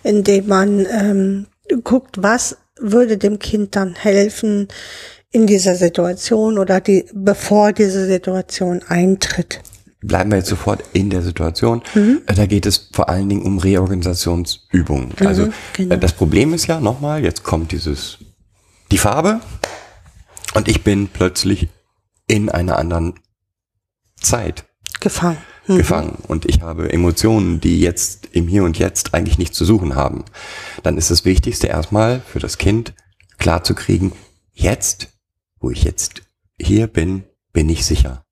indem 0.04 0.48
man 0.48 0.86
ähm, 0.90 1.48
guckt, 1.84 2.22
was 2.22 2.58
würde 2.80 3.18
dem 3.18 3.40
Kind 3.40 3.76
dann 3.76 3.96
helfen 3.96 4.68
in 5.32 5.48
dieser 5.48 5.76
Situation 5.76 6.58
oder 6.58 6.80
die, 6.80 7.06
bevor 7.14 7.74
diese 7.74 8.06
Situation 8.06 8.82
eintritt. 8.88 9.62
bleiben 10.02 10.32
wir 10.32 10.38
jetzt 10.38 10.50
sofort 10.50 10.84
in 10.94 11.10
der 11.10 11.22
Situation. 11.24 11.82
Äh, 11.96 12.34
Da 12.34 12.46
geht 12.46 12.66
es 12.66 12.90
vor 12.94 13.10
allen 13.10 13.30
Dingen 13.30 13.44
um 13.44 13.58
Reorganisationsübungen. 13.58 15.12
Also 15.26 15.50
genau. 15.74 15.96
äh, 15.96 15.98
das 15.98 16.14
Problem 16.14 16.54
ist 16.54 16.68
ja 16.68 16.80
nochmal, 16.80 17.24
jetzt 17.24 17.44
kommt 17.44 17.72
dieses 17.72 18.20
die 18.92 18.98
Farbe 18.98 19.42
und 20.54 20.68
ich 20.68 20.84
bin 20.84 21.08
plötzlich 21.08 21.70
in 22.34 22.50
einer 22.50 22.80
anderen 22.80 23.14
Zeit 24.20 24.66
Gefangen. 25.00 25.38
gefangen 25.68 26.18
und 26.28 26.46
ich 26.46 26.62
habe 26.62 26.92
Emotionen, 26.92 27.62
die 27.62 27.80
jetzt 27.80 28.30
im 28.32 28.48
Hier 28.48 28.64
und 28.64 28.80
Jetzt 28.80 29.14
eigentlich 29.14 29.38
nichts 29.38 29.56
zu 29.56 29.66
suchen 29.66 29.94
haben. 29.94 30.26
Dann 30.82 30.98
ist 30.98 31.12
das 31.12 31.26
Wichtigste 31.26 31.68
erstmal 31.68 32.22
für 32.22 32.40
das 32.40 32.58
Kind 32.58 32.96
klar 33.38 33.64
zu 33.64 33.76
kriegen, 33.76 34.14
jetzt, 34.52 35.10
wo 35.60 35.70
ich 35.70 35.84
jetzt 35.84 36.24
hier 36.60 36.88
bin, 36.88 37.24
bin 37.52 37.70
ich 37.70 37.86
sicher. 37.86 38.26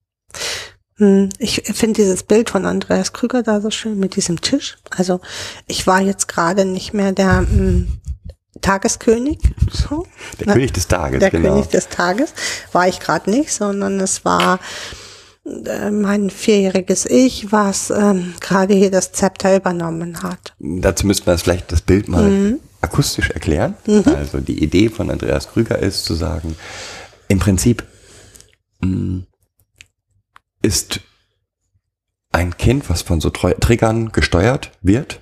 Hm, 0.95 1.29
Ich 1.37 1.61
finde 1.75 2.01
dieses 2.01 2.23
Bild 2.23 2.49
von 2.49 2.65
Andreas 2.65 3.13
Krüger 3.13 3.43
da 3.43 3.61
so 3.61 3.69
schön 3.69 3.99
mit 3.99 4.15
diesem 4.15 4.41
Tisch. 4.41 4.77
Also 4.89 5.21
ich 5.67 5.85
war 5.85 6.01
jetzt 6.01 6.27
gerade 6.27 6.65
nicht 6.65 6.93
mehr 6.93 7.11
der 7.11 7.41
hm, 7.41 7.99
Tageskönig, 8.61 9.39
so. 9.71 10.05
Der 10.39 10.47
Ne? 10.47 10.53
König 10.53 10.73
des 10.73 10.87
Tages, 10.87 11.19
der 11.19 11.29
genau. 11.31 11.49
König 11.49 11.67
des 11.67 11.89
Tages 11.89 12.33
war 12.71 12.87
ich 12.87 12.99
gerade 12.99 13.29
nicht, 13.29 13.51
sondern 13.51 13.99
es 13.99 14.23
war 14.25 14.59
äh, 15.45 15.89
mein 15.91 16.29
vierjähriges 16.29 17.05
Ich, 17.05 17.51
was 17.51 17.89
ähm, 17.89 18.33
gerade 18.39 18.73
hier 18.73 18.91
das 18.91 19.11
Zepter 19.11 19.55
übernommen 19.55 20.23
hat. 20.23 20.53
Dazu 20.59 21.07
müssten 21.07 21.25
wir 21.25 21.33
das 21.33 21.41
vielleicht 21.41 21.71
das 21.71 21.81
Bild 21.81 22.07
mal 22.07 22.59
akustisch 22.81 23.29
erklären. 23.29 23.75
Also 24.05 24.39
die 24.39 24.63
Idee 24.63 24.89
von 24.89 25.09
Andreas 25.11 25.49
Krüger 25.49 25.77
ist 25.79 26.05
zu 26.05 26.13
sagen, 26.15 26.55
im 27.27 27.39
Prinzip 27.39 27.83
mh, 28.81 29.23
ist 30.61 31.01
ein 32.31 32.57
Kind, 32.57 32.89
was 32.89 33.01
von 33.01 33.19
so 33.21 33.29
Triggern 33.29 34.11
gesteuert 34.11 34.71
wird, 34.81 35.19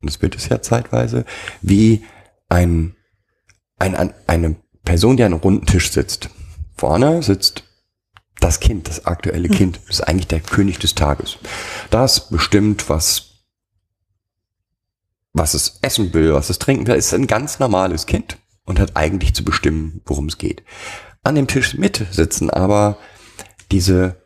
und 0.00 0.10
das 0.10 0.20
wird 0.20 0.36
es 0.36 0.48
ja 0.48 0.60
zeitweise, 0.60 1.24
wie 1.62 2.04
ein, 2.54 2.94
ein, 3.78 3.94
ein, 3.96 4.14
eine 4.26 4.56
Person, 4.84 5.16
die 5.16 5.24
an 5.24 5.32
einem 5.32 5.42
runden 5.42 5.66
Tisch 5.66 5.90
sitzt. 5.90 6.30
Vorne 6.76 7.22
sitzt 7.22 7.64
das 8.40 8.60
Kind, 8.60 8.88
das 8.88 9.06
aktuelle 9.06 9.48
Kind, 9.48 9.80
ist 9.88 10.02
eigentlich 10.02 10.28
der 10.28 10.40
König 10.40 10.78
des 10.78 10.94
Tages. 10.94 11.38
Das 11.90 12.28
bestimmt, 12.28 12.88
was 12.88 13.30
was 15.36 15.54
es 15.54 15.80
essen 15.82 16.14
will, 16.14 16.32
was 16.32 16.48
es 16.48 16.60
trinken 16.60 16.86
will, 16.86 16.94
ist 16.94 17.12
ein 17.12 17.26
ganz 17.26 17.58
normales 17.58 18.06
Kind 18.06 18.38
und 18.64 18.78
hat 18.78 18.96
eigentlich 18.96 19.34
zu 19.34 19.44
bestimmen, 19.44 20.00
worum 20.06 20.26
es 20.26 20.38
geht. 20.38 20.62
An 21.24 21.34
dem 21.34 21.48
Tisch 21.48 21.74
mit 21.74 22.06
sitzen 22.12 22.50
aber 22.50 22.98
diese 23.72 24.22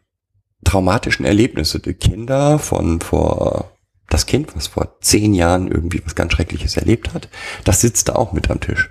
traumatischen 0.64 1.24
Erlebnisse, 1.24 1.81
die 1.81 1.95
Kinder 1.95 2.59
von 2.59 3.01
vor, 3.01 3.72
das 4.09 4.27
Kind, 4.27 4.57
was 4.57 4.67
vor 4.67 4.99
zehn 5.01 5.35
Jahren 5.35 5.69
irgendwie 5.69 6.03
was 6.05 6.15
ganz 6.15 6.33
Schreckliches 6.33 6.77
erlebt 6.77 7.13
hat, 7.13 7.29
das 7.65 7.81
sitzt 7.81 8.09
da 8.09 8.15
auch 8.15 8.33
mit 8.33 8.51
am 8.51 8.61
Tisch. 8.61 8.91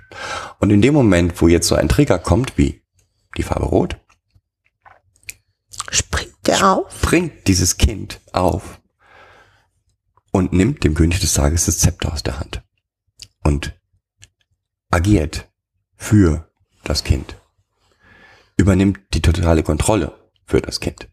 Und 0.58 0.70
in 0.70 0.82
dem 0.82 0.94
Moment, 0.94 1.40
wo 1.40 1.48
jetzt 1.48 1.68
so 1.68 1.74
ein 1.74 1.88
Trigger 1.88 2.18
kommt, 2.18 2.56
wie 2.56 2.82
die 3.36 3.42
Farbe 3.42 3.66
Rot, 3.66 3.98
Springt 5.90 6.46
der 6.46 6.66
auf? 6.66 7.00
bringt 7.02 7.48
dieses 7.48 7.76
Kind 7.76 8.20
auf 8.32 8.80
und 10.30 10.52
nimmt 10.52 10.84
dem 10.84 10.94
König 10.94 11.20
des 11.20 11.34
Tages 11.34 11.66
das 11.66 11.78
Zepter 11.78 12.12
aus 12.12 12.22
der 12.22 12.38
Hand 12.38 12.62
und 13.42 13.78
agiert 14.90 15.50
für 15.96 16.50
das 16.84 17.04
Kind, 17.04 17.36
übernimmt 18.56 19.00
die 19.14 19.22
totale 19.22 19.62
Kontrolle 19.62 20.16
für 20.46 20.60
das 20.60 20.80
Kind 20.80 21.08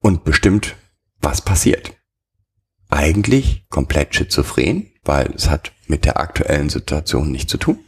und 0.00 0.24
bestimmt, 0.24 0.76
was 1.20 1.42
passiert. 1.42 1.92
Eigentlich 2.88 3.66
komplett 3.68 4.14
schizophren, 4.14 4.90
weil 5.04 5.32
es 5.34 5.48
hat 5.48 5.72
mit 5.86 6.04
der 6.04 6.18
aktuellen 6.18 6.68
Situation 6.68 7.30
nichts 7.30 7.50
zu 7.50 7.58
tun. 7.58 7.78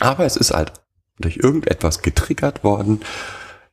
Aber 0.00 0.24
es 0.24 0.36
ist 0.36 0.52
halt 0.52 0.72
durch 1.18 1.36
irgendetwas 1.36 2.02
getriggert 2.02 2.64
worden, 2.64 3.00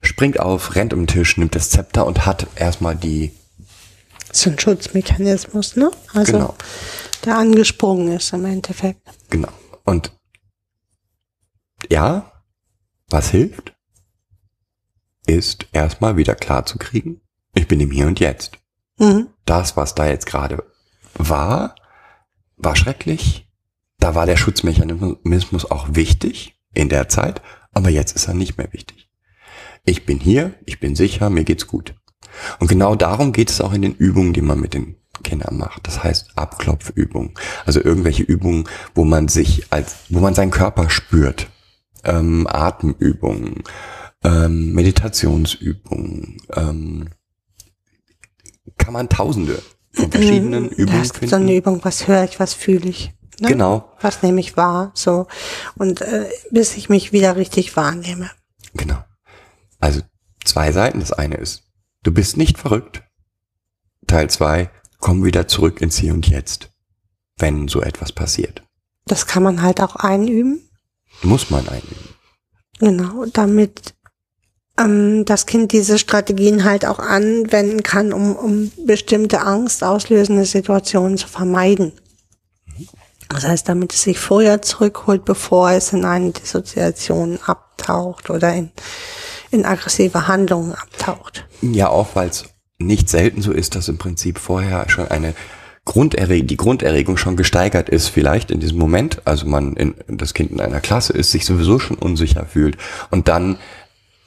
springt 0.02 0.40
auf, 0.40 0.76
rennt 0.76 0.94
um 0.94 1.02
den 1.02 1.08
Tisch, 1.08 1.38
nimmt 1.38 1.56
das 1.56 1.70
Zepter 1.72 2.06
und 2.06 2.26
hat 2.26 2.48
erstmal 2.56 2.96
die, 2.96 3.32
So 4.32 4.50
ein 4.50 4.60
Schutzmechanismus, 4.60 5.76
ne? 5.76 5.92
Also 6.14 6.32
Genau. 6.34 6.56
der 7.26 7.38
angesprungen 7.38 8.16
ist 8.16 8.32
im 8.34 8.46
Endeffekt. 8.46 9.02
genau. 9.30 9.52
Und 9.84 10.16
ja, 11.90 12.32
was 13.10 13.30
hilft, 13.32 13.74
ist 15.26 15.66
erstmal 15.72 16.18
wieder 16.18 16.36
klar 16.36 16.66
zu 16.66 16.78
kriegen, 16.78 17.20
ich 17.54 17.68
bin 17.68 17.80
im 17.80 17.92
Hier 17.92 18.08
und 18.08 18.20
Jetzt. 18.20 18.58
Mhm. 18.98 19.28
Das, 19.46 19.78
was 19.78 19.96
da 19.96 20.08
jetzt 20.08 20.26
gerade 20.26 20.64
war, 21.16 21.76
war 22.58 22.76
schrecklich. 22.76 23.48
Da 24.00 24.16
war 24.16 24.26
der 24.26 24.38
Schutzmechanismus 24.38 25.70
auch 25.70 25.90
wichtig 25.92 26.56
in 26.74 26.90
der 26.90 27.10
Zeit, 27.10 27.42
aber 27.72 27.90
jetzt 27.90 28.16
ist 28.16 28.28
er 28.28 28.34
nicht 28.34 28.58
mehr 28.58 28.72
wichtig. 28.74 29.10
Ich 29.84 30.06
bin 30.06 30.20
hier, 30.20 30.54
ich 30.66 30.80
bin 30.80 30.96
sicher, 30.96 31.30
mir 31.30 31.44
geht's 31.44 31.68
gut. 31.68 31.96
Und 32.60 32.68
genau 32.68 32.96
darum 32.96 33.34
geht 33.34 33.50
es 33.50 33.62
auch 33.62 33.74
in 33.74 33.82
den 33.82 33.96
Übungen, 33.96 34.34
die 34.34 34.42
man 34.42 34.60
mit 34.60 34.74
den 34.74 34.96
Kindern 35.24 35.58
macht. 35.58 35.88
Das 35.88 36.04
heißt 36.04 36.38
Abklopfübungen. 36.38 37.34
Also 37.66 37.84
irgendwelche 37.84 38.24
Übungen, 38.24 38.68
wo 38.96 39.06
man 39.06 39.28
sich 39.28 39.72
als, 39.72 39.98
wo 40.10 40.20
man 40.20 40.34
seinen 40.34 40.52
Körper 40.52 40.90
spürt. 40.90 41.50
Ähm, 42.04 42.48
Atemübungen, 42.50 43.64
ähm, 44.24 44.74
Meditationsübungen, 44.74 46.38
ähm, 46.56 47.10
kann 48.78 48.94
man 48.94 49.10
tausende 49.10 49.62
von 49.94 50.12
verschiedenen 50.12 50.70
Ja, 50.70 50.76
Übungen 50.78 51.02
gibt 51.04 51.30
so 51.30 51.36
eine 51.36 51.46
finden. 51.46 51.58
Übung, 51.58 51.80
was 51.84 52.08
höre 52.08 52.24
ich, 52.24 52.40
was 52.40 52.54
fühle 52.54 52.90
ich. 52.90 53.12
Ne? 53.40 53.48
Genau, 53.50 53.92
Was 54.02 54.22
nehme 54.22 54.40
ich 54.40 54.56
wahr, 54.56 54.92
so. 54.94 55.28
Und 55.76 56.02
äh, 56.02 56.30
bis 56.52 56.78
ich 56.78 56.90
mich 56.90 57.12
wieder 57.12 57.36
richtig 57.36 57.76
wahrnehme. 57.76 58.30
genau. 58.74 59.04
Also 59.80 60.02
zwei 60.46 60.72
Seiten. 60.72 61.00
Das 61.00 61.12
eine 61.12 61.36
ist, 61.38 61.64
du 62.04 62.12
bist 62.14 62.38
nicht 62.38 62.60
verrückt. 62.60 63.02
Teil 64.06 64.30
zwei, 64.30 64.70
komm 65.00 65.24
wieder 65.24 65.48
zurück 65.48 65.82
ins 65.82 65.98
Hier 65.98 66.14
und 66.14 66.28
Jetzt, 66.28 66.70
wenn 67.38 67.68
so 67.68 67.82
etwas 67.82 68.12
passiert. 68.12 68.62
Das 69.06 69.26
kann 69.26 69.42
man 69.42 69.64
halt 69.64 69.82
auch 69.82 69.96
einüben. 69.96 70.70
Muss 71.24 71.50
man 71.50 71.68
einüben. 71.68 72.10
Genau, 72.80 73.26
damit 73.34 73.96
ähm, 74.84 75.26
das 75.26 75.46
Kind 75.46 75.72
diese 75.72 75.98
Strategien 75.98 76.64
halt 76.64 76.86
auch 76.86 77.00
anwenden 77.00 77.84
kann, 77.84 78.14
um, 78.14 78.36
um 78.36 78.72
bestimmte 78.86 79.42
angstauslösende 79.42 80.46
Situationen 80.46 81.18
zu 81.18 81.28
vermeiden. 81.28 81.94
Das 83.30 83.48
heißt, 83.48 83.70
damit 83.70 83.94
es 83.94 84.04
sich 84.04 84.20
vorher 84.20 84.62
zurückholt, 84.62 85.24
bevor 85.24 85.72
es 85.72 85.94
in 85.94 86.04
eine 86.04 86.32
Dissoziation 86.32 87.40
abtaucht 87.46 88.30
oder 88.30 88.54
in, 88.54 88.72
in 89.52 89.66
aggressive 89.66 90.28
Handlungen 90.28 90.74
abtaucht. 90.74 91.46
Ja, 91.62 91.88
auch 91.90 92.10
weil 92.16 92.30
es 92.30 92.46
nicht 92.78 93.10
selten 93.10 93.42
so 93.42 93.52
ist, 93.52 93.76
dass 93.76 93.88
im 93.88 93.98
Prinzip 93.98 94.38
vorher 94.38 94.90
schon 94.90 95.08
eine 95.08 95.34
Grunderre 95.86 96.44
die 96.44 96.58
Grunderregung 96.58 97.18
schon 97.18 97.36
gesteigert 97.36 97.90
ist 97.90 98.08
vielleicht 98.08 98.52
in 98.52 98.60
diesem 98.60 98.78
Moment, 98.78 99.22
also 99.26 99.48
man 99.48 99.74
in, 99.74 99.96
das 100.08 100.34
Kind 100.34 100.52
in 100.52 100.62
einer 100.62 100.80
Klasse 100.80 101.14
ist, 101.14 101.32
sich 101.32 101.46
sowieso 101.46 101.80
schon 101.80 101.98
unsicher 101.98 102.46
fühlt 102.46 102.78
und 103.10 103.28
dann 103.28 103.58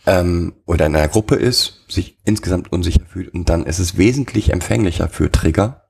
ähm, 0.07 0.55
oder 0.67 0.87
in 0.87 0.97
einer 0.97 1.09
Gruppe 1.09 1.37
ist, 1.37 1.85
sich 1.89 2.19
insgesamt 2.25 2.73
unsicher 2.73 3.05
fühlt 3.07 3.33
und 3.33 3.49
dann 3.49 3.65
ist 3.67 3.79
es 3.79 3.97
wesentlich 3.97 4.53
empfänglicher 4.53 5.09
für 5.09 5.31
Trigger 5.31 5.89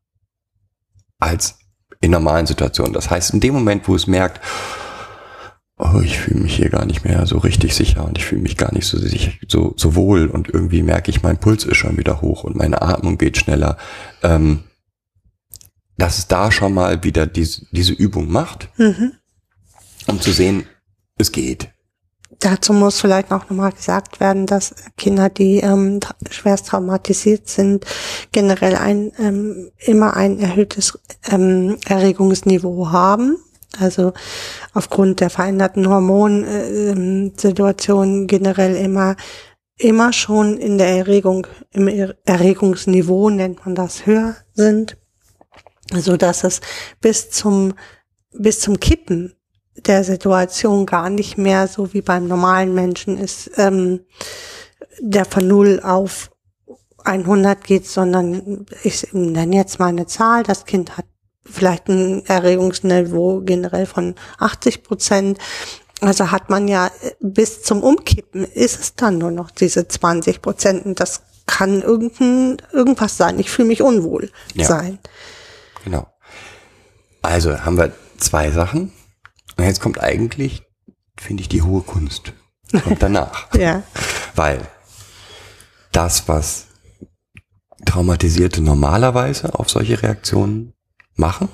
als 1.18 1.58
in 2.00 2.10
normalen 2.10 2.46
Situationen. 2.46 2.92
Das 2.92 3.10
heißt, 3.10 3.32
in 3.32 3.40
dem 3.40 3.54
Moment, 3.54 3.88
wo 3.88 3.94
es 3.94 4.06
merkt, 4.06 4.40
oh, 5.78 6.00
ich 6.02 6.18
fühle 6.18 6.40
mich 6.40 6.56
hier 6.56 6.70
gar 6.70 6.84
nicht 6.84 7.04
mehr 7.04 7.26
so 7.26 7.38
richtig 7.38 7.74
sicher 7.74 8.04
und 8.04 8.18
ich 8.18 8.24
fühle 8.24 8.42
mich 8.42 8.56
gar 8.56 8.72
nicht 8.72 8.86
so 8.86 8.98
sicher, 8.98 9.32
so, 9.48 9.74
so 9.76 9.94
wohl 9.94 10.26
und 10.28 10.48
irgendwie 10.48 10.82
merke 10.82 11.10
ich, 11.10 11.22
mein 11.22 11.38
Puls 11.38 11.64
ist 11.64 11.76
schon 11.76 11.96
wieder 11.96 12.20
hoch 12.20 12.44
und 12.44 12.56
meine 12.56 12.82
Atmung 12.82 13.18
geht 13.18 13.36
schneller. 13.38 13.76
Ähm, 14.22 14.64
dass 15.96 16.18
es 16.18 16.26
da 16.26 16.50
schon 16.50 16.74
mal 16.74 17.04
wieder 17.04 17.26
diese, 17.26 17.66
diese 17.70 17.92
Übung 17.92 18.30
macht, 18.30 18.68
Mhm. 18.78 19.12
um 20.08 20.20
zu 20.20 20.32
sehen, 20.32 20.66
es 21.16 21.30
geht. 21.32 21.70
Dazu 22.45 22.72
muss 22.74 23.01
vielleicht 23.01 23.32
auch 23.32 23.49
nochmal 23.49 23.72
gesagt 23.72 24.20
werden, 24.20 24.45
dass 24.45 24.74
Kinder, 24.99 25.30
die 25.30 25.61
ähm, 25.61 26.01
schwerst 26.30 26.66
traumatisiert 26.66 27.49
sind, 27.49 27.86
generell 28.32 28.76
ein 28.76 29.12
ähm, 29.18 29.70
immer 29.78 30.14
ein 30.14 30.38
erhöhtes 30.38 30.99
ähm, 31.30 31.78
Erregungsniveau 31.86 32.92
haben. 32.92 33.38
Also 33.80 34.12
aufgrund 34.74 35.20
der 35.20 35.30
veränderten 35.30 35.88
Hormonsituation 35.88 38.26
generell 38.26 38.76
immer 38.76 39.16
immer 39.78 40.12
schon 40.12 40.59
in 40.59 40.76
der 40.76 40.88
Erregung 40.88 41.47
im 41.72 41.88
Er- 41.88 42.14
Erregungsniveau 42.26 43.30
nennt 43.30 43.64
man 43.64 43.74
das 43.74 44.05
höher 44.05 44.36
sind, 44.53 44.99
so 45.95 46.18
dass 46.18 46.45
es 46.45 46.61
bis 47.01 47.30
zum 47.30 47.72
bis 48.32 48.61
zum 48.61 48.78
Kippen 48.78 49.34
der 49.77 50.05
Situation 50.05 50.87
gar 50.87 51.11
nicht 51.11 51.37
mehr 51.37 51.66
so 51.68 51.93
wie 51.93 52.03
beim 52.03 52.27
normalen 52.29 52.75
Menschen 52.75 53.18
ist, 53.18 53.51
ähm, 53.57 54.01
der 55.01 55.25
von 55.25 55.47
0 55.47 55.81
auf 55.83 56.31
100 57.05 57.64
geht, 57.64 57.87
sondern 57.87 58.66
ich 58.83 59.09
nenne 59.12 59.57
jetzt 59.57 59.79
mal 59.79 59.89
eine 59.89 60.07
Zahl, 60.07 60.43
das 60.43 60.64
Kind 60.64 60.97
hat 60.97 61.05
vielleicht 61.45 61.89
ein 61.89 62.25
Erregungsniveau 62.25 63.43
generell 63.45 63.87
von 63.87 64.14
80 64.39 64.83
Prozent. 64.83 65.39
Also 66.01 66.31
hat 66.31 66.51
man 66.51 66.68
ja 66.68 66.87
äh, 66.87 67.11
bis 67.20 67.62
zum 67.62 67.83
Umkippen 67.83 68.45
ist 68.45 68.81
es 68.81 68.95
dann 68.95 69.18
nur 69.18 69.31
noch 69.31 69.51
diese 69.51 69.87
20 69.87 70.41
Prozent 70.41 70.87
und 70.87 71.01
das 71.01 71.22
kann 71.47 71.83
irgendein, 71.83 72.57
irgendwas 72.72 73.16
sein. 73.18 73.39
Ich 73.39 73.51
fühle 73.51 73.68
mich 73.68 73.83
unwohl 73.83 74.31
Ja. 74.55 74.64
sein. 74.66 74.99
Genau. 75.85 76.07
Also 77.20 77.64
haben 77.64 77.77
wir 77.77 77.93
zwei 78.18 78.51
Sachen. 78.51 78.93
Und 79.57 79.64
jetzt 79.64 79.80
kommt 79.80 80.00
eigentlich, 80.00 80.62
finde 81.16 81.42
ich, 81.42 81.48
die 81.48 81.62
hohe 81.62 81.82
Kunst. 81.82 82.32
Kommt 82.82 83.02
danach. 83.02 83.48
Ja. 83.59 83.82
Weil 84.34 84.66
das, 85.92 86.26
was 86.28 86.66
Traumatisierte 87.84 88.61
normalerweise 88.62 89.59
auf 89.59 89.70
solche 89.70 90.02
Reaktionen 90.02 90.72
machen, 91.14 91.48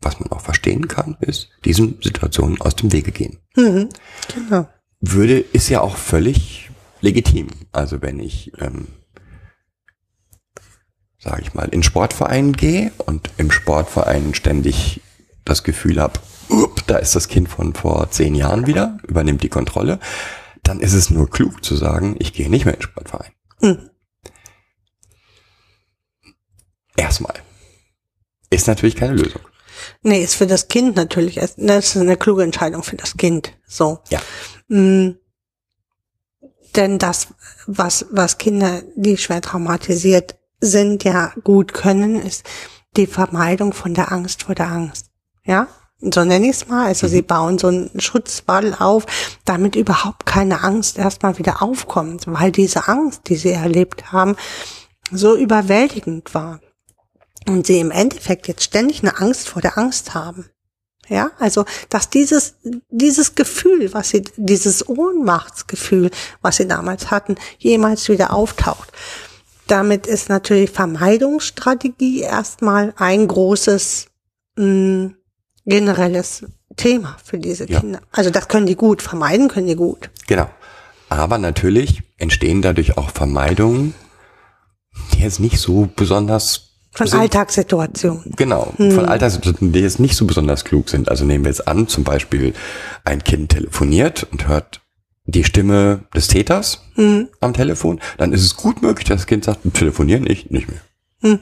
was 0.00 0.18
man 0.18 0.30
auch 0.32 0.40
verstehen 0.40 0.88
kann, 0.88 1.16
ist, 1.20 1.50
diesen 1.64 2.00
Situationen 2.02 2.60
aus 2.60 2.76
dem 2.76 2.92
Wege 2.92 3.12
gehen. 3.12 3.38
Mhm. 3.56 3.88
Genau. 4.34 4.68
Würde, 5.00 5.38
ist 5.38 5.68
ja 5.68 5.80
auch 5.80 5.96
völlig 5.96 6.70
legitim. 7.00 7.48
Also 7.72 8.02
wenn 8.02 8.18
ich, 8.18 8.52
ähm, 8.58 8.88
sage 11.18 11.42
ich 11.42 11.54
mal, 11.54 11.68
in 11.68 11.82
Sportverein 11.82 12.52
gehe 12.52 12.92
und 12.98 13.30
im 13.36 13.50
Sportverein 13.50 14.34
ständig 14.34 15.00
das 15.44 15.62
Gefühl 15.62 16.00
habe, 16.00 16.20
da 16.86 16.96
ist 16.96 17.14
das 17.14 17.28
Kind 17.28 17.48
von 17.48 17.74
vor 17.74 18.10
zehn 18.10 18.34
Jahren 18.34 18.66
wieder, 18.66 18.98
übernimmt 19.06 19.42
die 19.42 19.48
Kontrolle, 19.48 19.98
dann 20.62 20.80
ist 20.80 20.94
es 20.94 21.10
nur 21.10 21.30
klug 21.30 21.64
zu 21.64 21.76
sagen, 21.76 22.16
ich 22.18 22.32
gehe 22.32 22.50
nicht 22.50 22.64
mehr 22.64 22.74
in 22.74 22.80
den 22.80 22.84
Sportverein. 22.84 23.32
Mhm. 23.60 23.90
Erstmal. 26.96 27.34
Ist 28.50 28.66
natürlich 28.66 28.96
keine 28.96 29.14
Lösung. 29.14 29.42
Nee, 30.02 30.22
ist 30.22 30.34
für 30.34 30.46
das 30.46 30.68
Kind 30.68 30.96
natürlich, 30.96 31.36
das 31.36 31.56
ist 31.56 31.96
eine 31.96 32.16
kluge 32.16 32.42
Entscheidung 32.42 32.82
für 32.82 32.96
das 32.96 33.16
Kind. 33.16 33.52
So. 33.66 34.00
Ja. 34.10 34.20
Mm. 34.68 35.16
Denn 36.76 36.98
das, 36.98 37.28
was, 37.66 38.06
was 38.10 38.38
Kinder, 38.38 38.82
die 38.94 39.16
schwer 39.16 39.40
traumatisiert 39.40 40.38
sind, 40.60 41.04
ja 41.04 41.32
gut 41.44 41.72
können, 41.72 42.20
ist 42.20 42.44
die 42.96 43.06
Vermeidung 43.06 43.72
von 43.72 43.94
der 43.94 44.12
Angst 44.12 44.44
vor 44.44 44.54
der 44.54 44.68
Angst. 44.68 45.10
Ja? 45.44 45.68
So 46.00 46.24
nenne 46.24 46.46
ich 46.46 46.56
es 46.56 46.68
mal. 46.68 46.86
Also 46.86 47.08
sie 47.08 47.22
bauen 47.22 47.58
so 47.58 47.68
einen 47.68 48.00
Schutzwall 48.00 48.74
auf, 48.78 49.06
damit 49.44 49.74
überhaupt 49.74 50.26
keine 50.26 50.62
Angst 50.62 50.96
erstmal 50.98 51.38
wieder 51.38 51.60
aufkommt, 51.62 52.24
weil 52.26 52.52
diese 52.52 52.88
Angst, 52.88 53.22
die 53.28 53.36
sie 53.36 53.50
erlebt 53.50 54.12
haben, 54.12 54.36
so 55.10 55.36
überwältigend 55.36 56.34
war. 56.34 56.60
Und 57.46 57.66
sie 57.66 57.80
im 57.80 57.90
Endeffekt 57.90 58.46
jetzt 58.46 58.64
ständig 58.64 59.02
eine 59.02 59.18
Angst 59.18 59.48
vor 59.48 59.62
der 59.62 59.78
Angst 59.78 60.14
haben. 60.14 60.46
Ja, 61.08 61.30
also, 61.38 61.64
dass 61.88 62.10
dieses, 62.10 62.56
dieses 62.90 63.34
Gefühl, 63.34 63.94
was 63.94 64.10
sie, 64.10 64.24
dieses 64.36 64.86
Ohnmachtsgefühl, 64.86 66.10
was 66.42 66.56
sie 66.56 66.68
damals 66.68 67.10
hatten, 67.10 67.36
jemals 67.56 68.10
wieder 68.10 68.34
auftaucht. 68.34 68.92
Damit 69.68 70.06
ist 70.06 70.28
natürlich 70.28 70.70
Vermeidungsstrategie 70.70 72.20
erstmal 72.20 72.92
ein 72.98 73.26
großes 73.26 74.08
mh, 74.56 75.14
generelles 75.68 76.44
Thema 76.76 77.16
für 77.24 77.38
diese 77.38 77.68
Ja. 77.70 77.80
Kinder. 77.80 78.00
Also 78.12 78.30
das 78.30 78.48
können 78.48 78.66
die 78.66 78.76
gut, 78.76 79.02
vermeiden 79.02 79.48
können 79.48 79.66
die 79.66 79.76
gut. 79.76 80.10
Genau. 80.26 80.48
Aber 81.08 81.38
natürlich 81.38 82.02
entstehen 82.18 82.62
dadurch 82.62 82.96
auch 82.98 83.10
Vermeidungen, 83.10 83.94
die 85.14 85.20
jetzt 85.22 85.40
nicht 85.40 85.58
so 85.58 85.88
besonders 85.94 86.64
Von 86.92 87.06
sind. 87.06 87.20
Alltagssituationen. 87.20 88.32
Genau, 88.36 88.72
von 88.76 89.06
Alterssituationen, 89.06 89.72
die 89.72 89.80
jetzt 89.80 90.00
nicht 90.00 90.16
so 90.16 90.26
besonders 90.26 90.64
klug 90.64 90.88
sind. 90.88 91.08
Also 91.08 91.24
nehmen 91.24 91.44
wir 91.44 91.50
jetzt 91.50 91.68
an, 91.68 91.86
zum 91.88 92.02
Beispiel 92.04 92.54
ein 93.04 93.22
Kind 93.24 93.50
telefoniert 93.50 94.26
und 94.32 94.48
hört 94.48 94.80
die 95.24 95.44
Stimme 95.44 96.00
des 96.14 96.28
Täters 96.28 96.82
Mhm. 96.96 97.28
am 97.40 97.52
Telefon, 97.52 98.00
dann 98.16 98.32
ist 98.32 98.42
es 98.42 98.56
gut 98.56 98.82
möglich, 98.82 99.06
dass 99.06 99.18
das 99.18 99.26
Kind 99.26 99.44
sagt, 99.44 99.60
telefonieren 99.74 100.26
ich 100.28 100.50
nicht 100.50 100.68
mehr. 100.68 100.80
Mhm. 101.20 101.40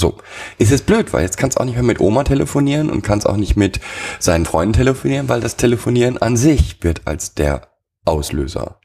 So. 0.00 0.16
Ist 0.58 0.70
jetzt 0.70 0.86
blöd, 0.86 1.12
weil 1.12 1.22
jetzt 1.22 1.36
kannst 1.38 1.56
du 1.56 1.60
auch 1.60 1.64
nicht 1.64 1.74
mehr 1.74 1.82
mit 1.82 2.00
Oma 2.00 2.22
telefonieren 2.24 2.88
und 2.88 3.02
kannst 3.02 3.26
auch 3.26 3.36
nicht 3.36 3.56
mit 3.56 3.80
seinen 4.20 4.46
Freunden 4.46 4.74
telefonieren, 4.74 5.28
weil 5.28 5.40
das 5.40 5.56
Telefonieren 5.56 6.18
an 6.18 6.36
sich 6.36 6.82
wird 6.82 7.02
als 7.06 7.34
der 7.34 7.68
Auslöser 8.04 8.78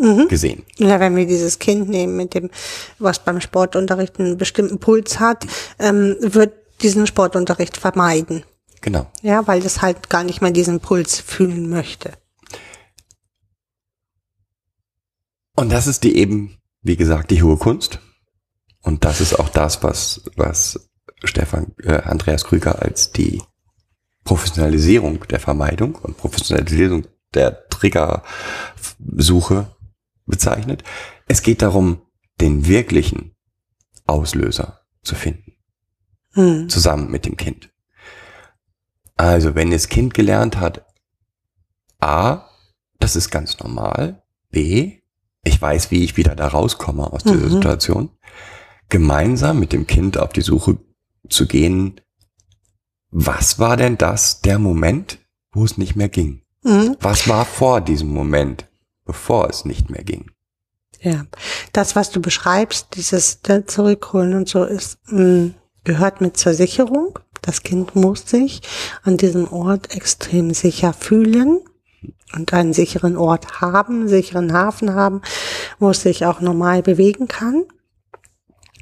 Mhm. 0.00 0.28
gesehen. 0.28 0.62
Ja, 0.76 1.00
wenn 1.00 1.16
wir 1.16 1.26
dieses 1.26 1.58
Kind 1.58 1.88
nehmen 1.88 2.16
mit 2.16 2.32
dem, 2.34 2.50
was 2.98 3.18
beim 3.24 3.40
Sportunterricht 3.40 4.18
einen 4.20 4.38
bestimmten 4.38 4.78
Puls 4.78 5.18
hat, 5.18 5.44
ähm, 5.78 6.16
wird 6.20 6.54
diesen 6.82 7.06
Sportunterricht 7.06 7.76
vermeiden. 7.76 8.44
Genau. 8.80 9.10
Ja, 9.22 9.46
weil 9.48 9.60
das 9.60 9.82
halt 9.82 10.08
gar 10.08 10.22
nicht 10.22 10.40
mehr 10.40 10.52
diesen 10.52 10.78
Puls 10.78 11.18
fühlen 11.20 11.68
möchte. 11.68 12.12
Und 15.56 15.72
das 15.72 15.88
ist 15.88 16.04
die 16.04 16.16
eben, 16.16 16.56
wie 16.82 16.96
gesagt, 16.96 17.32
die 17.32 17.42
hohe 17.42 17.56
Kunst. 17.56 17.98
Und 18.88 19.04
das 19.04 19.20
ist 19.20 19.38
auch 19.38 19.50
das, 19.50 19.82
was, 19.82 20.22
was 20.34 20.88
Stefan, 21.22 21.74
äh, 21.82 22.00
Andreas 22.04 22.44
Krüger 22.44 22.80
als 22.80 23.12
die 23.12 23.42
Professionalisierung 24.24 25.28
der 25.28 25.40
Vermeidung 25.40 25.94
und 25.96 26.16
Professionalisierung 26.16 27.06
der 27.34 27.68
Triggersuche 27.68 29.66
bezeichnet. 30.24 30.84
Es 31.26 31.42
geht 31.42 31.60
darum, 31.60 32.00
den 32.40 32.66
wirklichen 32.66 33.34
Auslöser 34.06 34.80
zu 35.02 35.14
finden 35.14 35.52
Hm. 36.32 36.70
zusammen 36.70 37.10
mit 37.10 37.26
dem 37.26 37.36
Kind. 37.36 37.68
Also 39.18 39.54
wenn 39.54 39.70
das 39.70 39.90
Kind 39.90 40.14
gelernt 40.14 40.58
hat, 40.58 40.86
A, 42.00 42.48
das 43.00 43.16
ist 43.16 43.28
ganz 43.28 43.58
normal, 43.58 44.22
B, 44.50 45.02
ich 45.44 45.60
weiß, 45.60 45.90
wie 45.90 46.04
ich 46.04 46.16
wieder 46.16 46.34
da 46.34 46.48
rauskomme 46.48 47.12
aus 47.12 47.22
dieser 47.24 47.48
Mhm. 47.48 47.50
Situation, 47.50 48.10
gemeinsam 48.88 49.58
mit 49.58 49.72
dem 49.72 49.86
Kind 49.86 50.18
auf 50.18 50.32
die 50.32 50.40
Suche 50.40 50.78
zu 51.28 51.46
gehen, 51.46 52.00
was 53.10 53.58
war 53.58 53.76
denn 53.76 53.98
das, 53.98 54.40
der 54.40 54.58
Moment, 54.58 55.18
wo 55.52 55.64
es 55.64 55.78
nicht 55.78 55.96
mehr 55.96 56.08
ging? 56.08 56.42
Hm. 56.62 56.96
Was 57.00 57.28
war 57.28 57.44
vor 57.44 57.80
diesem 57.80 58.08
Moment, 58.08 58.66
bevor 59.04 59.48
es 59.48 59.64
nicht 59.64 59.90
mehr 59.90 60.04
ging? 60.04 60.30
Ja, 61.00 61.26
das, 61.72 61.96
was 61.96 62.10
du 62.10 62.20
beschreibst, 62.20 62.88
dieses 62.96 63.40
äh, 63.48 63.64
Zurückholen 63.64 64.34
und 64.34 64.48
so, 64.48 64.64
ist 64.64 64.98
mh, 65.06 65.52
gehört 65.84 66.20
mit 66.20 66.36
zur 66.36 66.54
Sicherung. 66.54 67.18
Das 67.40 67.62
Kind 67.62 67.94
muss 67.94 68.28
sich 68.28 68.62
an 69.04 69.16
diesem 69.16 69.50
Ort 69.52 69.94
extrem 69.94 70.52
sicher 70.52 70.92
fühlen 70.92 71.60
und 72.34 72.52
einen 72.52 72.72
sicheren 72.72 73.16
Ort 73.16 73.60
haben, 73.60 74.00
einen 74.00 74.08
sicheren 74.08 74.52
Hafen 74.52 74.94
haben, 74.94 75.22
wo 75.78 75.90
es 75.90 76.02
sich 76.02 76.26
auch 76.26 76.40
normal 76.40 76.82
bewegen 76.82 77.28
kann, 77.28 77.64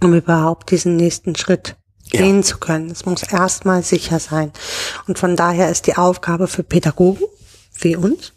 um 0.03 0.14
überhaupt 0.14 0.70
diesen 0.70 0.97
nächsten 0.97 1.36
Schritt 1.36 1.76
Ja. 2.12 2.20
gehen 2.20 2.42
zu 2.42 2.59
können. 2.59 2.90
Es 2.90 3.05
muss 3.05 3.22
erstmal 3.24 3.82
sicher 3.82 4.20
sein. 4.20 4.53
Und 5.09 5.18
von 5.18 5.36
daher 5.36 5.70
ist 5.70 5.86
die 5.86 5.97
Aufgabe 5.97 6.47
für 6.47 6.62
Pädagogen, 6.62 7.24
wie 7.80 7.97
uns, 7.97 8.32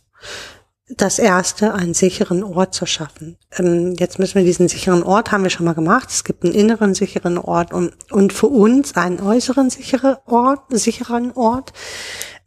das 0.90 1.20
erste, 1.20 1.76
einen 1.76 1.94
sicheren 1.94 2.44
Ort 2.44 2.74
zu 2.74 2.88
schaffen. 2.88 3.38
Ähm, 3.52 3.94
jetzt 4.00 4.18
müssen 4.18 4.36
wir 4.36 4.44
diesen 4.44 4.68
sicheren 4.68 5.04
Ort, 5.04 5.32
haben 5.32 5.44
wir 5.44 5.52
schon 5.52 5.66
mal 5.68 5.76
gemacht. 5.76 6.10
Es 6.10 6.24
gibt 6.24 6.44
einen 6.44 6.56
inneren 6.56 6.96
sicheren 6.96 7.38
Ort 7.38 7.72
und, 7.74 7.94
und 8.12 8.34
für 8.34 8.48
uns 8.48 8.96
einen 8.96 9.20
äußeren 9.22 9.70
sicheren 9.70 10.18
Ort, 10.26 10.62
sicheren 10.72 11.32
Ort, 11.34 11.74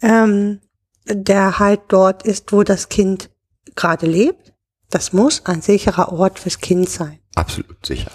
ähm, 0.01 0.61
der 1.07 1.61
halt 1.61 1.83
dort 1.89 2.25
ist, 2.25 2.53
wo 2.53 2.65
das 2.65 2.89
Kind 2.89 3.31
gerade 3.77 4.07
lebt. 4.07 4.53
Das 4.91 5.13
muss 5.13 5.47
ein 5.47 5.63
sicherer 5.63 6.13
Ort 6.13 6.41
fürs 6.41 6.59
Kind 6.59 6.89
sein. 6.91 7.21
Absolut 7.37 7.87
sicher. 7.87 8.11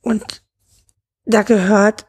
Und 0.00 0.42
da 1.24 1.42
gehört 1.42 2.06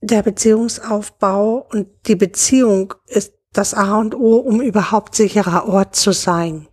der 0.00 0.22
Beziehungsaufbau 0.22 1.66
und 1.70 1.88
die 2.06 2.16
Beziehung 2.16 2.94
ist 3.06 3.34
das 3.52 3.74
A 3.74 3.98
und 3.98 4.14
O, 4.14 4.36
um 4.36 4.60
überhaupt 4.60 5.14
sicherer 5.14 5.68
Ort 5.68 5.94
zu 5.94 6.12
sein. 6.12 6.68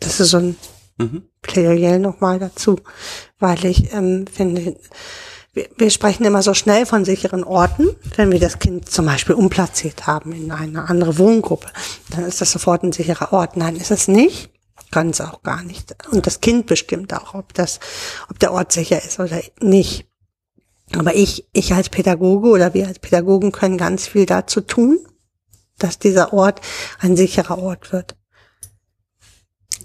Das 0.00 0.20
ist 0.20 0.30
so 0.30 0.38
ein 0.38 0.56
Mhm. 0.98 1.24
Plädoyer 1.42 1.98
nochmal 1.98 2.38
dazu, 2.38 2.78
weil 3.38 3.64
ich 3.64 3.92
ähm, 3.92 4.26
finde, 4.26 4.76
wir, 5.52 5.68
wir 5.76 5.90
sprechen 5.90 6.24
immer 6.24 6.42
so 6.42 6.54
schnell 6.54 6.86
von 6.86 7.04
sicheren 7.04 7.42
Orten, 7.42 7.88
wenn 8.16 8.30
wir 8.30 8.38
das 8.38 8.60
Kind 8.60 8.88
zum 8.88 9.06
Beispiel 9.06 9.34
umplatziert 9.34 10.06
haben 10.06 10.32
in 10.32 10.52
eine 10.52 10.88
andere 10.88 11.18
Wohngruppe, 11.18 11.68
dann 12.10 12.24
ist 12.24 12.40
das 12.40 12.52
sofort 12.52 12.84
ein 12.84 12.92
sicherer 12.92 13.32
Ort. 13.32 13.56
Nein, 13.56 13.76
ist 13.76 13.90
es 13.90 14.06
nicht. 14.06 14.50
Kann 14.94 15.10
es 15.10 15.20
auch 15.20 15.42
gar 15.42 15.64
nicht. 15.64 15.96
Und 16.12 16.24
das 16.24 16.40
Kind 16.40 16.66
bestimmt 16.66 17.12
auch, 17.14 17.34
ob 17.34 17.52
das, 17.52 17.80
ob 18.30 18.38
der 18.38 18.52
Ort 18.52 18.70
sicher 18.70 19.02
ist 19.04 19.18
oder 19.18 19.40
nicht. 19.60 20.06
Aber 20.94 21.16
ich, 21.16 21.48
ich 21.52 21.74
als 21.74 21.88
Pädagoge 21.88 22.50
oder 22.50 22.74
wir 22.74 22.86
als 22.86 23.00
Pädagogen 23.00 23.50
können 23.50 23.76
ganz 23.76 24.06
viel 24.06 24.24
dazu 24.24 24.60
tun, 24.60 25.00
dass 25.78 25.98
dieser 25.98 26.32
Ort 26.32 26.60
ein 27.00 27.16
sicherer 27.16 27.58
Ort 27.58 27.92
wird. 27.92 28.14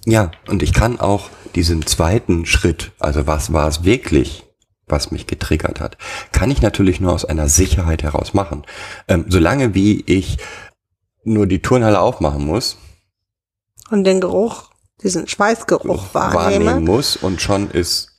Ja, 0.05 0.29
und 0.47 0.61
ich 0.61 0.73
kann 0.73 0.99
auch 0.99 1.31
diesen 1.55 1.87
zweiten 1.87 2.45
Schritt, 2.45 2.91
also 2.99 3.25
was 3.25 3.51
war 3.51 3.67
es 3.67 3.83
wirklich, 3.83 4.45
was 4.85 5.09
mich 5.09 5.25
getriggert 5.25 5.79
hat, 5.79 5.97
kann 6.31 6.51
ich 6.51 6.61
natürlich 6.61 6.99
nur 6.99 7.13
aus 7.13 7.25
einer 7.25 7.49
Sicherheit 7.49 8.03
heraus 8.03 8.35
machen. 8.35 8.63
Ähm, 9.07 9.25
solange 9.27 9.73
wie 9.73 10.03
ich 10.05 10.37
nur 11.23 11.47
die 11.47 11.63
Turnhalle 11.63 11.99
aufmachen 11.99 12.45
muss, 12.45 12.77
Und 13.89 14.03
den 14.03 14.21
Geruch, 14.21 14.68
diesen 15.03 15.27
Schweißgeruch 15.27 16.13
wahrnehme, 16.13 16.65
wahrnehmen 16.65 16.85
muss 16.85 17.15
und 17.15 17.41
schon 17.41 17.71
ist, 17.71 18.17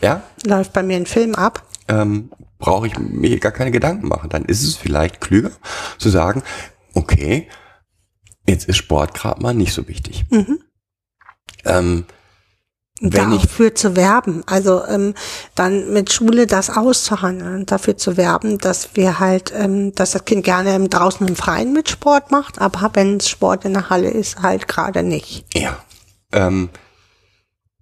ja, 0.00 0.22
läuft 0.44 0.72
bei 0.72 0.82
mir 0.82 0.96
ein 0.96 1.06
Film 1.06 1.34
ab. 1.34 1.62
ähm, 1.88 2.30
brauche 2.58 2.86
ich 2.86 2.98
mir 2.98 3.38
gar 3.40 3.52
keine 3.52 3.72
Gedanken 3.72 4.08
machen. 4.08 4.30
Dann 4.30 4.44
ist 4.44 4.62
es 4.62 4.76
vielleicht 4.76 5.20
klüger 5.20 5.50
zu 5.98 6.08
sagen, 6.08 6.42
okay, 6.94 7.48
jetzt 8.46 8.68
ist 8.68 8.76
Sport 8.76 9.14
gerade 9.14 9.42
mal 9.42 9.54
nicht 9.54 9.74
so 9.74 9.88
wichtig. 9.88 10.24
Mhm. 10.30 10.60
Ähm, 11.64 12.04
wenn 13.00 13.32
ich 13.32 13.42
dafür 13.42 13.74
zu 13.74 13.96
werben, 13.96 14.44
also 14.46 14.84
ähm, 14.86 15.14
dann 15.56 15.92
mit 15.92 16.12
Schule 16.12 16.46
das 16.46 16.70
auszuhandeln 16.70 17.66
dafür 17.66 17.96
zu 17.96 18.16
werben, 18.16 18.58
dass 18.58 18.94
wir 18.94 19.18
halt, 19.18 19.52
ähm, 19.56 19.92
dass 19.94 20.12
das 20.12 20.24
Kind 20.24 20.44
gerne 20.44 20.88
draußen 20.88 21.26
im 21.26 21.34
Freien 21.34 21.72
mit 21.72 21.88
Sport 21.88 22.30
macht, 22.30 22.60
aber 22.60 22.90
wenn 22.94 23.16
es 23.16 23.28
Sport 23.28 23.64
in 23.64 23.72
der 23.72 23.90
Halle 23.90 24.08
ist, 24.08 24.40
halt 24.40 24.68
gerade 24.68 25.02
nicht. 25.02 25.44
Ja. 25.54 25.78
Ähm, 26.32 26.70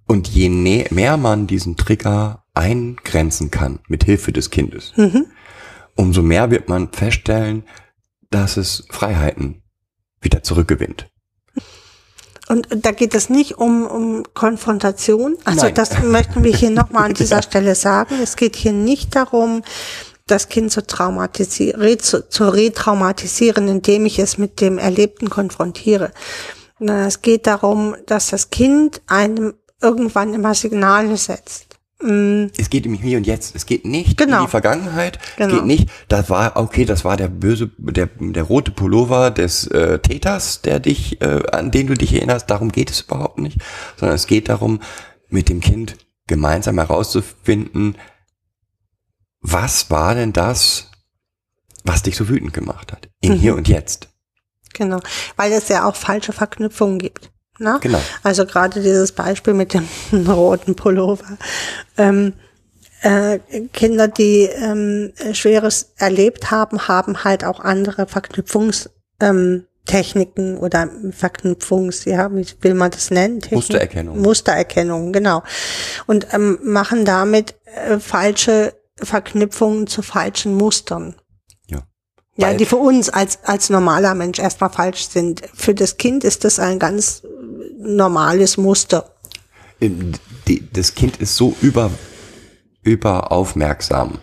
und 0.06 0.28
je 0.28 0.48
mehr 0.90 1.16
man 1.16 1.46
diesen 1.46 1.76
Trigger 1.76 2.44
eingrenzen 2.54 3.50
kann 3.50 3.78
mit 3.88 4.04
Hilfe 4.04 4.32
des 4.32 4.50
Kindes, 4.50 4.92
Mhm. 4.96 5.26
umso 5.94 6.22
mehr 6.22 6.50
wird 6.50 6.68
man 6.68 6.92
feststellen, 6.92 7.62
dass 8.30 8.56
es 8.56 8.84
Freiheiten 8.90 9.62
wieder 10.20 10.42
zurückgewinnt. 10.42 11.08
Und 12.48 12.66
da 12.84 12.90
geht 12.90 13.14
es 13.14 13.30
nicht 13.30 13.58
um, 13.58 13.86
um 13.86 14.24
Konfrontation. 14.34 15.36
Also 15.44 15.66
Nein. 15.66 15.74
das 15.74 16.02
möchten 16.02 16.42
wir 16.42 16.54
hier 16.54 16.70
nochmal 16.80 17.04
an 17.04 17.14
dieser 17.14 17.42
Stelle 17.42 17.76
sagen. 17.76 18.16
Es 18.20 18.34
geht 18.34 18.56
hier 18.56 18.72
nicht 18.72 19.14
darum, 19.14 19.62
das 20.26 20.48
Kind 20.48 20.72
zu 20.72 20.84
traumatisieren, 20.84 21.80
re, 21.80 21.98
zu, 21.98 22.28
zu 22.28 22.48
retraumatisieren, 22.48 23.68
indem 23.68 24.04
ich 24.06 24.18
es 24.18 24.38
mit 24.38 24.60
dem 24.60 24.78
Erlebten 24.78 25.30
konfrontiere. 25.30 26.10
Es 26.80 27.22
geht 27.22 27.46
darum, 27.46 27.94
dass 28.06 28.28
das 28.30 28.50
Kind 28.50 29.02
einem 29.06 29.54
irgendwann 29.82 30.34
immer 30.34 30.54
Signale 30.54 31.16
setzt. 31.16 31.78
Mm, 32.02 32.46
Es 32.56 32.70
geht 32.70 32.86
im 32.86 32.94
Hier 32.94 33.18
und 33.18 33.26
Jetzt. 33.26 33.54
Es 33.54 33.66
geht 33.66 33.84
nicht 33.84 34.16
Genau. 34.16 34.38
in 34.40 34.44
die 34.46 34.50
Vergangenheit. 34.50 35.18
Genau. 35.36 35.48
Es 35.48 35.54
geht 35.56 35.66
nicht, 35.66 35.90
das 36.08 36.30
war, 36.30 36.56
okay, 36.56 36.84
das 36.86 37.04
war 37.04 37.16
der 37.18 37.28
böse, 37.28 37.70
der, 37.76 38.06
der 38.18 38.42
rote 38.42 38.70
Pullover 38.70 39.30
des 39.30 39.66
äh, 39.66 39.98
Täters, 39.98 40.62
der 40.62 40.80
dich, 40.80 41.20
äh, 41.20 41.42
an 41.52 41.70
den 41.70 41.86
du 41.88 41.94
dich 41.94 42.14
erinnerst. 42.14 42.48
Darum 42.50 42.72
geht 42.72 42.90
es 42.90 43.02
überhaupt 43.02 43.38
nicht. 43.38 43.58
Sondern 43.96 44.16
es 44.16 44.26
geht 44.26 44.48
darum, 44.48 44.80
mit 45.28 45.48
dem 45.50 45.60
Kind 45.60 45.96
gemeinsam 46.26 46.78
herauszufinden, 46.78 47.96
was 49.42 49.90
war 49.90 50.14
denn 50.14 50.32
das, 50.32 50.90
was 51.84 52.02
dich 52.02 52.16
so 52.16 52.28
wütend 52.28 52.52
gemacht 52.52 52.92
hat? 52.92 53.08
Im 53.20 53.32
Mhm. 53.32 53.36
Hier 53.38 53.56
und 53.56 53.68
Jetzt. 53.68 54.08
Genau, 54.74 55.00
weil 55.36 55.52
es 55.52 55.68
ja 55.68 55.84
auch 55.84 55.96
falsche 55.96 56.32
Verknüpfungen 56.32 56.98
gibt. 56.98 57.30
Ne? 57.58 57.78
Genau. 57.82 58.00
Also 58.22 58.46
gerade 58.46 58.80
dieses 58.80 59.12
Beispiel 59.12 59.54
mit 59.54 59.74
dem 59.74 59.86
roten 60.28 60.74
Pullover. 60.74 61.36
Ähm, 61.98 62.32
äh, 63.02 63.38
Kinder, 63.72 64.08
die 64.08 64.42
ähm, 64.42 65.12
Schweres 65.32 65.92
erlebt 65.96 66.50
haben, 66.50 66.88
haben 66.88 67.24
halt 67.24 67.44
auch 67.44 67.60
andere 67.60 68.06
Verknüpfungstechniken 68.06 68.90
ähm, 69.20 69.66
Techniken 69.86 70.56
oder 70.58 70.88
Verknüpfungs, 71.10 72.04
ja, 72.04 72.30
wie 72.32 72.46
will 72.60 72.74
man 72.74 72.90
das 72.90 73.10
nennen? 73.10 73.40
Technik? 73.40 73.56
Mustererkennung. 73.56 74.20
Mustererkennung, 74.20 75.12
genau. 75.12 75.42
Und 76.06 76.28
ähm, 76.32 76.58
machen 76.62 77.04
damit 77.04 77.56
äh, 77.64 77.98
falsche 77.98 78.74
Verknüpfungen 79.02 79.86
zu 79.86 80.02
falschen 80.02 80.54
Mustern. 80.54 81.16
Ja. 82.40 82.54
Die 82.54 82.64
für 82.64 82.76
uns 82.76 83.08
als, 83.10 83.38
als 83.44 83.70
normaler 83.70 84.14
Mensch 84.14 84.38
erstmal 84.38 84.70
falsch 84.70 85.08
sind. 85.08 85.42
Für 85.54 85.74
das 85.74 85.96
Kind 85.98 86.24
ist 86.24 86.44
das 86.44 86.58
ein 86.58 86.78
ganz 86.78 87.22
äh, 87.24 87.28
normales 87.78 88.56
Muster. 88.56 89.14
Das 90.72 90.94
Kind 90.94 91.16
ist 91.18 91.36
so 91.36 91.54
über, 91.60 91.90
über 92.82 93.32
aufmerksam, 93.32 94.18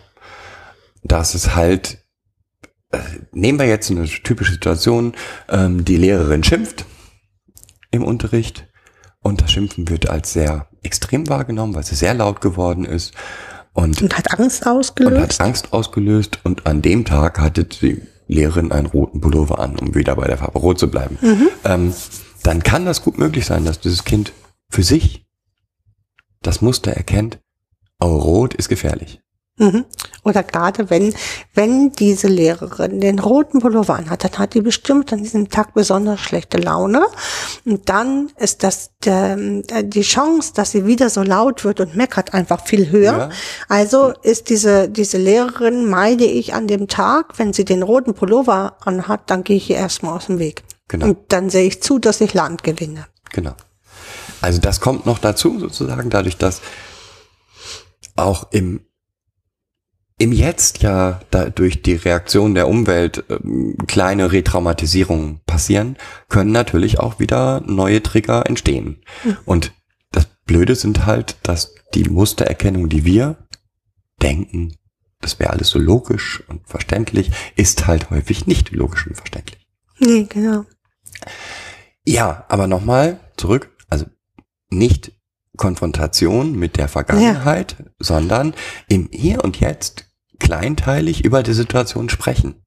dass 1.02 1.34
es 1.34 1.54
halt, 1.54 1.98
äh, 2.90 2.98
nehmen 3.32 3.58
wir 3.58 3.66
jetzt 3.66 3.90
eine 3.90 4.06
typische 4.06 4.52
Situation, 4.52 5.14
ähm, 5.48 5.84
die 5.84 5.96
Lehrerin 5.96 6.44
schimpft 6.44 6.86
im 7.90 8.04
Unterricht 8.04 8.68
und 9.20 9.42
das 9.42 9.52
Schimpfen 9.52 9.88
wird 9.88 10.08
als 10.08 10.32
sehr 10.32 10.68
extrem 10.82 11.28
wahrgenommen, 11.28 11.74
weil 11.74 11.82
es 11.82 11.88
sehr 11.90 12.14
laut 12.14 12.40
geworden 12.40 12.84
ist 12.84 13.14
und, 13.78 14.02
Und 14.02 14.16
hat 14.18 14.38
Angst 14.38 14.66
und 14.66 14.72
ausgelöst. 14.72 15.38
hat 15.38 15.46
Angst 15.46 15.72
ausgelöst 15.72 16.40
und 16.42 16.66
an 16.66 16.82
dem 16.82 17.04
Tag 17.04 17.38
hatte 17.38 17.64
die 17.64 18.02
Lehrerin 18.28 18.72
einen 18.72 18.86
roten 18.86 19.20
Pullover 19.20 19.58
an, 19.58 19.76
um 19.76 19.94
wieder 19.94 20.14
bei 20.14 20.26
der 20.26 20.38
Farbe 20.38 20.58
rot 20.58 20.78
zu 20.78 20.88
bleiben. 20.90 21.18
Ähm, 21.64 21.92
dann 22.42 22.62
kann 22.62 22.84
das 22.84 23.02
gut 23.02 23.18
möglich 23.18 23.46
sein, 23.46 23.64
dass 23.64 23.80
dieses 23.80 24.04
Kind 24.04 24.32
für 24.70 24.82
sich 24.82 25.26
das 26.42 26.60
Muster 26.62 26.92
erkennt, 26.92 27.40
oh, 28.00 28.16
rot 28.16 28.54
ist 28.54 28.68
gefährlich. 28.68 29.20
Mhm. 29.58 29.84
Oder 30.22 30.42
gerade 30.42 30.88
wenn, 30.90 31.14
wenn 31.54 31.92
diese 31.92 32.28
Lehrerin 32.28 33.00
den 33.00 33.18
roten 33.18 33.60
Pullover 33.60 33.96
anhat, 33.96 34.24
dann 34.24 34.38
hat 34.38 34.54
die 34.54 34.60
bestimmt 34.60 35.12
an 35.12 35.22
diesem 35.22 35.48
Tag 35.48 35.74
besonders 35.74 36.20
schlechte 36.20 36.58
Laune. 36.58 37.06
Und 37.64 37.88
dann 37.88 38.30
ist 38.36 38.62
das 38.62 38.90
der, 39.04 39.36
äh, 39.36 39.84
die 39.84 40.02
Chance, 40.02 40.52
dass 40.54 40.70
sie 40.70 40.86
wieder 40.86 41.10
so 41.10 41.22
laut 41.22 41.64
wird 41.64 41.80
und 41.80 41.96
meckert, 41.96 42.34
einfach 42.34 42.64
viel 42.64 42.90
höher. 42.90 43.18
Ja. 43.18 43.28
Also 43.68 44.12
ist 44.22 44.48
diese, 44.48 44.88
diese 44.88 45.18
Lehrerin, 45.18 45.88
meide 45.88 46.24
ich 46.24 46.54
an 46.54 46.66
dem 46.66 46.88
Tag, 46.88 47.38
wenn 47.38 47.52
sie 47.52 47.64
den 47.64 47.82
roten 47.82 48.14
Pullover 48.14 48.76
anhat, 48.84 49.22
dann 49.26 49.44
gehe 49.44 49.56
ich 49.56 49.70
ihr 49.70 49.76
erstmal 49.76 50.16
aus 50.16 50.26
dem 50.26 50.38
Weg. 50.38 50.62
Genau. 50.88 51.06
Und 51.06 51.18
dann 51.28 51.50
sehe 51.50 51.66
ich 51.66 51.82
zu, 51.82 51.98
dass 51.98 52.20
ich 52.20 52.32
Land 52.32 52.64
gewinne. 52.64 53.06
Genau. 53.32 53.54
Also 54.40 54.60
das 54.60 54.80
kommt 54.80 55.04
noch 55.04 55.18
dazu, 55.18 55.58
sozusagen, 55.58 56.10
dadurch, 56.10 56.36
dass 56.36 56.60
auch 58.16 58.48
im, 58.50 58.80
im 60.18 60.32
Jetzt 60.32 60.82
ja 60.82 61.20
da 61.30 61.48
durch 61.48 61.82
die 61.82 61.94
Reaktion 61.94 62.54
der 62.54 62.68
Umwelt 62.68 63.24
ähm, 63.30 63.76
kleine 63.86 64.32
Retraumatisierungen 64.32 65.40
passieren, 65.46 65.96
können 66.28 66.52
natürlich 66.52 66.98
auch 66.98 67.20
wieder 67.20 67.60
neue 67.64 68.02
Trigger 68.02 68.46
entstehen. 68.46 69.00
Und 69.44 69.72
das 70.10 70.26
Blöde 70.44 70.74
sind 70.74 71.06
halt, 71.06 71.36
dass 71.44 71.74
die 71.94 72.04
Mustererkennung, 72.04 72.88
die 72.88 73.04
wir 73.04 73.36
denken, 74.20 74.74
das 75.20 75.38
wäre 75.38 75.50
alles 75.50 75.68
so 75.70 75.78
logisch 75.78 76.42
und 76.48 76.66
verständlich, 76.66 77.30
ist 77.56 77.86
halt 77.86 78.10
häufig 78.10 78.46
nicht 78.46 78.70
logisch 78.72 79.06
und 79.06 79.16
verständlich. 79.16 79.66
Nee, 79.98 80.26
genau. 80.28 80.64
Ja, 82.04 82.44
aber 82.48 82.66
nochmal 82.66 83.20
zurück. 83.36 83.70
Also 83.88 84.06
nicht 84.70 85.12
Konfrontation 85.56 86.56
mit 86.56 86.76
der 86.76 86.88
Vergangenheit, 86.88 87.76
sondern 87.98 88.54
im 88.88 89.08
Hier 89.12 89.42
und 89.44 89.58
Jetzt 89.60 90.07
kleinteilig 90.40 91.24
über 91.24 91.42
die 91.42 91.52
Situation 91.52 92.08
sprechen. 92.08 92.62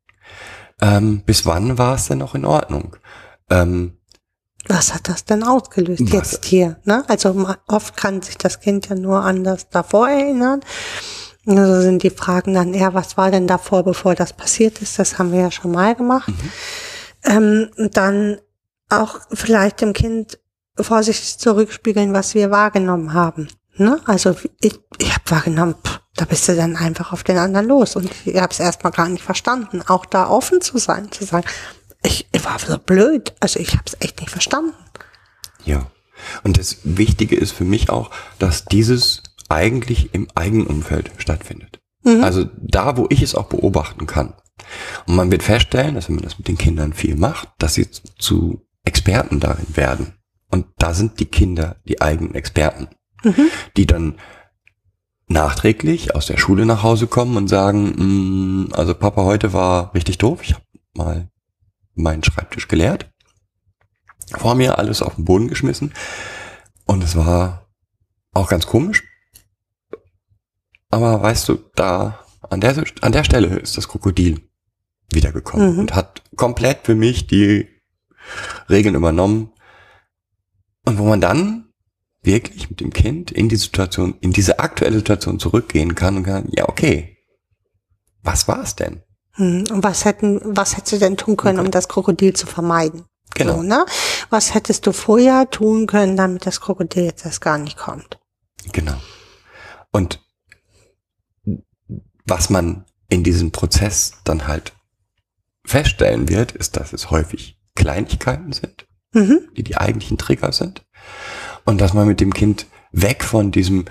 Ähm, 0.82 1.24
bis 1.26 1.46
wann 1.46 1.78
war 1.78 1.96
es 1.96 2.08
denn 2.08 2.18
noch 2.20 2.36
in 2.36 2.46
Ordnung? 2.46 2.96
Ähm, 3.50 3.98
Was 4.68 4.94
hat 4.94 5.08
das 5.10 5.26
denn 5.26 5.44
ausgelöst 5.44 6.02
Was- 6.06 6.12
jetzt 6.12 6.46
hier? 6.46 6.78
Ne? 6.86 7.04
Also 7.08 7.48
oft 7.68 7.98
kann 7.98 8.22
sich 8.22 8.38
das 8.38 8.60
Kind 8.60 8.90
ja 8.90 8.96
nur 8.96 9.22
an 9.24 9.44
das 9.44 9.70
davor 9.70 10.10
erinnern. 10.10 10.62
Also 11.46 11.82
sind 11.82 12.04
die 12.04 12.10
Fragen 12.12 12.54
dann 12.54 12.74
eher, 12.74 12.94
was 12.94 13.18
war 13.18 13.32
denn 13.32 13.48
davor, 13.48 13.84
bevor 13.84 14.14
das 14.16 14.34
passiert 14.34 14.82
ist? 14.82 15.00
Das 15.00 15.18
haben 15.18 15.32
wir 15.32 15.40
ja 15.42 15.52
schon 15.52 15.72
mal 15.72 15.96
gemacht. 15.96 16.32
Ähm, 17.24 17.70
und 17.78 17.98
dann 17.98 18.38
auch 18.90 19.20
vielleicht 19.34 19.82
dem 19.82 19.94
Kind 19.94 20.40
vorsichtig 20.80 21.38
zurückspiegeln, 21.38 22.14
was 22.14 22.34
wir 22.36 22.52
wahrgenommen 22.52 23.14
haben. 23.14 23.48
Ne? 23.82 24.00
Also 24.06 24.36
ich, 24.62 24.80
ich 24.98 25.14
habe 25.14 25.24
wahrgenommen, 25.30 25.76
pff, 25.84 26.00
da 26.16 26.26
bist 26.26 26.48
du 26.48 26.56
dann 26.56 26.76
einfach 26.76 27.14
auf 27.14 27.24
den 27.24 27.38
anderen 27.38 27.68
los. 27.68 27.96
Und 27.96 28.10
ich 28.26 28.36
habe 28.36 28.52
es 28.52 28.60
erstmal 28.60 28.92
gar 28.92 29.10
nicht 29.10 29.24
verstanden. 29.24 29.82
Auch 29.88 30.06
da 30.06 30.30
offen 30.30 30.62
zu 30.62 30.78
sein, 30.78 31.12
zu 31.12 31.26
sagen, 31.26 31.48
ich, 32.04 32.28
ich 32.32 32.46
war 32.46 32.60
so 32.60 32.78
blöd. 32.78 33.34
Also 33.40 33.60
ich 33.60 33.74
habe 33.74 33.84
es 33.86 33.98
echt 34.00 34.20
nicht 34.20 34.32
verstanden. 34.32 34.74
Ja. 35.66 35.88
Und 36.44 36.58
das 36.58 36.78
Wichtige 36.84 37.36
ist 37.36 37.52
für 37.52 37.64
mich 37.64 37.90
auch, 37.90 38.12
dass 38.38 38.66
dieses 38.66 39.24
eigentlich 39.50 40.14
im 40.14 40.28
eigenen 40.36 40.68
Umfeld 40.68 41.12
stattfindet. 41.18 41.80
Also 42.04 42.46
da, 42.58 42.98
wo 42.98 43.06
ich 43.10 43.22
es 43.22 43.36
auch 43.36 43.46
beobachten 43.46 44.08
kann. 44.08 44.34
Und 45.06 45.16
man 45.16 45.32
wird 45.32 45.44
feststellen, 45.44 45.96
dass 45.96 46.08
wenn 46.08 46.16
man 46.16 46.24
das 46.24 46.38
mit 46.38 46.48
den 46.48 46.58
Kindern 46.58 46.94
viel 46.94 47.16
macht, 47.16 47.50
dass 47.60 47.76
sie 47.76 47.88
zu 47.92 48.66
Experten 48.86 49.40
darin 49.40 49.76
werden. 49.76 50.14
Und 50.50 50.66
da 50.78 50.94
sind 50.94 51.20
die 51.20 51.26
Kinder 51.26 51.78
die 51.88 52.02
eigenen 52.02 52.36
Experten, 52.36 52.88
die 53.78 53.86
dann 53.86 54.18
nachträglich 55.28 56.14
aus 56.16 56.26
der 56.26 56.38
Schule 56.38 56.66
nach 56.66 56.84
Hause 56.84 57.08
kommen 57.08 57.38
und 57.38 57.48
sagen, 57.48 58.66
"Mm, 58.66 58.74
also 58.74 58.94
Papa 58.94 59.24
heute 59.24 59.54
war 59.54 59.94
richtig 59.94 60.18
doof, 60.18 60.42
ich 60.44 60.54
habe 60.54 60.66
mal 60.94 61.30
meinen 61.96 62.24
Schreibtisch 62.24 62.68
geleert 62.68 63.10
vor 64.38 64.56
mir 64.56 64.78
alles 64.78 65.02
auf 65.02 65.16
den 65.16 65.26
Boden 65.26 65.48
geschmissen. 65.50 65.94
Und 66.86 67.04
es 67.04 67.16
war 67.18 67.68
auch 68.34 68.48
ganz 68.48 68.66
komisch. 68.66 69.04
Aber 70.90 71.22
weißt 71.22 71.50
du, 71.50 71.60
da 71.76 72.20
an 72.50 72.62
der, 72.62 72.84
an 73.02 73.12
der 73.12 73.24
Stelle 73.24 73.48
ist 73.60 73.78
das 73.78 73.88
Krokodil 73.88 74.42
wiedergekommen 75.12 75.74
Mhm. 75.74 75.80
und 75.80 75.96
hat 75.96 76.24
komplett 76.38 76.86
für 76.86 76.96
mich 76.96 77.28
die 77.28 77.68
Regeln 78.70 78.96
übernommen. 78.96 79.52
Und 80.86 80.98
wo 80.98 81.06
man 81.06 81.20
dann 81.22 81.71
wirklich 82.24 82.70
mit 82.70 82.80
dem 82.82 82.92
Kind 82.94 83.32
in 83.32 83.50
die 83.50 83.56
Situation, 83.56 84.16
in 84.22 84.32
diese 84.32 84.60
aktuelle 84.60 84.98
Situation 84.98 85.40
zurückgehen 85.40 85.96
kann 85.96 86.18
und 86.18 86.24
kann, 86.24 86.50
ja, 86.52 86.70
okay, 86.70 87.18
was 88.24 88.48
war 88.48 88.62
es 88.62 88.76
denn? 88.76 89.02
Hm, 89.34 89.64
Und 89.72 89.84
was 89.84 90.06
hätten, 90.06 90.40
was 90.44 90.78
hättest 90.78 90.94
du 90.94 91.00
denn 91.00 91.18
tun 91.18 91.38
können, 91.38 91.60
um 91.60 91.72
das 91.72 91.88
Krokodil 91.88 92.34
zu 92.34 92.46
vermeiden? 92.46 93.06
Genau. 93.34 93.58
So, 93.58 93.64
ne? 93.64 93.86
Was 94.30 94.54
hättest 94.54 94.86
du 94.86 94.92
vorher 94.92 95.50
tun 95.50 95.88
können, 95.88 96.18
damit 96.18 96.46
das 96.46 96.60
Krokodil 96.62 97.06
jetzt 97.06 97.26
erst 97.26 97.42
gar 97.42 97.58
nicht 97.58 97.78
kommt? 97.78 98.20
Genau. 98.72 98.98
Und 99.92 100.20
was 102.26 102.50
man 102.50 102.86
in 103.10 103.24
diesem 103.24 103.52
Prozess 103.52 104.14
dann 104.24 104.48
halt 104.48 104.74
feststellen 105.66 106.30
wird, 106.30 106.52
ist, 106.52 106.78
dass 106.78 106.94
es 106.94 107.10
häufig 107.10 107.60
Kleinigkeiten 107.76 108.52
sind, 108.52 108.86
Mhm. 109.14 109.50
die 109.58 109.64
die 109.64 109.78
eigentlichen 109.78 110.18
Trigger 110.18 110.52
sind. 110.52 110.86
Und 111.66 111.80
dass 111.82 111.94
man 111.94 112.08
mit 112.08 112.20
dem 112.20 112.34
Kind 112.34 112.68
weg 112.92 113.24
von 113.24 113.52
diesem, 113.52 113.86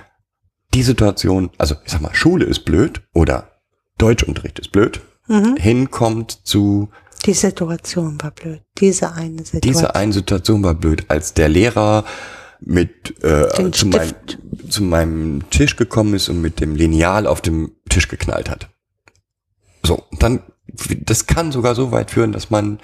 die 0.75 0.83
Situation, 0.83 1.51
also 1.59 1.77
ich 1.85 1.93
sag 1.93 2.01
mal, 2.01 2.15
Schule 2.15 2.45
ist 2.45 2.65
blöd 2.65 3.03
oder 3.13 3.51
Deutschunterricht 3.99 4.59
ist 4.59 4.73
blöd, 4.73 5.01
Mhm. 5.29 5.57
hinkommt 5.57 6.41
zu 6.45 6.91
Die 7.25 7.35
Situation 7.35 8.21
war 8.21 8.33
blöd. 8.33 8.63
Diese 8.79 9.13
eine 9.13 9.45
Situation. 9.45 9.61
Diese 9.61 9.95
eine 9.95 10.13
Situation 10.13 10.65
war 10.65 10.75
blöd, 10.75 11.05
als 11.09 11.35
der 11.35 11.49
Lehrer 11.49 12.05
mit 12.61 13.23
äh, 13.23 13.71
zu, 13.71 13.87
mein, 13.87 14.13
zu 14.69 14.83
meinem 14.83 15.49
Tisch 15.51 15.77
gekommen 15.77 16.15
ist 16.15 16.29
und 16.29 16.41
mit 16.41 16.61
dem 16.61 16.75
Lineal 16.75 17.27
auf 17.27 17.41
dem 17.41 17.73
Tisch 17.89 18.09
geknallt 18.09 18.51
hat. 18.51 18.71
So, 19.85 20.03
und 20.11 20.23
dann, 20.23 20.43
das 21.03 21.27
kann 21.27 21.53
sogar 21.53 21.75
so 21.75 21.93
weit 21.93 22.11
führen, 22.11 22.33
dass 22.33 22.51
man 22.51 22.81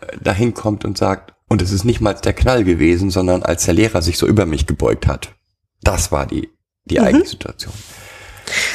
äh, 0.00 0.16
dahin 0.22 0.54
kommt 0.54 0.84
und 0.84 0.96
sagt, 0.96 1.34
und 1.48 1.62
es 1.62 1.72
ist 1.72 1.84
nicht 1.84 2.00
mal 2.00 2.14
der 2.14 2.34
Knall 2.34 2.64
gewesen, 2.64 3.10
sondern 3.10 3.42
als 3.42 3.64
der 3.64 3.74
Lehrer 3.74 4.02
sich 4.02 4.18
so 4.18 4.26
über 4.26 4.46
mich 4.46 4.66
gebeugt 4.66 5.06
hat. 5.06 5.34
Das 5.82 6.12
war 6.12 6.26
die, 6.26 6.50
die 6.84 7.00
eigentliche 7.00 7.30
Situation. 7.30 7.72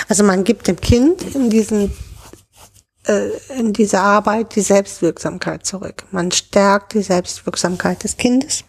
Also 0.07 0.23
man 0.23 0.43
gibt 0.43 0.67
dem 0.67 0.79
Kind 0.79 1.21
in 1.35 1.49
diesen 1.49 1.93
äh, 3.05 3.29
in 3.57 3.73
dieser 3.73 4.01
Arbeit 4.01 4.55
die 4.55 4.61
Selbstwirksamkeit 4.61 5.65
zurück. 5.65 6.05
Man 6.11 6.31
stärkt 6.31 6.93
die 6.93 7.01
Selbstwirksamkeit 7.01 8.03
des 8.03 8.17
Kindes 8.17 8.63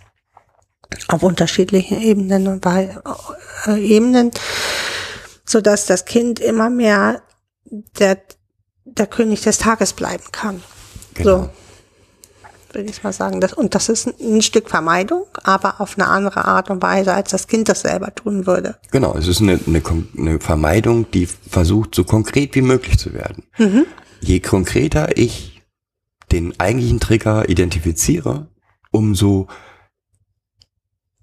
auf 1.08 1.22
unterschiedlichen 1.22 2.00
Ebenen 2.00 2.46
und 2.46 2.60
bei 2.60 2.96
äh, 3.66 3.80
Ebenen, 3.80 4.30
so 5.44 5.60
dass 5.60 5.86
das 5.86 6.04
Kind 6.04 6.40
immer 6.40 6.70
mehr 6.70 7.22
der 7.98 8.18
der 8.84 9.06
König 9.06 9.40
des 9.40 9.58
Tages 9.58 9.92
bleiben 9.92 10.24
kann. 10.30 10.62
Genau. 11.14 11.42
So 11.42 11.50
würde 12.74 12.90
ich 12.90 13.02
mal 13.02 13.12
sagen. 13.12 13.40
Das, 13.40 13.52
und 13.52 13.74
das 13.74 13.88
ist 13.88 14.08
ein, 14.20 14.42
Stück 14.42 14.68
Vermeidung, 14.68 15.24
aber 15.42 15.80
auf 15.80 15.96
eine 15.96 16.08
andere 16.08 16.44
Art 16.44 16.70
und 16.70 16.82
Weise, 16.82 17.14
als 17.14 17.30
das 17.30 17.46
Kind 17.46 17.68
das 17.68 17.82
selber 17.82 18.14
tun 18.14 18.46
würde. 18.46 18.76
Genau, 18.90 19.14
es 19.16 19.28
ist 19.28 19.40
eine, 19.40 19.60
eine, 19.66 19.82
eine 20.18 20.40
Vermeidung, 20.40 21.10
die 21.10 21.26
versucht, 21.26 21.94
so 21.94 22.04
konkret 22.04 22.54
wie 22.54 22.62
möglich 22.62 22.98
zu 22.98 23.14
werden. 23.14 23.44
Je 24.20 24.40
konkreter 24.40 25.16
ich 25.16 25.62
den 26.32 26.58
eigentlichen 26.58 27.00
Trigger 27.00 27.48
identifiziere, 27.48 28.48
umso 28.90 29.48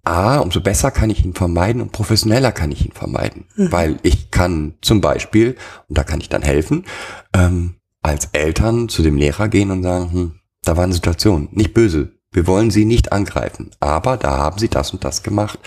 A, 0.04 0.40
umso 0.40 0.62
besser 0.62 0.90
kann 0.90 1.12
ich 1.12 1.24
ihn 1.24 1.36
vermeiden 1.36 1.82
und 1.82 1.92
professioneller 1.92 2.52
kann 2.52 2.72
ich 2.72 2.86
ihn 2.86 2.92
vermeiden. 2.92 3.46
Weil 3.56 4.00
ich 4.02 4.32
kann 4.32 4.76
zum 4.82 5.00
Beispiel, 5.00 5.56
und 5.88 5.98
da 5.98 6.04
kann 6.04 6.22
ich 6.22 6.30
dann 6.30 6.42
helfen, 6.42 6.86
ähm, 7.34 7.76
als 8.02 8.30
Eltern 8.32 8.90
zu 8.90 9.04
dem 9.04 9.16
Lehrer 9.16 9.48
gehen 9.48 9.70
und 9.70 9.84
sagen, 9.84 10.12
hm, 10.12 10.41
da 10.64 10.78
war 10.78 10.84
eine 10.84 10.94
Situation, 10.94 11.50
nicht 11.52 11.74
böse, 11.74 12.12
wir 12.32 12.48
wollen 12.48 12.72
sie 12.72 12.86
nicht 12.86 13.12
angreifen, 13.12 13.72
aber 13.80 14.18
da 14.18 14.38
haben 14.38 14.58
sie 14.58 14.70
das 14.70 14.92
und 14.92 15.04
das 15.04 15.24
gemacht. 15.24 15.60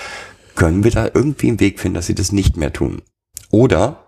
Können 0.55 0.85
wir 0.85 0.93
da 0.93 1.11
irgendwie 1.13 1.49
einen 1.49 1.61
Weg 1.61 1.81
finden, 1.81 1.97
dass 1.97 2.07
sie 2.07 2.15
das 2.15 2.33
nicht 2.33 2.57
mehr 2.57 2.73
tun? 2.73 3.03
Oder 3.51 4.05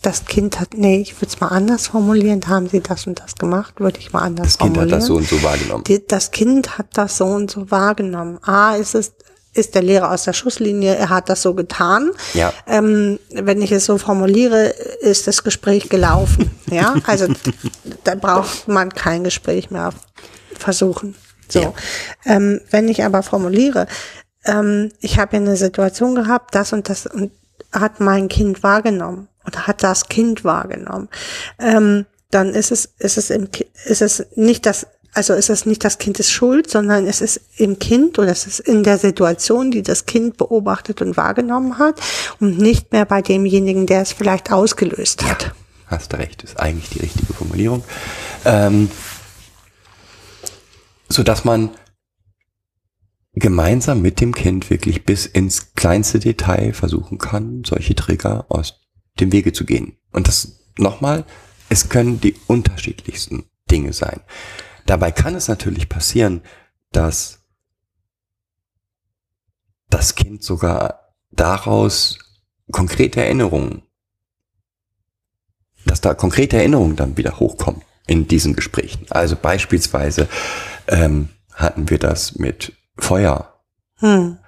Das 0.00 0.24
Kind 0.26 0.60
hat, 0.60 0.74
nee, 0.74 1.00
ich 1.00 1.16
würde 1.16 1.26
es 1.26 1.40
mal 1.40 1.48
anders 1.48 1.88
formulieren, 1.88 2.40
haben 2.46 2.68
sie 2.68 2.80
das 2.80 3.06
und 3.06 3.18
das 3.20 3.34
gemacht, 3.34 3.80
würde 3.80 3.98
ich 3.98 4.12
mal 4.12 4.22
anders 4.22 4.46
das 4.46 4.58
Kind 4.58 4.70
hat 4.70 4.74
formulieren. 4.76 5.00
das 5.00 5.06
so 5.06 5.16
und 5.16 5.28
so 5.28 5.42
wahrgenommen. 5.42 5.84
Die, 5.84 6.06
das 6.06 6.30
Kind 6.30 6.78
hat 6.78 6.86
das 6.96 7.16
so 7.18 7.26
und 7.26 7.50
so 7.50 7.70
wahrgenommen. 7.70 8.38
A, 8.42 8.76
ist 8.76 8.94
es, 8.94 9.14
ist 9.58 9.74
der 9.74 9.82
Lehrer 9.82 10.12
aus 10.12 10.24
der 10.24 10.32
Schusslinie, 10.32 10.94
er 10.94 11.10
hat 11.10 11.28
das 11.28 11.42
so 11.42 11.54
getan. 11.54 12.10
Ja. 12.34 12.52
Ähm, 12.66 13.18
wenn 13.30 13.60
ich 13.60 13.72
es 13.72 13.84
so 13.84 13.98
formuliere, 13.98 14.66
ist 15.00 15.26
das 15.26 15.42
Gespräch 15.42 15.88
gelaufen. 15.88 16.50
ja, 16.70 16.94
also 17.06 17.26
da 18.04 18.14
braucht 18.14 18.68
man 18.68 18.90
kein 18.90 19.24
Gespräch 19.24 19.70
mehr 19.70 19.92
versuchen. 20.56 21.16
So. 21.48 21.60
Ja. 21.60 21.72
Ähm, 22.24 22.60
wenn 22.70 22.88
ich 22.88 23.04
aber 23.04 23.22
formuliere, 23.22 23.86
ähm, 24.44 24.92
ich 25.00 25.18
habe 25.18 25.36
eine 25.36 25.56
Situation 25.56 26.14
gehabt, 26.14 26.54
das 26.54 26.72
und 26.72 26.88
das 26.88 27.06
und 27.06 27.32
hat 27.72 28.00
mein 28.00 28.28
Kind 28.28 28.62
wahrgenommen 28.62 29.28
oder 29.46 29.66
hat 29.66 29.82
das 29.82 30.08
Kind 30.08 30.44
wahrgenommen, 30.44 31.08
ähm, 31.58 32.06
dann 32.30 32.54
ist 32.54 32.70
es 32.70 32.90
ist 32.98 33.18
es 33.18 33.30
im, 33.30 33.48
ist 33.86 34.02
es 34.02 34.26
nicht 34.34 34.66
das 34.66 34.86
also 35.18 35.34
ist 35.34 35.50
es 35.50 35.66
nicht 35.66 35.84
das 35.84 35.98
Kind 35.98 36.20
ist 36.20 36.30
schuld, 36.30 36.70
sondern 36.70 37.04
es 37.08 37.20
ist 37.20 37.40
im 37.56 37.80
Kind 37.80 38.20
oder 38.20 38.30
es 38.30 38.46
ist 38.46 38.60
in 38.60 38.84
der 38.84 38.98
Situation, 38.98 39.72
die 39.72 39.82
das 39.82 40.06
Kind 40.06 40.36
beobachtet 40.36 41.02
und 41.02 41.16
wahrgenommen 41.16 41.76
hat 41.78 42.00
und 42.38 42.58
nicht 42.58 42.92
mehr 42.92 43.04
bei 43.04 43.20
demjenigen, 43.20 43.86
der 43.86 44.02
es 44.02 44.12
vielleicht 44.12 44.52
ausgelöst 44.52 45.24
hat. 45.24 45.52
Hast 45.86 46.12
du 46.12 46.18
recht, 46.18 46.44
ist 46.44 46.60
eigentlich 46.60 46.90
die 46.90 47.00
richtige 47.00 47.34
Formulierung. 47.34 47.82
Ähm, 48.44 48.88
so 51.08 51.24
dass 51.24 51.44
man 51.44 51.70
gemeinsam 53.32 54.00
mit 54.00 54.20
dem 54.20 54.36
Kind 54.36 54.70
wirklich 54.70 55.04
bis 55.04 55.26
ins 55.26 55.74
kleinste 55.74 56.20
Detail 56.20 56.74
versuchen 56.74 57.18
kann, 57.18 57.64
solche 57.66 57.96
Trigger 57.96 58.46
aus 58.50 58.82
dem 59.18 59.32
Wege 59.32 59.52
zu 59.52 59.64
gehen. 59.64 59.96
Und 60.12 60.28
das 60.28 60.60
nochmal, 60.76 61.24
es 61.68 61.88
können 61.88 62.20
die 62.20 62.36
unterschiedlichsten 62.46 63.46
Dinge 63.68 63.92
sein. 63.92 64.20
Dabei 64.88 65.12
kann 65.12 65.34
es 65.34 65.48
natürlich 65.48 65.88
passieren, 65.88 66.42
dass 66.92 67.40
das 69.90 70.14
Kind 70.14 70.42
sogar 70.42 71.14
daraus 71.30 72.18
konkrete 72.70 73.22
Erinnerungen 73.22 73.82
dass 75.88 76.00
da 76.00 76.14
konkrete 76.14 76.56
Erinnerungen 76.56 76.96
dann 76.96 77.16
wieder 77.16 77.40
hochkommen 77.40 77.82
in 78.06 78.28
diesen 78.28 78.54
Gesprächen. 78.54 79.06
Also 79.10 79.36
beispielsweise 79.36 80.28
ähm, 80.86 81.30
hatten 81.54 81.90
wir 81.90 81.98
das 81.98 82.36
mit 82.36 82.72
Feuer 82.96 83.54
Hm. 84.00 84.38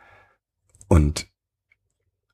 und 0.86 1.26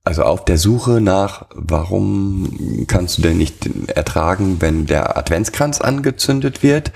also 0.06 0.22
auf 0.22 0.44
der 0.44 0.56
Suche 0.56 1.00
nach, 1.00 1.46
warum 1.54 2.84
kannst 2.86 3.18
du 3.18 3.22
denn 3.22 3.38
nicht 3.38 3.68
ertragen, 3.88 4.56
wenn 4.60 4.86
der 4.86 5.16
Adventskranz 5.16 5.80
angezündet 5.80 6.62
wird, 6.62 6.92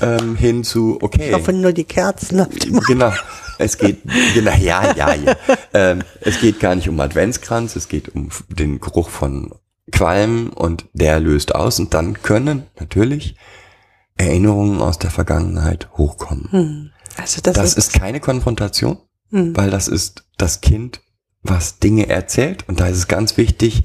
ähm, 0.00 0.36
hin 0.36 0.64
zu, 0.64 0.98
okay. 1.02 1.28
Ich 1.28 1.34
hoffe 1.34 1.52
nur 1.52 1.72
die 1.72 1.84
Kerzen. 1.84 2.40
auf 2.40 2.48
dem- 2.48 2.80
Genau. 2.80 3.12
Es 3.58 3.78
geht, 3.78 4.00
genau, 4.34 4.52
ja, 4.58 4.92
ja, 4.94 5.14
ja. 5.14 5.34
Ähm, 5.72 6.02
es 6.20 6.40
geht 6.40 6.60
gar 6.60 6.74
nicht 6.74 6.88
um 6.90 6.98
Adventskranz, 7.00 7.74
es 7.76 7.88
geht 7.88 8.14
um 8.14 8.28
den 8.48 8.80
Geruch 8.80 9.08
von 9.08 9.54
Qualm 9.92 10.50
und 10.54 10.86
der 10.92 11.20
löst 11.20 11.54
aus 11.54 11.78
und 11.78 11.94
dann 11.94 12.22
können 12.22 12.66
natürlich 12.78 13.36
Erinnerungen 14.16 14.80
aus 14.80 14.98
der 14.98 15.10
Vergangenheit 15.10 15.88
hochkommen. 15.96 16.48
Hm. 16.50 16.90
Also 17.16 17.40
das, 17.42 17.54
Das 17.54 17.68
ist, 17.76 17.78
ist 17.78 17.92
keine 17.94 18.20
Konfrontation, 18.20 18.98
Hm. 19.30 19.56
weil 19.56 19.70
das 19.70 19.88
ist 19.88 20.24
das 20.38 20.60
Kind, 20.60 21.00
was 21.48 21.78
Dinge 21.78 22.08
erzählt 22.08 22.68
und 22.68 22.80
da 22.80 22.86
ist 22.86 22.98
es 22.98 23.08
ganz 23.08 23.36
wichtig, 23.36 23.84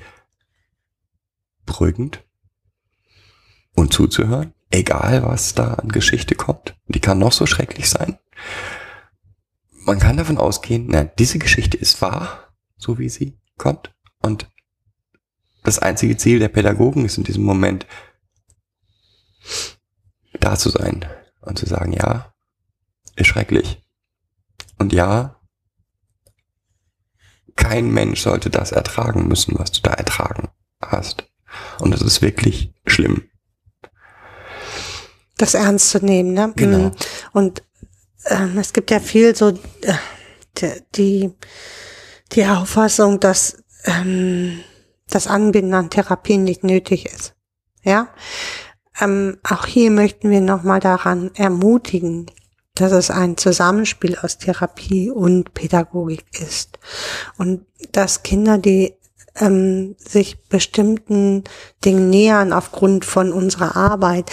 beruhigend 1.65 2.23
und 3.73 3.93
zuzuhören, 3.93 4.53
egal 4.69 5.23
was 5.23 5.53
da 5.53 5.75
an 5.75 5.89
Geschichte 5.89 6.35
kommt. 6.35 6.75
Die 6.87 6.99
kann 6.99 7.19
noch 7.19 7.31
so 7.31 7.45
schrecklich 7.45 7.89
sein. 7.89 8.17
Man 9.85 9.99
kann 9.99 10.17
davon 10.17 10.37
ausgehen, 10.37 10.87
na, 10.89 11.03
diese 11.03 11.39
Geschichte 11.39 11.77
ist 11.77 12.01
wahr, 12.01 12.53
so 12.77 12.99
wie 12.99 13.09
sie 13.09 13.37
kommt 13.57 13.93
und 14.21 14.49
das 15.63 15.79
einzige 15.79 16.17
Ziel 16.17 16.39
der 16.39 16.49
Pädagogen 16.49 17.05
ist 17.05 17.17
in 17.17 17.23
diesem 17.23 17.43
Moment, 17.43 17.85
da 20.39 20.57
zu 20.57 20.69
sein 20.69 21.05
und 21.41 21.59
zu 21.59 21.67
sagen, 21.67 21.93
ja, 21.93 22.33
ist 23.15 23.27
schrecklich. 23.27 23.81
Und 24.79 24.93
ja, 24.93 25.39
kein 27.61 27.91
Mensch 27.91 28.21
sollte 28.21 28.49
das 28.49 28.71
ertragen 28.71 29.27
müssen, 29.27 29.57
was 29.57 29.71
du 29.71 29.81
da 29.81 29.91
ertragen 29.91 30.49
hast. 30.81 31.25
Und 31.79 31.93
es 31.93 32.01
ist 32.01 32.21
wirklich 32.21 32.73
schlimm. 32.87 33.23
das 35.37 35.53
ernst 35.53 35.89
zu 35.89 36.03
nehmen. 36.03 36.33
Ne? 36.33 36.53
Genau. 36.55 36.89
Mm. 36.89 36.91
Und 37.33 37.63
ähm, 38.25 38.57
es 38.57 38.73
gibt 38.73 38.91
ja 38.91 38.99
viel 38.99 39.35
so 39.35 39.49
äh, 39.81 39.93
die, 40.57 40.71
die, 40.95 41.31
die 42.33 42.45
Auffassung, 42.45 43.19
dass 43.19 43.57
ähm, 43.85 44.59
das 45.09 45.27
Anbinden 45.27 45.73
an 45.73 45.89
Therapien 45.89 46.43
nicht 46.43 46.63
nötig 46.63 47.05
ist. 47.05 47.35
Ja, 47.83 48.09
ähm, 48.99 49.37
auch 49.43 49.65
hier 49.65 49.89
möchten 49.89 50.29
wir 50.29 50.41
nochmal 50.41 50.79
daran 50.79 51.31
ermutigen, 51.33 52.29
dass 52.81 52.91
es 52.91 53.11
ein 53.11 53.37
Zusammenspiel 53.37 54.17
aus 54.21 54.37
Therapie 54.37 55.09
und 55.09 55.53
Pädagogik 55.53 56.25
ist. 56.39 56.79
Und 57.37 57.65
dass 57.91 58.23
Kinder, 58.23 58.57
die 58.57 58.93
ähm, 59.39 59.95
sich 59.97 60.43
bestimmten 60.49 61.43
Dingen 61.85 62.09
nähern 62.09 62.53
aufgrund 62.53 63.05
von 63.05 63.31
unserer 63.31 63.75
Arbeit 63.75 64.29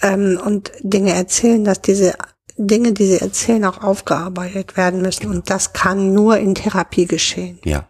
ähm, 0.00 0.40
und 0.44 0.72
Dinge 0.80 1.12
erzählen, 1.12 1.64
dass 1.64 1.82
diese 1.82 2.14
Dinge, 2.56 2.92
die 2.92 3.06
sie 3.06 3.20
erzählen, 3.20 3.64
auch 3.64 3.82
aufgearbeitet 3.82 4.76
werden 4.76 5.02
müssen. 5.02 5.28
Und 5.28 5.50
das 5.50 5.72
kann 5.72 6.14
nur 6.14 6.38
in 6.38 6.54
Therapie 6.54 7.06
geschehen. 7.06 7.58
Ja. 7.64 7.88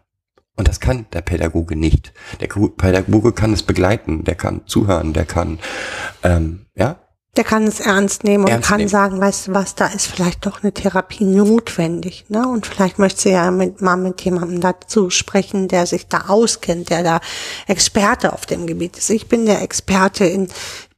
Und 0.55 0.68
das 0.68 0.80
kann 0.80 1.07
der 1.12 1.22
Pädagoge 1.22 1.76
nicht. 1.76 2.12
Der 2.40 2.47
Pädagoge 2.47 3.32
kann 3.32 3.55
es 3.55 3.62
begleiten, 3.62 4.24
der 4.24 4.34
kann 4.34 4.66
zuhören, 4.66 5.14
der 5.14 5.24
kann, 5.24 5.59
ähm, 6.22 6.66
ja, 6.74 7.01
Der 7.37 7.45
kann 7.45 7.66
es 7.66 7.80
ernst 7.80 8.24
nehmen 8.24 8.45
und 8.45 8.51
Ernst 8.51 8.68
kann 8.68 8.76
nehmen. 8.76 8.91
sagen, 8.91 9.18
weißt 9.18 9.49
du 9.49 9.55
was, 9.55 9.74
da 9.74 9.87
ist 9.87 10.07
vielleicht 10.07 10.45
doch 10.45 10.62
eine 10.62 10.72
Therapie 10.72 11.24
notwendig. 11.24 12.26
Ne? 12.28 12.47
Und 12.47 12.66
vielleicht 12.66 12.99
möchte 12.99 13.22
sie 13.22 13.30
ja 13.30 13.51
mit, 13.51 13.80
mal 13.80 13.97
mit 13.97 14.20
jemandem 14.20 14.61
dazu 14.61 15.09
sprechen, 15.09 15.66
der 15.66 15.87
sich 15.87 16.09
da 16.09 16.26
auskennt, 16.28 16.91
der 16.91 17.03
da 17.03 17.20
Experte 17.66 18.35
auf 18.35 18.45
dem 18.45 18.66
Gebiet 18.66 18.99
ist. 18.99 19.09
Ich 19.09 19.28
bin 19.28 19.47
der 19.47 19.62
Experte 19.62 20.26
in 20.26 20.49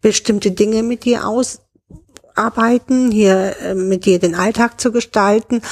bestimmte 0.01 0.51
Dinge 0.51 0.83
mit 0.83 1.05
dir 1.05 1.25
ausarbeiten, 1.29 3.13
hier 3.13 3.55
äh, 3.63 3.75
mit 3.75 4.05
dir 4.05 4.19
den 4.19 4.35
Alltag 4.35 4.81
zu 4.81 4.91
gestalten. 4.91 5.63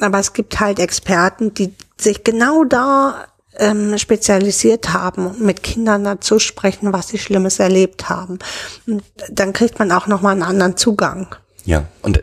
Aber 0.00 0.20
es 0.20 0.34
gibt 0.34 0.60
halt 0.60 0.78
Experten, 0.78 1.52
die 1.52 1.74
sich 1.98 2.22
genau 2.22 2.62
da 2.62 3.26
ähm, 3.58 3.98
spezialisiert 3.98 4.92
haben, 4.92 5.44
mit 5.44 5.62
Kindern 5.62 6.04
dazu 6.04 6.38
sprechen, 6.38 6.92
was 6.92 7.08
sie 7.08 7.18
Schlimmes 7.18 7.58
erlebt 7.58 8.08
haben. 8.08 8.38
Und 8.86 9.02
dann 9.30 9.52
kriegt 9.52 9.78
man 9.78 9.92
auch 9.92 10.06
nochmal 10.06 10.32
einen 10.32 10.42
anderen 10.42 10.76
Zugang. 10.76 11.34
Ja, 11.64 11.84
und 12.02 12.22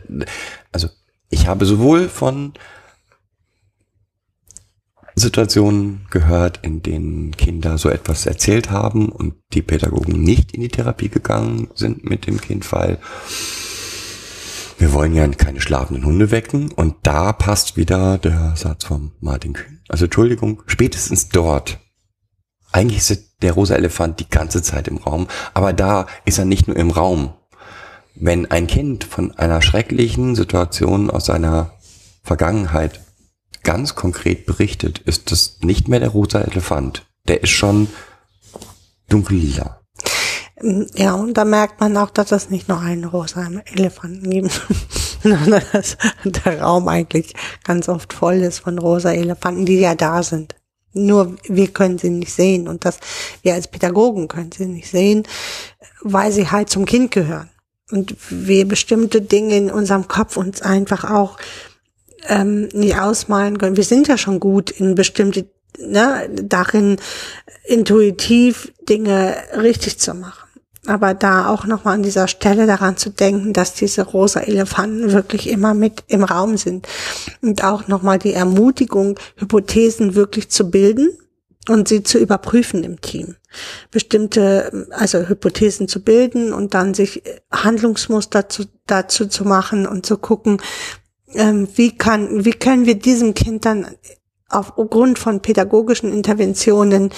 also 0.72 0.88
ich 1.30 1.46
habe 1.46 1.64
sowohl 1.64 2.08
von 2.08 2.52
Situationen 5.14 6.06
gehört, 6.10 6.60
in 6.62 6.82
denen 6.82 7.32
Kinder 7.32 7.78
so 7.78 7.90
etwas 7.90 8.26
erzählt 8.26 8.70
haben 8.70 9.10
und 9.10 9.34
die 9.52 9.62
Pädagogen 9.62 10.22
nicht 10.22 10.52
in 10.52 10.60
die 10.60 10.68
Therapie 10.68 11.08
gegangen 11.08 11.68
sind 11.74 12.08
mit 12.08 12.26
dem 12.26 12.40
Kind, 12.40 12.70
weil 12.72 12.98
wir 14.78 14.92
wollen 14.92 15.14
ja 15.14 15.28
keine 15.28 15.60
schlafenden 15.60 16.04
Hunde 16.04 16.30
wecken 16.30 16.72
und 16.72 16.94
da 17.02 17.32
passt 17.32 17.76
wieder 17.76 18.18
der 18.18 18.54
Satz 18.56 18.84
von 18.84 19.12
Martin 19.20 19.52
Kühn. 19.52 19.79
Also 19.90 20.04
Entschuldigung, 20.04 20.62
spätestens 20.66 21.30
dort. 21.30 21.80
Eigentlich 22.70 22.98
ist 22.98 23.42
der 23.42 23.52
rosa 23.52 23.74
Elefant 23.74 24.20
die 24.20 24.30
ganze 24.30 24.62
Zeit 24.62 24.86
im 24.86 24.98
Raum, 24.98 25.26
aber 25.52 25.72
da 25.72 26.06
ist 26.24 26.38
er 26.38 26.44
nicht 26.44 26.68
nur 26.68 26.76
im 26.76 26.92
Raum, 26.92 27.34
wenn 28.14 28.48
ein 28.48 28.68
Kind 28.68 29.02
von 29.02 29.36
einer 29.36 29.62
schrecklichen 29.62 30.36
Situation 30.36 31.10
aus 31.10 31.24
seiner 31.26 31.72
Vergangenheit 32.22 33.00
ganz 33.64 33.96
konkret 33.96 34.46
berichtet, 34.46 35.00
ist 35.00 35.32
das 35.32 35.58
nicht 35.62 35.88
mehr 35.88 35.98
der 35.98 36.10
rosa 36.10 36.40
Elefant. 36.40 37.06
Der 37.26 37.42
ist 37.42 37.50
schon 37.50 37.88
dunkellila. 39.08 39.80
Ja, 40.94 41.14
und 41.14 41.34
da 41.34 41.44
merkt 41.44 41.80
man 41.80 41.96
auch, 41.96 42.10
dass 42.10 42.30
es 42.30 42.50
nicht 42.50 42.68
nur 42.68 42.78
einen 42.78 43.04
rosa 43.06 43.48
Elefanten 43.74 44.30
gibt, 44.30 44.66
sondern 45.22 45.62
dass 45.72 45.96
der 46.24 46.60
Raum 46.60 46.88
eigentlich 46.88 47.34
ganz 47.64 47.88
oft 47.88 48.12
voll 48.12 48.36
ist 48.36 48.60
von 48.60 48.78
rosa 48.78 49.12
Elefanten, 49.12 49.66
die 49.66 49.80
ja 49.80 49.94
da 49.94 50.22
sind. 50.22 50.54
Nur 50.92 51.36
wir 51.46 51.68
können 51.68 51.98
sie 51.98 52.10
nicht 52.10 52.32
sehen 52.32 52.66
und 52.66 52.84
das 52.84 52.98
wir 53.42 53.54
als 53.54 53.68
Pädagogen 53.68 54.26
können 54.28 54.50
sie 54.50 54.66
nicht 54.66 54.90
sehen, 54.90 55.22
weil 56.02 56.32
sie 56.32 56.48
halt 56.48 56.68
zum 56.68 56.84
Kind 56.84 57.10
gehören. 57.12 57.50
Und 57.92 58.16
wir 58.28 58.66
bestimmte 58.66 59.20
Dinge 59.20 59.56
in 59.56 59.70
unserem 59.70 60.08
Kopf 60.08 60.36
uns 60.36 60.62
einfach 60.62 61.08
auch 61.10 61.38
ähm, 62.28 62.68
nicht 62.72 62.98
ausmalen 62.98 63.58
können. 63.58 63.76
Wir 63.76 63.84
sind 63.84 64.08
ja 64.08 64.16
schon 64.18 64.40
gut 64.40 64.70
in 64.70 64.94
bestimmte, 64.94 65.48
ne, 65.78 66.28
darin 66.30 66.96
intuitiv 67.64 68.72
Dinge 68.88 69.36
richtig 69.56 69.98
zu 69.98 70.14
machen. 70.14 70.49
Aber 70.86 71.12
da 71.12 71.48
auch 71.48 71.66
nochmal 71.66 71.94
an 71.94 72.02
dieser 72.02 72.26
Stelle 72.26 72.66
daran 72.66 72.96
zu 72.96 73.10
denken, 73.10 73.52
dass 73.52 73.74
diese 73.74 74.02
rosa 74.02 74.40
Elefanten 74.40 75.12
wirklich 75.12 75.48
immer 75.48 75.74
mit 75.74 76.04
im 76.06 76.24
Raum 76.24 76.56
sind. 76.56 76.88
Und 77.42 77.62
auch 77.64 77.86
nochmal 77.86 78.18
die 78.18 78.32
Ermutigung, 78.32 79.18
Hypothesen 79.36 80.14
wirklich 80.14 80.50
zu 80.50 80.70
bilden 80.70 81.10
und 81.68 81.88
sie 81.88 82.02
zu 82.02 82.18
überprüfen 82.18 82.82
im 82.82 83.00
Team. 83.00 83.36
Bestimmte, 83.90 84.88
also 84.90 85.28
Hypothesen 85.28 85.86
zu 85.86 86.02
bilden 86.02 86.52
und 86.52 86.72
dann 86.72 86.94
sich 86.94 87.22
Handlungsmuster 87.52 88.48
zu, 88.48 88.64
dazu 88.86 89.26
zu 89.26 89.44
machen 89.44 89.86
und 89.86 90.06
zu 90.06 90.16
gucken, 90.16 90.62
ähm, 91.34 91.68
wie 91.74 91.96
kann, 91.96 92.44
wie 92.44 92.52
können 92.52 92.86
wir 92.86 92.98
diesem 92.98 93.34
Kind 93.34 93.64
dann 93.64 93.86
aufgrund 94.50 95.18
von 95.18 95.40
pädagogischen 95.40 96.12
Interventionen 96.12 97.10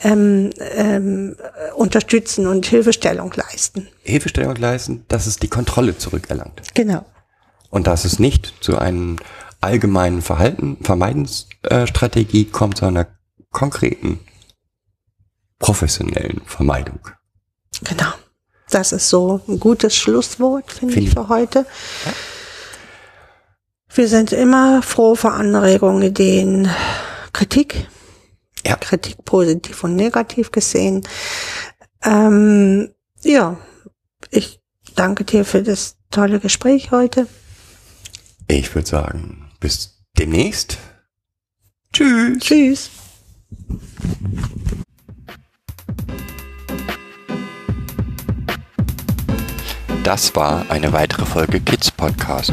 ähm, 0.00 0.50
ähm, 0.58 1.36
unterstützen 1.74 2.46
und 2.46 2.66
Hilfestellung 2.66 3.32
leisten. 3.34 3.88
Hilfestellung 4.02 4.56
leisten, 4.56 5.04
dass 5.08 5.26
es 5.26 5.38
die 5.38 5.48
Kontrolle 5.48 5.98
zurückerlangt. 5.98 6.62
Genau. 6.74 7.04
Und 7.70 7.86
dass 7.86 8.04
es 8.04 8.18
nicht 8.18 8.54
zu 8.60 8.78
einem 8.78 9.16
allgemeinen 9.60 10.22
Verhalten, 10.22 10.76
Vermeidensstrategie 10.82 12.44
kommt, 12.44 12.78
sondern 12.78 13.06
einer 13.06 13.14
konkreten, 13.50 14.20
professionellen 15.58 16.42
Vermeidung. 16.44 17.00
Genau. 17.82 18.12
Das 18.70 18.92
ist 18.92 19.08
so 19.08 19.40
ein 19.48 19.60
gutes 19.60 19.96
Schlusswort, 19.96 20.70
finde 20.70 20.94
Finde 20.94 21.08
ich, 21.08 21.14
ich. 21.14 21.14
für 21.14 21.28
heute. 21.28 21.66
Wir 23.96 24.08
sind 24.08 24.32
immer 24.32 24.82
froh 24.82 25.14
für 25.14 25.30
Anregungen, 25.30 26.02
Ideen, 26.02 26.68
Kritik. 27.32 27.86
Ja. 28.66 28.76
Kritik 28.76 29.24
positiv 29.24 29.84
und 29.84 29.94
negativ 29.94 30.50
gesehen. 30.50 31.06
Ähm, 32.02 32.92
ja, 33.22 33.56
ich 34.30 34.60
danke 34.96 35.22
dir 35.24 35.44
für 35.44 35.62
das 35.62 35.96
tolle 36.10 36.40
Gespräch 36.40 36.90
heute. 36.90 37.28
Ich 38.48 38.74
würde 38.74 38.88
sagen, 38.88 39.52
bis 39.60 40.02
demnächst. 40.18 40.78
Tschüss. 41.92 42.38
Tschüss. 42.40 42.90
Das 50.02 50.34
war 50.34 50.68
eine 50.68 50.92
weitere 50.92 51.24
Folge 51.24 51.60
Kids 51.60 51.92
Podcast. 51.92 52.52